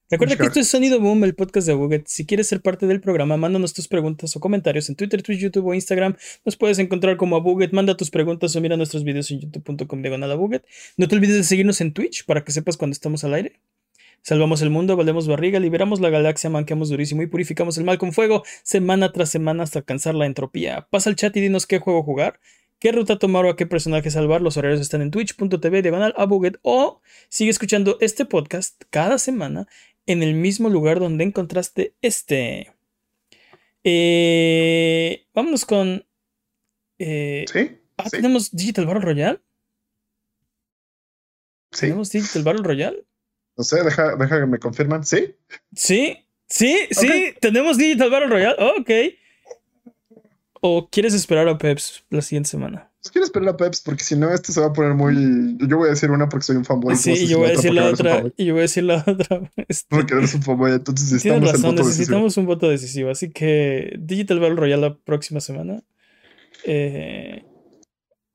Recuerda 0.09 0.36
que 0.36 0.43
esto 0.43 0.59
es 0.59 0.67
Sonido 0.67 0.99
Boom, 0.99 1.24
el 1.24 1.34
podcast 1.34 1.65
de 1.67 1.74
Buget. 1.74 2.07
Si 2.07 2.26
quieres 2.26 2.47
ser 2.47 2.61
parte 2.61 2.86
del 2.86 3.01
programa, 3.01 3.36
mándanos 3.36 3.74
tus 3.74 3.88
preguntas 3.88 4.36
o 4.36 4.39
comentarios 4.39 4.88
en 4.89 4.95
Twitter, 4.95 5.24
Twitch, 5.24 5.39
YouTube 5.39 5.67
o 5.67 5.74
Instagram. 5.74 6.15
Nos 6.45 6.55
puedes 6.55 6.78
encontrar 6.80 7.17
como 7.17 7.36
a 7.36 7.39
Buget. 7.39 7.71
Manda 7.71 7.97
tus 7.97 8.11
preguntas 8.11 8.55
o 8.55 8.61
mira 8.61 8.78
nuestros 8.78 9.03
videos 9.03 9.32
en 9.32 9.41
youtube.com 9.41 10.01
diagonal 10.01 10.38
Buget. 10.38 10.65
No 10.97 11.07
te 11.07 11.15
olvides 11.15 11.38
de 11.38 11.43
seguirnos 11.43 11.82
en 11.82 11.93
Twitch 11.93 12.26
para 12.26 12.43
que 12.43 12.51
sepas 12.51 12.78
cuando 12.78 12.93
estamos 12.93 13.24
al 13.24 13.34
aire. 13.34 13.59
Salvamos 14.21 14.61
el 14.61 14.69
mundo, 14.69 14.95
valemos 14.95 15.28
barriga, 15.28 15.59
liberamos 15.59 15.99
la 15.99 16.09
galaxia, 16.09 16.49
manqueamos 16.49 16.89
durísimo 16.89 17.24
y 17.24 17.28
purificamos 17.28 17.78
el 17.78 17.84
mal 17.84 17.97
con 17.97 18.13
fuego, 18.13 18.43
semana 18.63 19.11
tras 19.11 19.30
semana 19.30 19.63
hasta 19.63 19.80
alcanzar 19.80 20.15
la 20.15 20.26
entropía. 20.26 20.88
Pasa 20.89 21.09
al 21.09 21.17
chat 21.17 21.36
y 21.36 21.41
dinos 21.41 21.67
qué 21.67 21.80
juego 21.80 22.03
jugar, 22.03 22.39
qué 22.84 22.91
ruta 22.91 23.17
tomar 23.17 23.45
o 23.45 23.49
a 23.49 23.55
qué 23.55 23.65
personaje 23.65 24.11
salvar. 24.11 24.41
Los 24.41 24.57
horarios 24.57 24.81
están 24.81 25.01
en 25.01 25.09
twitch.tv 25.09 25.81
diagonal 25.81 26.13
a 26.17 26.25
Buget 26.25 26.59
o 26.63 27.01
sigue 27.29 27.49
escuchando 27.49 27.97
este 28.01 28.25
podcast 28.25 28.84
cada 28.89 29.17
semana 29.19 29.69
en 30.05 30.21
el 30.21 30.34
mismo 30.34 30.67
lugar 30.67 30.99
donde 30.99 31.23
encontraste 31.23 31.95
este. 32.01 32.73
Eh, 33.86 35.25
vámonos 35.34 35.63
con. 35.63 36.05
eh, 36.99 37.45
¿Sí? 37.47 37.71
ah, 37.95 38.09
sí, 38.09 38.17
¿tenemos 38.17 38.53
Digital 38.53 38.86
Battle 38.86 39.01
Royale? 39.01 39.39
sí. 41.71 41.88
¿Tenemos 41.88 42.11
Digital 42.11 42.43
Battle 42.43 42.63
Royale? 42.63 43.05
No 43.55 43.63
sé, 43.63 43.81
deja, 43.81 44.17
deja 44.17 44.41
que 44.41 44.45
me 44.45 44.59
confirman. 44.59 45.05
¿Sí? 45.05 45.38
Sí, 45.73 46.17
sí, 46.47 46.79
sí, 46.91 47.34
tenemos 47.39 47.77
Digital 47.77 48.09
Battle 48.09 48.27
Royale. 48.27 48.55
Oh, 48.59 48.81
ok. 48.81 48.89
¿O 50.66 50.88
quieres 50.89 51.14
esperar 51.14 51.49
a 51.49 51.57
Peps 51.57 52.05
la 52.09 52.22
siguiente 52.22 52.49
semana? 52.49 52.89
Pues 53.01 53.11
quiero 53.11 53.26
esperar 53.26 53.49
a 53.49 53.57
Peps 53.57 53.82
porque 53.82 54.01
si 54.01 54.16
no, 54.16 54.32
este 54.34 54.53
se 54.53 54.61
va 54.61 54.68
a 54.68 54.72
poner 54.74 54.93
muy. 54.93 55.57
Yo 55.68 55.76
voy 55.76 55.88
a 55.88 55.91
decir 55.91 56.09
una 56.09 56.30
porque 56.30 56.45
soy 56.45 56.55
un 56.55 56.64
fanboy. 56.64 56.95
Sí, 56.95 57.11
y 57.11 57.28
yo 57.28 57.39
voy 57.39 57.47
a 57.47 57.51
decir 57.51 57.74
la 57.74 57.89
otra. 57.89 58.24
Y 58.38 58.45
yo 58.45 58.53
voy 58.53 58.61
a 58.61 58.61
decir 58.61 58.86
la 58.86 59.03
otra. 59.05 59.51
Este, 59.68 59.93
Porque 59.93 60.14
eres 60.14 60.34
un 60.36 60.41
fanboy, 60.41 60.72
entonces 60.72 61.11
necesitamos 61.11 61.49
el 61.49 61.55
razón, 61.55 61.61
voto 61.64 61.84
decisivo. 61.84 61.89
necesitamos 61.89 62.38
un 62.38 62.45
voto 62.45 62.70
decisivo. 62.70 63.09
Así 63.09 63.30
que 63.32 63.93
Digital 63.99 64.39
Battle 64.39 64.55
Royale 64.55 64.82
la 64.82 64.95
próxima 64.95 65.41
semana. 65.41 65.84
Eh, 66.64 67.43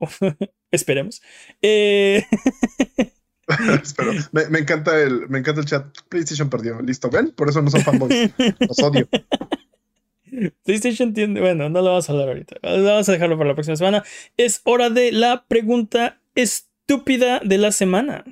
esperemos. 0.70 1.22
Eh, 1.62 2.26
Espero. 3.83 4.12
Me, 4.33 4.51
me 4.51 4.59
encanta 4.59 5.01
el, 5.01 5.31
me 5.31 5.39
encanta 5.39 5.62
el 5.62 5.66
chat. 5.66 5.87
PlayStation 6.11 6.51
perdió. 6.51 6.79
Listo, 6.83 7.09
¿ven? 7.09 7.31
Por 7.31 7.49
eso 7.49 7.62
no 7.62 7.70
son 7.70 7.81
fanboys. 7.81 8.33
Los 8.61 8.79
odio. 8.81 9.09
PlayStation 10.64 11.12
tiene. 11.14 11.41
Bueno, 11.41 11.68
no 11.68 11.81
lo 11.81 11.89
vamos 11.91 12.09
a 12.09 12.12
hablar 12.12 12.29
ahorita. 12.29 12.57
Lo 12.62 12.85
vamos 12.85 13.09
a 13.09 13.12
dejarlo 13.12 13.37
para 13.37 13.49
la 13.51 13.55
próxima 13.55 13.76
semana. 13.76 14.05
Es 14.37 14.61
hora 14.64 14.91
de 14.91 15.12
la 15.12 15.45
pregunta 15.47 16.20
estúpida 16.35 17.41
de 17.45 17.59
la 17.59 17.72
semana. 17.72 18.24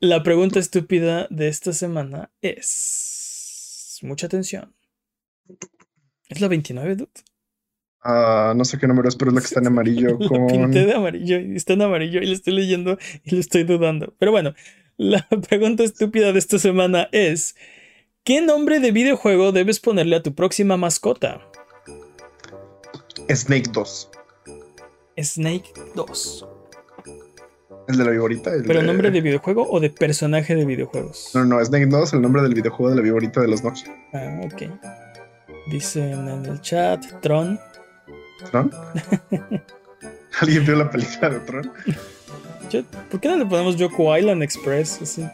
La 0.00 0.22
pregunta 0.22 0.58
estúpida 0.58 1.26
de 1.30 1.48
esta 1.48 1.72
semana 1.72 2.30
es. 2.42 3.98
Mucha 4.02 4.26
atención. 4.26 4.74
¿Es 6.28 6.40
la 6.40 6.48
29, 6.48 6.96
dude? 6.96 7.10
Ah, 8.02 8.52
no 8.56 8.64
sé 8.64 8.78
qué 8.78 8.88
número 8.88 9.08
es, 9.08 9.14
pero 9.14 9.30
es 9.30 9.34
la 9.34 9.40
que 9.40 9.46
está 9.46 9.60
en 9.60 9.68
amarillo 9.68 10.16
Lo 10.18 10.28
con. 10.28 10.46
pinté 10.48 10.84
de 10.86 10.94
amarillo 10.94 11.38
y 11.38 11.54
está 11.54 11.74
en 11.74 11.82
amarillo 11.82 12.20
y 12.20 12.26
lo 12.26 12.32
estoy 12.32 12.54
leyendo 12.54 12.98
y 13.24 13.34
lo 13.34 13.40
estoy 13.40 13.62
dudando. 13.62 14.14
Pero 14.18 14.32
bueno, 14.32 14.54
la 14.96 15.26
pregunta 15.48 15.84
estúpida 15.84 16.32
de 16.32 16.38
esta 16.40 16.58
semana 16.58 17.08
es: 17.12 17.54
¿Qué 18.24 18.40
nombre 18.40 18.78
de 18.80 18.92
videojuego 18.92 19.52
debes 19.52 19.80
ponerle 19.80 20.16
a 20.16 20.22
tu 20.22 20.34
próxima 20.34 20.76
mascota? 20.76 21.40
Snake 23.28 23.70
2. 23.72 24.10
Snake 25.22 25.72
2. 25.94 26.46
El 27.88 27.96
de 27.98 28.04
la 28.04 28.10
viborita. 28.10 28.54
el 28.54 28.62
¿Pero 28.62 28.82
nombre 28.82 29.10
de 29.10 29.20
videojuego 29.20 29.66
o 29.68 29.80
de 29.80 29.90
personaje 29.90 30.54
de 30.54 30.64
videojuegos? 30.64 31.30
No, 31.34 31.44
no, 31.44 31.64
Snake 31.64 31.86
2, 31.86 32.12
el 32.12 32.22
nombre 32.22 32.42
del 32.42 32.54
videojuego 32.54 32.90
de 32.90 32.96
la 32.96 33.02
viborita 33.02 33.40
de 33.40 33.48
los 33.48 33.64
Nokia. 33.64 33.92
Ah, 34.12 34.40
ok. 34.44 34.62
Dicen 35.70 36.28
en 36.28 36.46
el 36.46 36.60
chat 36.60 37.04
Tron. 37.22 37.58
¿Tron? 38.50 38.70
¿Alguien 40.40 40.64
vio 40.64 40.76
la 40.76 40.90
película 40.90 41.30
de 41.30 41.40
Tron? 41.40 41.72
Yo- 42.70 42.84
¿Por 43.10 43.20
qué 43.20 43.28
no 43.28 43.36
le 43.36 43.46
ponemos 43.46 43.76
Yoko 43.76 44.16
Island 44.16 44.42
Express? 44.44 45.02
Así. 45.02 45.26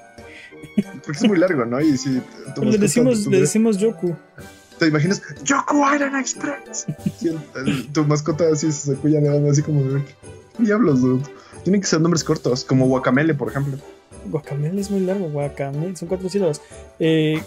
Porque 1.04 1.18
es 1.18 1.24
muy 1.28 1.38
largo, 1.38 1.64
¿no? 1.64 1.80
Y 1.80 1.96
si 1.96 2.20
Le 2.62 2.78
decimos, 2.78 3.26
le 3.26 3.40
decimos 3.40 3.78
Yoku. 3.78 4.14
¿Te 4.78 4.86
imaginas? 4.86 5.22
¡Yoku 5.42 5.82
Island 5.92 6.16
Express! 6.16 6.86
Sí, 7.18 7.28
el- 7.28 7.66
el- 7.66 7.86
tu 7.88 8.04
mascota 8.04 8.44
así 8.52 8.70
se 8.70 8.94
cuya 8.94 9.20
de 9.20 9.50
así 9.50 9.62
como 9.62 9.82
de. 9.82 10.02
¿Qué 10.56 10.64
diablos, 10.64 11.00
dude? 11.00 11.24
Tienen 11.64 11.80
que 11.80 11.86
ser 11.86 12.00
nombres 12.00 12.22
cortos, 12.22 12.64
como 12.64 12.86
Guacamele, 12.86 13.34
por 13.34 13.48
ejemplo. 13.48 13.76
Guacamele 14.26 14.80
es 14.80 14.90
muy 14.90 15.00
largo, 15.00 15.28
Guacamele, 15.30 15.96
son 15.96 16.08
cuatro 16.08 16.28
sílabas. 16.28 16.60
Eh, 17.00 17.42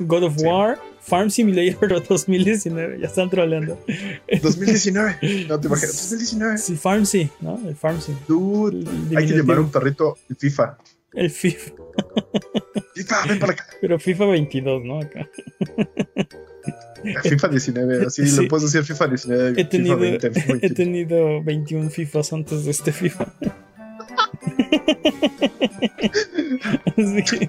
God 0.00 0.22
of 0.24 0.36
Sí. 0.38 0.44
War, 0.46 0.78
Farm 1.02 1.30
Simulator 1.30 2.02
2019, 2.08 3.00
ya 3.00 3.06
están 3.06 3.28
troleando. 3.28 3.78
2019. 4.42 5.18
No 5.48 5.60
te 5.60 5.66
imaginas. 5.68 6.10
2019. 6.10 6.58
Sí, 6.58 6.76
Farm 6.76 7.04
sí, 7.06 7.28
¿no? 7.40 7.60
El 7.66 7.76
Farm 7.76 8.00
sí. 8.00 8.12
Dude, 8.26 8.78
El 9.10 9.16
hay 9.16 9.26
que 9.26 9.34
llamar 9.36 9.60
un 9.60 9.70
perrito 9.70 10.16
el 10.30 10.36
FIFA. 10.36 10.78
El 11.12 11.30
FIFA, 11.30 11.72
FIFA, 12.94 13.26
ven 13.28 13.38
para 13.38 13.52
acá. 13.52 13.66
pero 13.80 13.98
FIFA 13.98 14.26
22, 14.26 14.84
¿no? 14.84 15.00
Acá. 15.00 15.28
FIFA 17.22 17.48
19, 17.48 18.06
así 18.06 18.26
Sí. 18.26 18.42
le 18.42 18.48
puedes 18.48 18.70
decir 18.70 18.84
FIFA 18.86 19.06
19, 19.08 19.50
He 19.50 19.54
FIFA 19.54 19.68
tenido, 19.70 19.96
20, 19.98 20.30
FIFA 20.30 20.40
he 20.52 20.52
21. 20.58 20.74
tenido 20.74 21.42
21 21.44 21.90
FIFAs 21.90 22.32
antes 22.32 22.64
de 22.64 22.70
este 22.70 22.92
FIFA. 22.92 23.32
Así 26.96 27.22
que- 27.24 27.48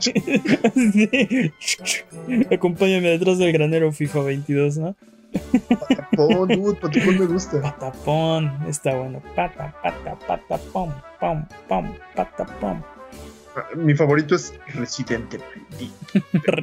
sí. 1.59 1.93
Acompáñame 2.53 3.09
detrás 3.09 3.37
del 3.37 3.51
granero 3.51 3.91
FIFA 3.91 4.21
22, 4.23 4.77
¿no? 4.77 4.95
Patapón, 5.69 6.47
dude, 6.49 6.79
patapón 6.79 7.19
me 7.19 7.25
gusta. 7.25 7.61
Patapón, 7.61 8.51
está 8.69 8.95
bueno. 8.95 9.21
Pata, 9.35 9.75
pata, 9.83 10.17
pata, 10.27 10.57
pom, 10.71 10.91
pom, 11.19 11.45
pom, 11.67 11.93
pata, 12.15 12.45
pom. 12.59 12.81
Mi 13.75 13.93
favorito 13.95 14.35
es 14.35 14.53
Residente. 14.73 15.39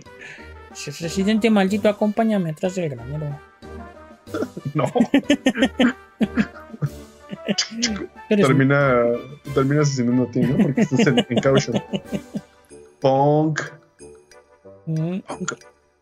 Residente 1.00 1.50
maldito, 1.50 1.88
acompáñame 1.88 2.50
atrás 2.50 2.74
del 2.74 2.90
granero. 2.90 3.38
No, 4.74 4.86
termina, 8.28 9.02
termina 9.54 9.82
asesinando 9.82 10.24
a 10.24 10.30
ti, 10.30 10.40
¿no? 10.40 10.56
Porque 10.56 10.80
estás 10.82 11.06
en, 11.06 11.26
en 11.28 11.40
caution. 11.40 11.82
Punk, 13.00 13.60
un- 14.86 15.22
punk, 15.26 15.52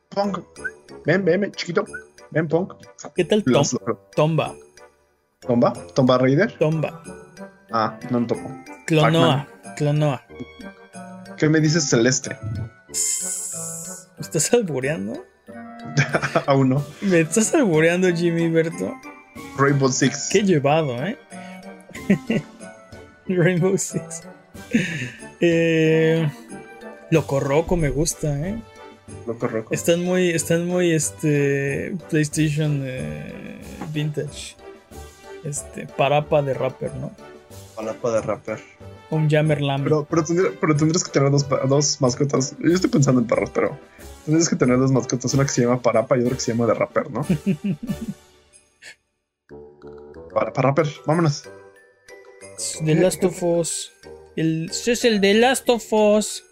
punk. 0.09 0.38
Ven, 1.05 1.24
ven, 1.24 1.40
ven, 1.40 1.53
chiquito. 1.53 1.84
Ven, 2.30 2.49
punk. 2.49 2.74
¿Qué 3.14 3.24
tal 3.24 3.45
Tom- 3.45 3.64
Tomba? 4.14 4.55
¿Tomba? 5.40 5.72
¿Tomba 5.95 6.18
Raider? 6.18 6.53
Tomba. 6.59 7.03
Ah, 7.72 7.99
no 8.11 8.20
me 8.20 8.26
tocó. 8.26 8.51
Clonoa. 8.86 9.47
Clonoa. 9.76 10.22
¿Qué 11.43 11.49
me 11.49 11.59
dices 11.59 11.90
Celeste? 11.90 12.36
¿Estás 14.16 14.53
albureando? 14.53 15.26
Aún 16.47 16.68
no. 16.68 16.86
Me 17.01 17.18
estás 17.18 17.53
albureando, 17.53 18.14
Jimmy 18.14 18.49
Berto. 18.49 18.95
Rainbow 19.59 19.88
Six. 19.88 20.28
Qué 20.30 20.45
llevado, 20.45 21.05
¿eh? 21.05 21.18
Rainbow 23.26 23.76
Six. 23.76 24.22
Eh, 25.40 26.30
Loco 27.11 27.40
Roco 27.40 27.76
me 27.76 27.90
gusta, 27.90 28.38
¿eh? 28.38 28.62
Loco 29.26 29.49
Roco. 29.49 29.74
Están 29.74 30.05
muy, 30.05 30.30
están 30.30 30.64
muy, 30.64 30.93
este, 30.93 31.97
PlayStation 32.09 32.82
eh, 32.84 33.59
Vintage. 33.93 34.55
Este, 35.43 35.88
parapa 35.88 36.40
de 36.40 36.55
rapper, 36.55 36.95
¿no? 36.95 37.11
Parapa 37.74 38.12
de 38.12 38.22
rapper. 38.22 38.61
Un 39.13 39.29
Jammer 39.29 39.61
Lamb. 39.61 39.85
Pero, 39.85 40.07
pero, 40.09 40.25
tendría- 40.25 40.53
pero 40.59 40.75
tendrías 40.75 41.05
que 41.05 41.11
tener 41.11 41.31
dos, 41.31 42.01
mascotas. 42.01 42.57
Yo 42.59 42.73
estoy 42.75 42.89
pensando 42.89 43.21
en 43.21 43.27
perros, 43.27 43.51
pero 43.53 43.79
tendrías 44.25 44.49
que 44.49 44.57
tener 44.57 44.79
dos 44.79 44.91
mascotas. 44.91 45.35
Una 45.35 45.45
que 45.45 45.51
se 45.51 45.61
llama 45.63 45.83
Parapa 45.83 46.17
y 46.17 46.23
otra 46.23 46.35
que 46.35 46.41
se 46.41 46.53
llama 46.53 46.67
de 46.67 46.73
rapper, 46.75 47.11
¿no? 47.11 47.21
para, 50.35 50.53
para 50.53 50.69
rapper, 50.71 50.87
vámonos. 51.07 51.45
The 52.85 52.95
Last 52.95 53.25
of 53.25 53.43
Us. 53.43 53.91
El, 54.35 54.71
es 54.71 55.05
el 55.05 55.21
The 55.21 55.35
Last 55.35 55.69
of 55.69 55.85
Us. 55.93 56.43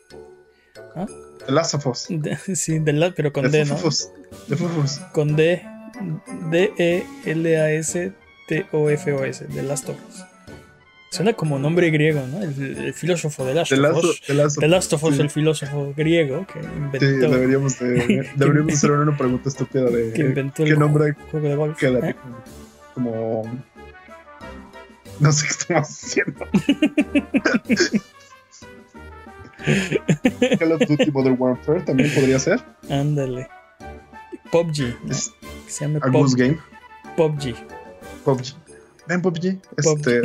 The 1.46 1.52
Last 1.52 1.74
of 1.74 1.86
Us. 1.86 2.06
De- 2.10 2.36
sí, 2.56 2.78
pero 3.16 3.32
con 3.32 3.50
D, 3.50 3.64
¿no? 3.64 3.74
De 3.74 4.56
Fufus. 4.56 4.98
Con 5.14 5.34
D. 5.34 5.62
E 6.52 7.04
D-E-L-A-S-T-O-F-O-S. 7.24 8.14
The 9.46 9.62
Last 9.62 9.88
of 9.88 9.96
Us. 10.10 10.24
Suena 11.10 11.32
como 11.32 11.58
nombre 11.58 11.90
griego, 11.90 12.24
¿no? 12.28 12.40
El, 12.40 12.76
el 12.78 12.94
filósofo 12.94 13.44
de 13.44 13.54
Last 13.54 13.72
of 13.72 13.78
Us. 14.04 14.20
The 14.26 14.34
Last 14.34 14.56
of 14.56 14.60
The 14.60 14.68
Last 14.68 14.92
of 14.92 15.02
Us, 15.02 15.16
sí. 15.16 15.22
el 15.22 15.30
filósofo 15.30 15.92
griego 15.96 16.46
que 16.46 16.62
Sí, 16.62 16.68
inventó, 16.76 17.30
deberíamos, 17.30 17.78
de, 17.80 18.30
deberíamos 18.36 18.74
hacer 18.74 18.92
una 18.92 19.16
pregunta 19.16 19.48
estúpida 19.48 19.84
de 19.90 20.12
que 20.12 20.22
inventó 20.22 20.62
qué 20.64 20.70
el 20.70 20.78
nombre 20.78 21.14
juego 21.32 21.48
de 21.48 21.54
golf. 21.56 21.82
¿eh? 21.82 22.14
como, 22.94 23.42
No 25.18 25.32
sé 25.32 25.46
qué 25.46 25.50
estamos 25.52 25.88
haciendo. 25.88 26.46
Call 30.58 30.72
of 30.72 30.80
Duty 30.88 31.10
Modern 31.10 31.36
Warfare 31.38 31.82
también 31.82 32.10
podría 32.14 32.38
ser. 32.38 32.60
Ándale. 32.88 33.48
PUBG. 34.52 34.96
¿no? 35.04 35.10
Es 35.10 35.32
Que 35.66 35.72
se 35.72 35.86
llama 35.88 35.98
Pub- 36.00 36.36
Game. 36.36 36.58
PUBG. 37.16 37.54
PUBG. 38.24 38.54
Ven, 39.08 39.22
PUBG. 39.22 39.58
Este, 39.76 40.20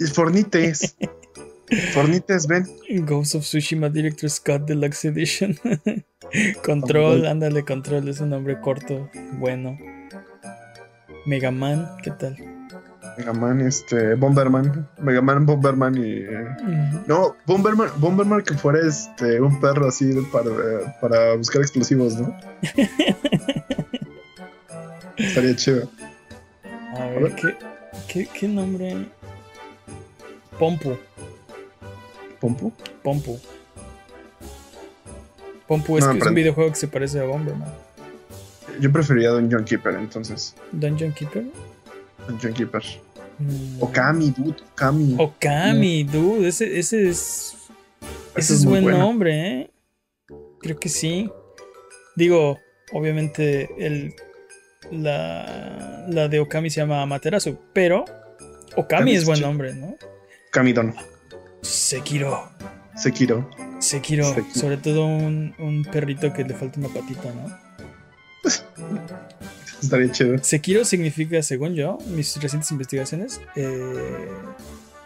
y 0.00 0.06
Fornites. 0.06 0.96
Fornites, 1.92 2.48
ven. 2.48 2.66
Ghost 3.06 3.36
of 3.36 3.44
Tsushima 3.44 3.88
Director 3.88 4.28
Scott 4.28 4.62
Deluxe 4.66 5.04
Edition. 5.04 5.56
control, 6.64 7.26
ándale, 7.26 7.64
Control. 7.64 8.08
Es 8.08 8.20
un 8.20 8.30
nombre 8.30 8.60
corto, 8.60 9.08
bueno. 9.38 9.78
Mega 11.26 11.50
Man, 11.50 11.88
¿qué 12.02 12.10
tal? 12.12 12.36
Mega 13.18 13.32
Man, 13.32 13.60
este, 13.60 14.14
Bomberman. 14.14 14.88
Mega 14.98 15.20
Man, 15.20 15.46
Bomberman 15.46 15.96
y. 15.96 16.20
eh. 16.22 16.46
No, 17.06 17.36
Bomberman, 17.46 17.90
Bomberman 17.98 18.42
que 18.42 18.54
fuera 18.54 18.80
este 18.86 19.40
un 19.40 19.60
perro 19.60 19.88
así 19.88 20.12
para, 20.32 20.98
para 21.00 21.34
buscar 21.36 21.62
explosivos, 21.62 22.18
¿no? 22.18 22.36
Estaría 25.16 25.54
chido. 25.54 25.88
A 26.96 27.06
ver, 27.06 27.34
¿qué, 27.36 27.54
qué, 28.08 28.28
qué 28.32 28.48
nombre? 28.48 29.06
Pompu. 30.60 30.94
¿Pompu? 32.38 32.70
Pompu. 33.02 33.40
Pompu 35.66 35.96
es, 35.96 36.04
No, 36.04 36.12
que 36.12 36.18
es 36.18 36.26
un 36.26 36.34
videojuego 36.34 36.68
que 36.68 36.76
se 36.76 36.86
parece 36.86 37.18
a 37.18 37.24
Bomberman. 37.24 37.72
Yo 38.78 38.92
preferiría 38.92 39.30
Dungeon 39.30 39.64
Keeper, 39.64 39.94
entonces. 39.94 40.54
Dungeon 40.72 41.14
Keeper. 41.14 41.44
Dungeon 42.28 42.52
Keeper. 42.52 42.82
Mm. 43.38 43.82
Okami, 43.82 44.30
dude, 44.36 44.62
Okami. 44.72 45.16
Okami, 45.18 46.04
dude. 46.04 46.46
Ese, 46.46 46.78
ese 46.78 47.08
es. 47.08 47.56
Ese 48.34 48.40
Ese 48.40 48.54
es, 48.54 48.64
buen 48.66 48.84
nombre, 48.84 49.32
¿eh? 49.32 49.70
Creo 50.60 50.78
que 50.78 50.90
sí. 50.90 51.30
Digo, 52.16 52.58
obviamente 52.92 53.70
el. 53.78 54.14
La, 54.90 56.06
la 56.10 56.28
de 56.28 56.40
Okami 56.40 56.68
se 56.68 56.80
llama 56.80 57.00
Amaterasu, 57.00 57.56
pero 57.72 58.04
Okami 58.76 59.14
es 59.14 59.24
buen 59.24 59.40
nombre, 59.40 59.72
¿no? 59.72 59.96
Kamidon. 60.50 60.94
Sekiro. 61.62 62.50
Sekiro. 62.96 63.48
Sekiro, 63.78 64.24
Sekiro. 64.34 64.54
sobre 64.54 64.76
todo 64.76 65.06
un, 65.06 65.54
un 65.58 65.84
perrito 65.84 66.32
que 66.32 66.44
le 66.44 66.54
falta 66.54 66.80
una 66.80 66.88
patita, 66.88 67.32
¿no? 67.32 67.58
Estaría 69.82 70.12
chido. 70.12 70.36
Sekiro 70.42 70.84
significa, 70.84 71.42
según 71.42 71.74
yo, 71.74 71.98
mis 72.08 72.36
recientes 72.40 72.70
investigaciones, 72.70 73.40
eh, 73.56 74.28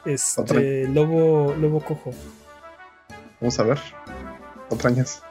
este 0.05 0.89
lobo, 0.89 1.55
lobo 1.55 1.81
cojo. 1.81 2.13
Vamos 3.41 3.59
a 3.59 3.63
ver. 3.63 3.79
Otrañas. 4.71 5.23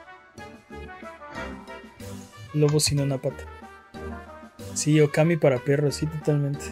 Lobo 2.53 2.79
sin 2.79 3.01
una 3.01 3.17
pata. 3.17 3.43
Sí, 4.73 5.01
Okami 5.01 5.37
para 5.37 5.59
perros, 5.59 5.95
sí, 5.95 6.07
totalmente. 6.07 6.65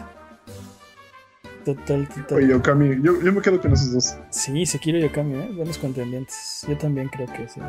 Total, 1.64 2.08
total. 2.08 2.38
Oye, 2.38 2.54
Okami. 2.54 3.00
Yo, 3.02 3.20
yo 3.20 3.32
me 3.32 3.40
quedo 3.40 3.60
con 3.60 3.72
esos 3.72 3.92
dos. 3.92 4.16
Sí, 4.30 4.66
Sekiro 4.66 4.98
y 4.98 5.04
Okami, 5.04 5.34
¿eh? 5.36 5.50
Buenos 5.54 5.78
contendientes. 5.78 6.64
Yo 6.68 6.76
también 6.76 7.08
creo 7.08 7.26
que 7.26 7.48
sí. 7.48 7.60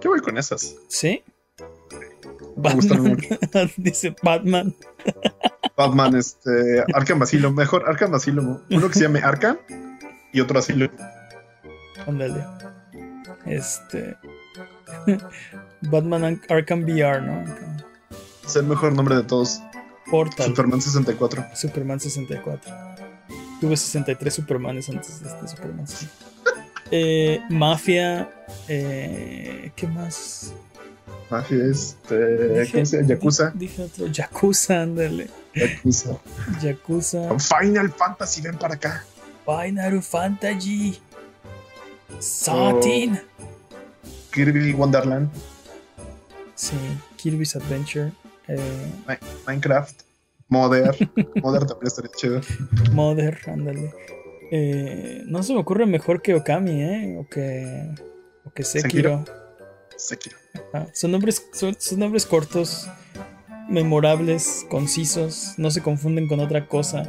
Yo 0.00 0.10
voy 0.10 0.20
con 0.20 0.36
esas. 0.36 0.76
¿Sí? 0.88 1.22
Me 2.56 2.74
Batman. 2.74 3.02
mucho. 3.02 3.28
Dice 3.76 4.14
Batman. 4.22 4.74
Batman, 5.76 6.16
este. 6.16 6.84
Arkham 6.92 7.22
Asylum. 7.22 7.54
Mejor 7.54 7.88
Arkham 7.88 8.14
Asylum. 8.14 8.60
Uno 8.70 8.88
que 8.88 8.94
se 8.94 9.02
llame 9.02 9.20
Arkham 9.20 9.56
y 10.32 10.40
otro 10.40 10.58
Asylum. 10.58 10.90
Ándale. 12.06 12.44
Este. 13.46 14.16
Batman 15.82 16.40
Arkham 16.48 16.82
VR, 16.82 17.22
¿no? 17.22 17.44
Es 18.44 18.56
el 18.56 18.66
mejor 18.66 18.92
nombre 18.92 19.16
de 19.16 19.22
todos. 19.22 19.62
Portal. 20.10 20.46
Superman 20.46 20.80
64. 20.80 21.46
Superman 21.54 22.00
64. 22.00 22.72
Tuve 23.60 23.76
63 23.76 24.34
Supermanes 24.34 24.88
antes 24.88 25.20
de 25.22 25.28
este 25.28 25.48
Superman. 25.48 25.86
Eh, 26.90 27.40
Mafia. 27.48 28.28
eh, 28.68 29.72
¿Qué 29.74 29.86
más? 29.86 30.52
Mafia, 31.30 31.64
este. 31.64 32.68
¿Cómo 32.70 32.84
se 32.86 32.96
llama? 32.98 33.08
Yakuza. 33.08 33.52
Dije 33.54 33.82
otro. 33.82 34.06
Yakuza, 34.08 34.82
ándale. 34.82 35.30
Yakuza. 35.54 36.18
Yakuza. 36.62 37.38
Final 37.38 37.90
Fantasy, 37.90 38.42
ven 38.42 38.58
para 38.58 38.74
acá. 38.74 39.04
Final 39.46 40.02
Fantasy. 40.02 41.00
Satin. 42.20 43.18
Kirby 44.30 44.72
Wonderland. 44.74 45.30
Sí. 46.54 46.76
Kirby's 47.16 47.56
Adventure. 47.56 48.12
Eh, 48.48 48.92
Mi- 49.08 49.14
Minecraft. 49.46 50.02
Mother. 50.48 50.94
Mother 51.42 51.66
también 51.66 51.86
estaría 51.86 52.10
chido. 52.16 52.40
Mother, 52.92 53.38
ándale. 53.46 53.92
Eh, 54.50 55.22
no 55.26 55.42
se 55.42 55.52
me 55.54 55.60
ocurre 55.60 55.86
mejor 55.86 56.22
que 56.22 56.34
Okami, 56.34 56.82
¿eh? 56.82 57.16
O 57.18 57.28
que. 57.28 57.94
O 58.44 58.50
que 58.50 58.62
Sekiro. 58.62 59.24
Sekiro. 59.96 60.36
Ah, 60.72 60.86
son, 60.92 61.12
nombres, 61.12 61.46
son, 61.52 61.74
son 61.78 61.98
nombres 61.98 62.26
cortos, 62.26 62.88
memorables, 63.68 64.66
concisos, 64.68 65.54
no 65.56 65.70
se 65.70 65.82
confunden 65.82 66.28
con 66.28 66.40
otra 66.40 66.66
cosa. 66.68 67.04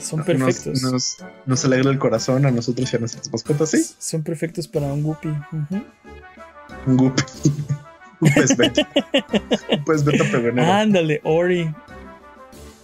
Son 0.00 0.24
perfectos. 0.24 0.82
Nos, 0.82 0.92
nos, 0.92 1.16
nos 1.46 1.64
alegra 1.64 1.90
el 1.90 1.98
corazón 1.98 2.46
a 2.46 2.50
nosotros 2.50 2.92
y 2.92 2.96
a 2.96 2.98
nuestras 2.98 3.30
mascotas, 3.30 3.70
¿sí? 3.70 3.84
Son 3.98 4.22
perfectos 4.22 4.66
para 4.66 4.86
un 4.92 5.02
Guppy. 5.02 5.32
Un 6.86 6.96
guppy. 6.96 7.22
Un 8.24 8.32
pez 8.34 8.56
beta. 8.56 8.88
Un 9.70 9.84
pez 9.84 10.04
beta. 10.04 10.80
Ándale, 10.80 11.20
Ori. 11.24 11.70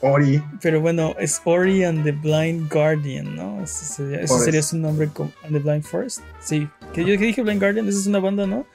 Ori. 0.02 0.42
Pero 0.62 0.80
bueno, 0.80 1.14
es 1.18 1.40
Ori 1.44 1.84
and 1.84 2.04
the 2.04 2.12
Blind 2.12 2.72
Guardian, 2.72 3.36
¿no? 3.36 3.62
Ese 3.62 3.84
sería, 3.84 4.16
ese 4.18 4.28
Forest. 4.28 4.44
sería 4.44 4.62
su 4.62 4.78
nombre. 4.78 5.08
com- 5.08 5.30
And 5.44 5.52
the 5.52 5.58
Blind 5.58 5.82
Forest. 5.84 6.20
Sí. 6.40 6.68
Que 6.94 7.00
yo 7.02 7.18
que 7.18 7.26
dije 7.26 7.42
Blind 7.42 7.60
Guardian, 7.60 7.88
esa 7.88 7.98
es 7.98 8.06
una 8.06 8.18
banda, 8.18 8.46
¿no? 8.46 8.66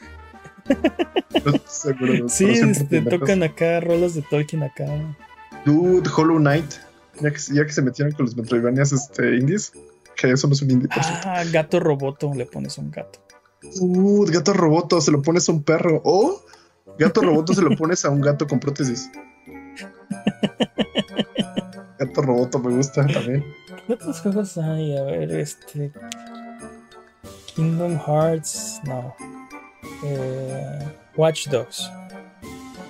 Seguro. 1.67 2.29
Sí, 2.29 2.45
este, 2.45 3.01
tocan 3.01 3.43
acá 3.43 3.79
rolas 3.79 4.15
de 4.15 4.21
Tolkien 4.23 4.63
acá. 4.63 4.85
Dude, 5.65 6.09
Hollow 6.15 6.37
Knight. 6.37 6.73
Ya 7.21 7.31
que, 7.31 7.39
ya 7.53 7.65
que 7.65 7.71
se 7.71 7.81
metieron 7.81 8.13
con 8.13 8.25
los 8.25 8.35
Metroidvanias 8.35 8.91
este, 8.91 9.37
indies. 9.37 9.71
Que 10.15 10.31
eso 10.31 10.47
no 10.47 10.53
es 10.53 10.61
un 10.61 10.71
indie, 10.71 10.87
por. 10.87 10.97
Ah, 11.25 11.43
gato 11.51 11.79
roboto, 11.79 12.33
le 12.33 12.45
pones 12.45 12.77
un 12.77 12.89
gato. 12.91 13.19
Uh, 13.79 14.25
gato 14.25 14.53
roboto, 14.53 15.01
se 15.01 15.11
lo 15.11 15.21
pones 15.21 15.47
a 15.49 15.51
un 15.51 15.63
perro. 15.63 16.01
O 16.05 16.41
gato 16.99 17.21
roboto 17.21 17.53
se 17.53 17.61
lo 17.61 17.75
pones 17.75 18.03
a 18.05 18.09
un 18.09 18.21
gato 18.21 18.47
con 18.47 18.59
prótesis. 18.59 19.09
Gato 21.99 22.21
roboto 22.21 22.59
me 22.59 22.75
gusta 22.75 23.05
también. 23.07 23.43
¿Qué 23.87 23.93
otros 23.93 24.19
juegos 24.21 24.57
hay? 24.57 24.97
A 24.97 25.03
ver, 25.03 25.31
este. 25.31 25.91
Kingdom 27.55 27.97
Hearts. 28.05 28.81
No. 28.85 29.15
eh, 30.03 30.79
Watch 31.15 31.47
Dogs, 31.47 31.89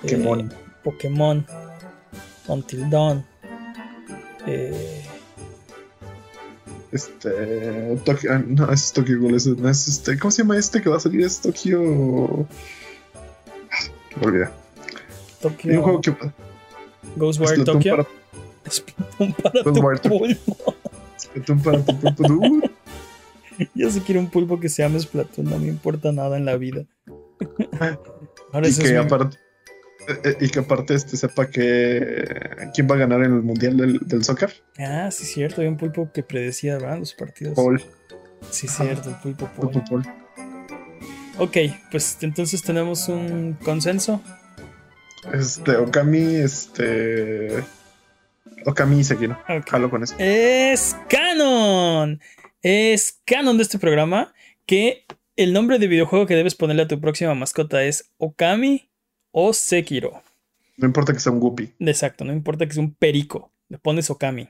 Pokémon. 0.02 0.40
eh, 0.40 0.48
Pokémon, 0.82 1.46
Until 2.48 2.90
Dawn, 2.90 3.24
eh, 4.46 5.04
Este. 6.92 7.96
Tokio. 8.04 8.32
ah, 8.32 8.42
No, 8.46 8.72
es 8.72 8.92
Tokyo 8.92 9.20
Ghoul. 9.20 9.34
Es, 9.36 9.46
no 9.46 9.68
es 9.68 9.86
este. 9.88 10.18
¿Cómo 10.18 10.30
se 10.30 10.42
llama 10.42 10.56
este 10.56 10.80
que 10.82 10.88
va 10.88 10.96
a 10.96 11.00
salir? 11.00 11.20
Es 11.24 11.40
Tokio. 11.40 12.46
Olvidé. 14.22 14.44
Hay 14.46 14.50
Tokyo, 15.40 15.72
un 15.78 15.82
juego 15.82 16.00
que. 16.00 16.14
Ghostwire 17.16 17.64
Tokyo, 17.64 17.96
para- 17.96 18.08
Splatoon 18.70 19.32
para 19.34 19.62
tu 19.62 19.70
Ghostwire 19.70 19.98
Tokyo. 20.00 20.18
pulpo. 20.18 20.74
Splatoon 21.16 21.62
para 21.62 21.84
tu 21.84 21.98
pulpo. 22.14 22.68
Yo 23.74 23.90
sí 23.90 24.00
quiero 24.00 24.20
un 24.20 24.28
pulpo 24.28 24.60
que 24.60 24.68
se 24.68 24.82
llame 24.82 25.00
Splatoon, 25.00 25.48
no 25.48 25.58
me 25.58 25.68
importa 25.68 26.12
nada 26.12 26.36
en 26.36 26.44
la 26.44 26.56
vida. 26.56 26.84
Ahora 28.52 28.66
y 28.66 28.70
eso 28.70 28.82
que 28.82 28.88
es 28.90 28.96
aparte. 28.96 29.38
eh, 30.08 30.20
eh, 30.24 30.36
Y 30.40 30.48
que 30.50 30.58
aparte 30.60 30.94
este 30.94 31.16
sepa 31.16 31.48
que 31.48 32.24
quién 32.74 32.88
va 32.90 32.94
a 32.96 32.98
ganar 32.98 33.20
en 33.22 33.34
el 33.34 33.42
mundial 33.42 33.76
del, 33.76 33.98
del 34.00 34.24
soccer. 34.24 34.52
Ah, 34.78 35.10
sí, 35.10 35.24
cierto. 35.24 35.56
Había 35.60 35.70
un 35.70 35.76
pulpo 35.78 36.10
que 36.12 36.22
predecía 36.22 36.74
¿verdad? 36.78 36.98
los 36.98 37.14
partidos. 37.14 37.54
Paul. 37.54 37.82
Sí, 38.50 38.68
cierto, 38.68 39.08
el 39.10 39.16
pulpo 39.16 39.48
Paul. 39.56 39.70
Pulpo 39.70 39.84
Paul. 39.88 40.06
Ok, 41.38 41.56
pues 41.90 42.16
entonces 42.22 42.62
tenemos 42.62 43.08
un 43.08 43.58
consenso. 43.62 44.22
Este, 45.32 45.76
Okami, 45.76 46.36
este. 46.36 47.62
Okami 48.64 49.00
y 49.00 49.04
Sekiro. 49.04 49.38
Ok. 49.48 49.68
Jalo 49.68 49.90
con 49.90 50.02
eso. 50.02 50.14
Es 50.18 50.96
canon. 51.08 52.20
Es 52.62 53.20
canon 53.26 53.58
de 53.58 53.64
este 53.64 53.78
programa 53.78 54.32
que 54.64 55.04
el 55.36 55.52
nombre 55.52 55.78
de 55.78 55.88
videojuego 55.88 56.26
que 56.26 56.34
debes 56.34 56.54
ponerle 56.54 56.82
a 56.82 56.88
tu 56.88 57.00
próxima 57.00 57.34
mascota 57.34 57.84
es 57.84 58.10
Okami 58.16 58.90
o 59.30 59.52
Sekiro. 59.52 60.22
No 60.78 60.86
importa 60.86 61.12
que 61.12 61.20
sea 61.20 61.32
un 61.32 61.40
Guppy. 61.40 61.74
Exacto, 61.80 62.24
no 62.24 62.32
importa 62.32 62.66
que 62.66 62.72
sea 62.72 62.82
un 62.82 62.94
perico. 62.94 63.52
Le 63.68 63.78
pones 63.78 64.08
Okami. 64.08 64.48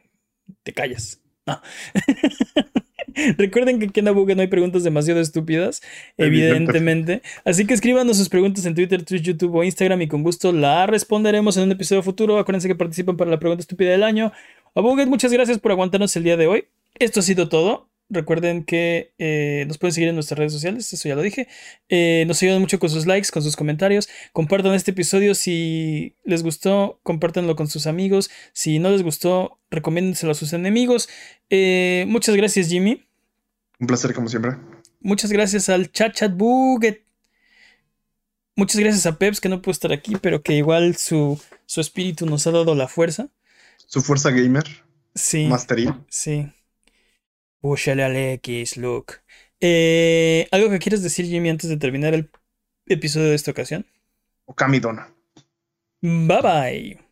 Te 0.62 0.72
callas. 0.72 1.20
No. 1.46 1.60
Recuerden 3.38 3.78
que 3.78 3.86
aquí 3.86 4.00
en 4.00 4.08
Abuga 4.08 4.34
no 4.34 4.42
hay 4.42 4.48
preguntas 4.48 4.84
demasiado 4.84 5.20
estúpidas, 5.20 5.82
evidentemente. 6.16 7.22
Así 7.44 7.66
que 7.66 7.74
escríbanos 7.74 8.18
sus 8.18 8.28
preguntas 8.28 8.66
en 8.66 8.74
Twitter, 8.74 9.02
Twitch, 9.02 9.22
YouTube 9.22 9.54
o 9.54 9.64
Instagram 9.64 10.02
y 10.02 10.08
con 10.08 10.22
gusto 10.22 10.52
la 10.52 10.86
responderemos 10.86 11.56
en 11.56 11.64
un 11.64 11.72
episodio 11.72 12.02
futuro. 12.02 12.38
Acuérdense 12.38 12.68
que 12.68 12.74
participan 12.74 13.16
para 13.16 13.30
la 13.30 13.38
pregunta 13.38 13.62
estúpida 13.62 13.90
del 13.90 14.02
año. 14.02 14.32
Abuget, 14.74 15.08
muchas 15.08 15.32
gracias 15.32 15.58
por 15.58 15.72
aguantarnos 15.72 16.14
el 16.16 16.24
día 16.24 16.36
de 16.36 16.46
hoy. 16.46 16.64
Esto 16.98 17.20
ha 17.20 17.22
sido 17.22 17.48
todo. 17.48 17.88
Recuerden 18.08 18.64
que 18.64 19.12
eh, 19.18 19.64
nos 19.66 19.78
pueden 19.78 19.92
seguir 19.92 20.08
en 20.08 20.14
nuestras 20.14 20.38
redes 20.38 20.52
sociales, 20.52 20.92
eso 20.92 21.08
ya 21.08 21.16
lo 21.16 21.22
dije. 21.22 21.48
Eh, 21.88 22.24
nos 22.28 22.40
ayudan 22.42 22.60
mucho 22.60 22.78
con 22.78 22.88
sus 22.88 23.04
likes, 23.04 23.30
con 23.32 23.42
sus 23.42 23.56
comentarios. 23.56 24.08
Compartan 24.32 24.74
este 24.74 24.92
episodio 24.92 25.34
si 25.34 26.14
les 26.24 26.44
gustó, 26.44 27.00
compártanlo 27.02 27.56
con 27.56 27.66
sus 27.68 27.86
amigos. 27.88 28.30
Si 28.52 28.78
no 28.78 28.90
les 28.90 29.02
gustó, 29.02 29.58
recomiéndenselo 29.70 30.32
a 30.32 30.36
sus 30.36 30.52
enemigos. 30.52 31.08
Eh, 31.50 32.04
muchas 32.06 32.36
gracias, 32.36 32.68
Jimmy. 32.68 33.04
Un 33.80 33.88
placer, 33.88 34.14
como 34.14 34.28
siempre. 34.28 34.52
Muchas 35.00 35.32
gracias 35.32 35.68
al 35.68 35.90
Chat 35.90 36.14
Chat 36.14 36.32
Buget. 36.36 37.02
Muchas 38.54 38.80
gracias 38.80 39.04
a 39.06 39.18
Peps, 39.18 39.40
que 39.40 39.48
no 39.48 39.60
puede 39.60 39.72
estar 39.74 39.92
aquí, 39.92 40.16
pero 40.20 40.42
que 40.42 40.54
igual 40.54 40.96
su, 40.96 41.38
su 41.66 41.80
espíritu 41.80 42.24
nos 42.24 42.46
ha 42.46 42.52
dado 42.52 42.74
la 42.74 42.88
fuerza. 42.88 43.28
Su 43.86 44.00
fuerza 44.00 44.30
gamer, 44.30 44.64
Sí. 45.14 45.44
mastería. 45.46 46.00
Sí. 46.08 46.48
Púchale 47.60 48.04
al 48.04 48.16
X, 48.16 48.76
Luke. 48.76 49.14
Eh, 49.60 50.48
¿Algo 50.52 50.70
que 50.70 50.78
quieras 50.78 51.02
decir, 51.02 51.26
Jimmy, 51.26 51.48
antes 51.50 51.68
de 51.70 51.76
terminar 51.76 52.14
el 52.14 52.30
episodio 52.86 53.28
de 53.30 53.34
esta 53.34 53.50
ocasión? 53.50 53.86
Okami 54.46 54.80
Dona. 54.80 55.08
Bye 56.02 56.42
bye. 56.42 57.05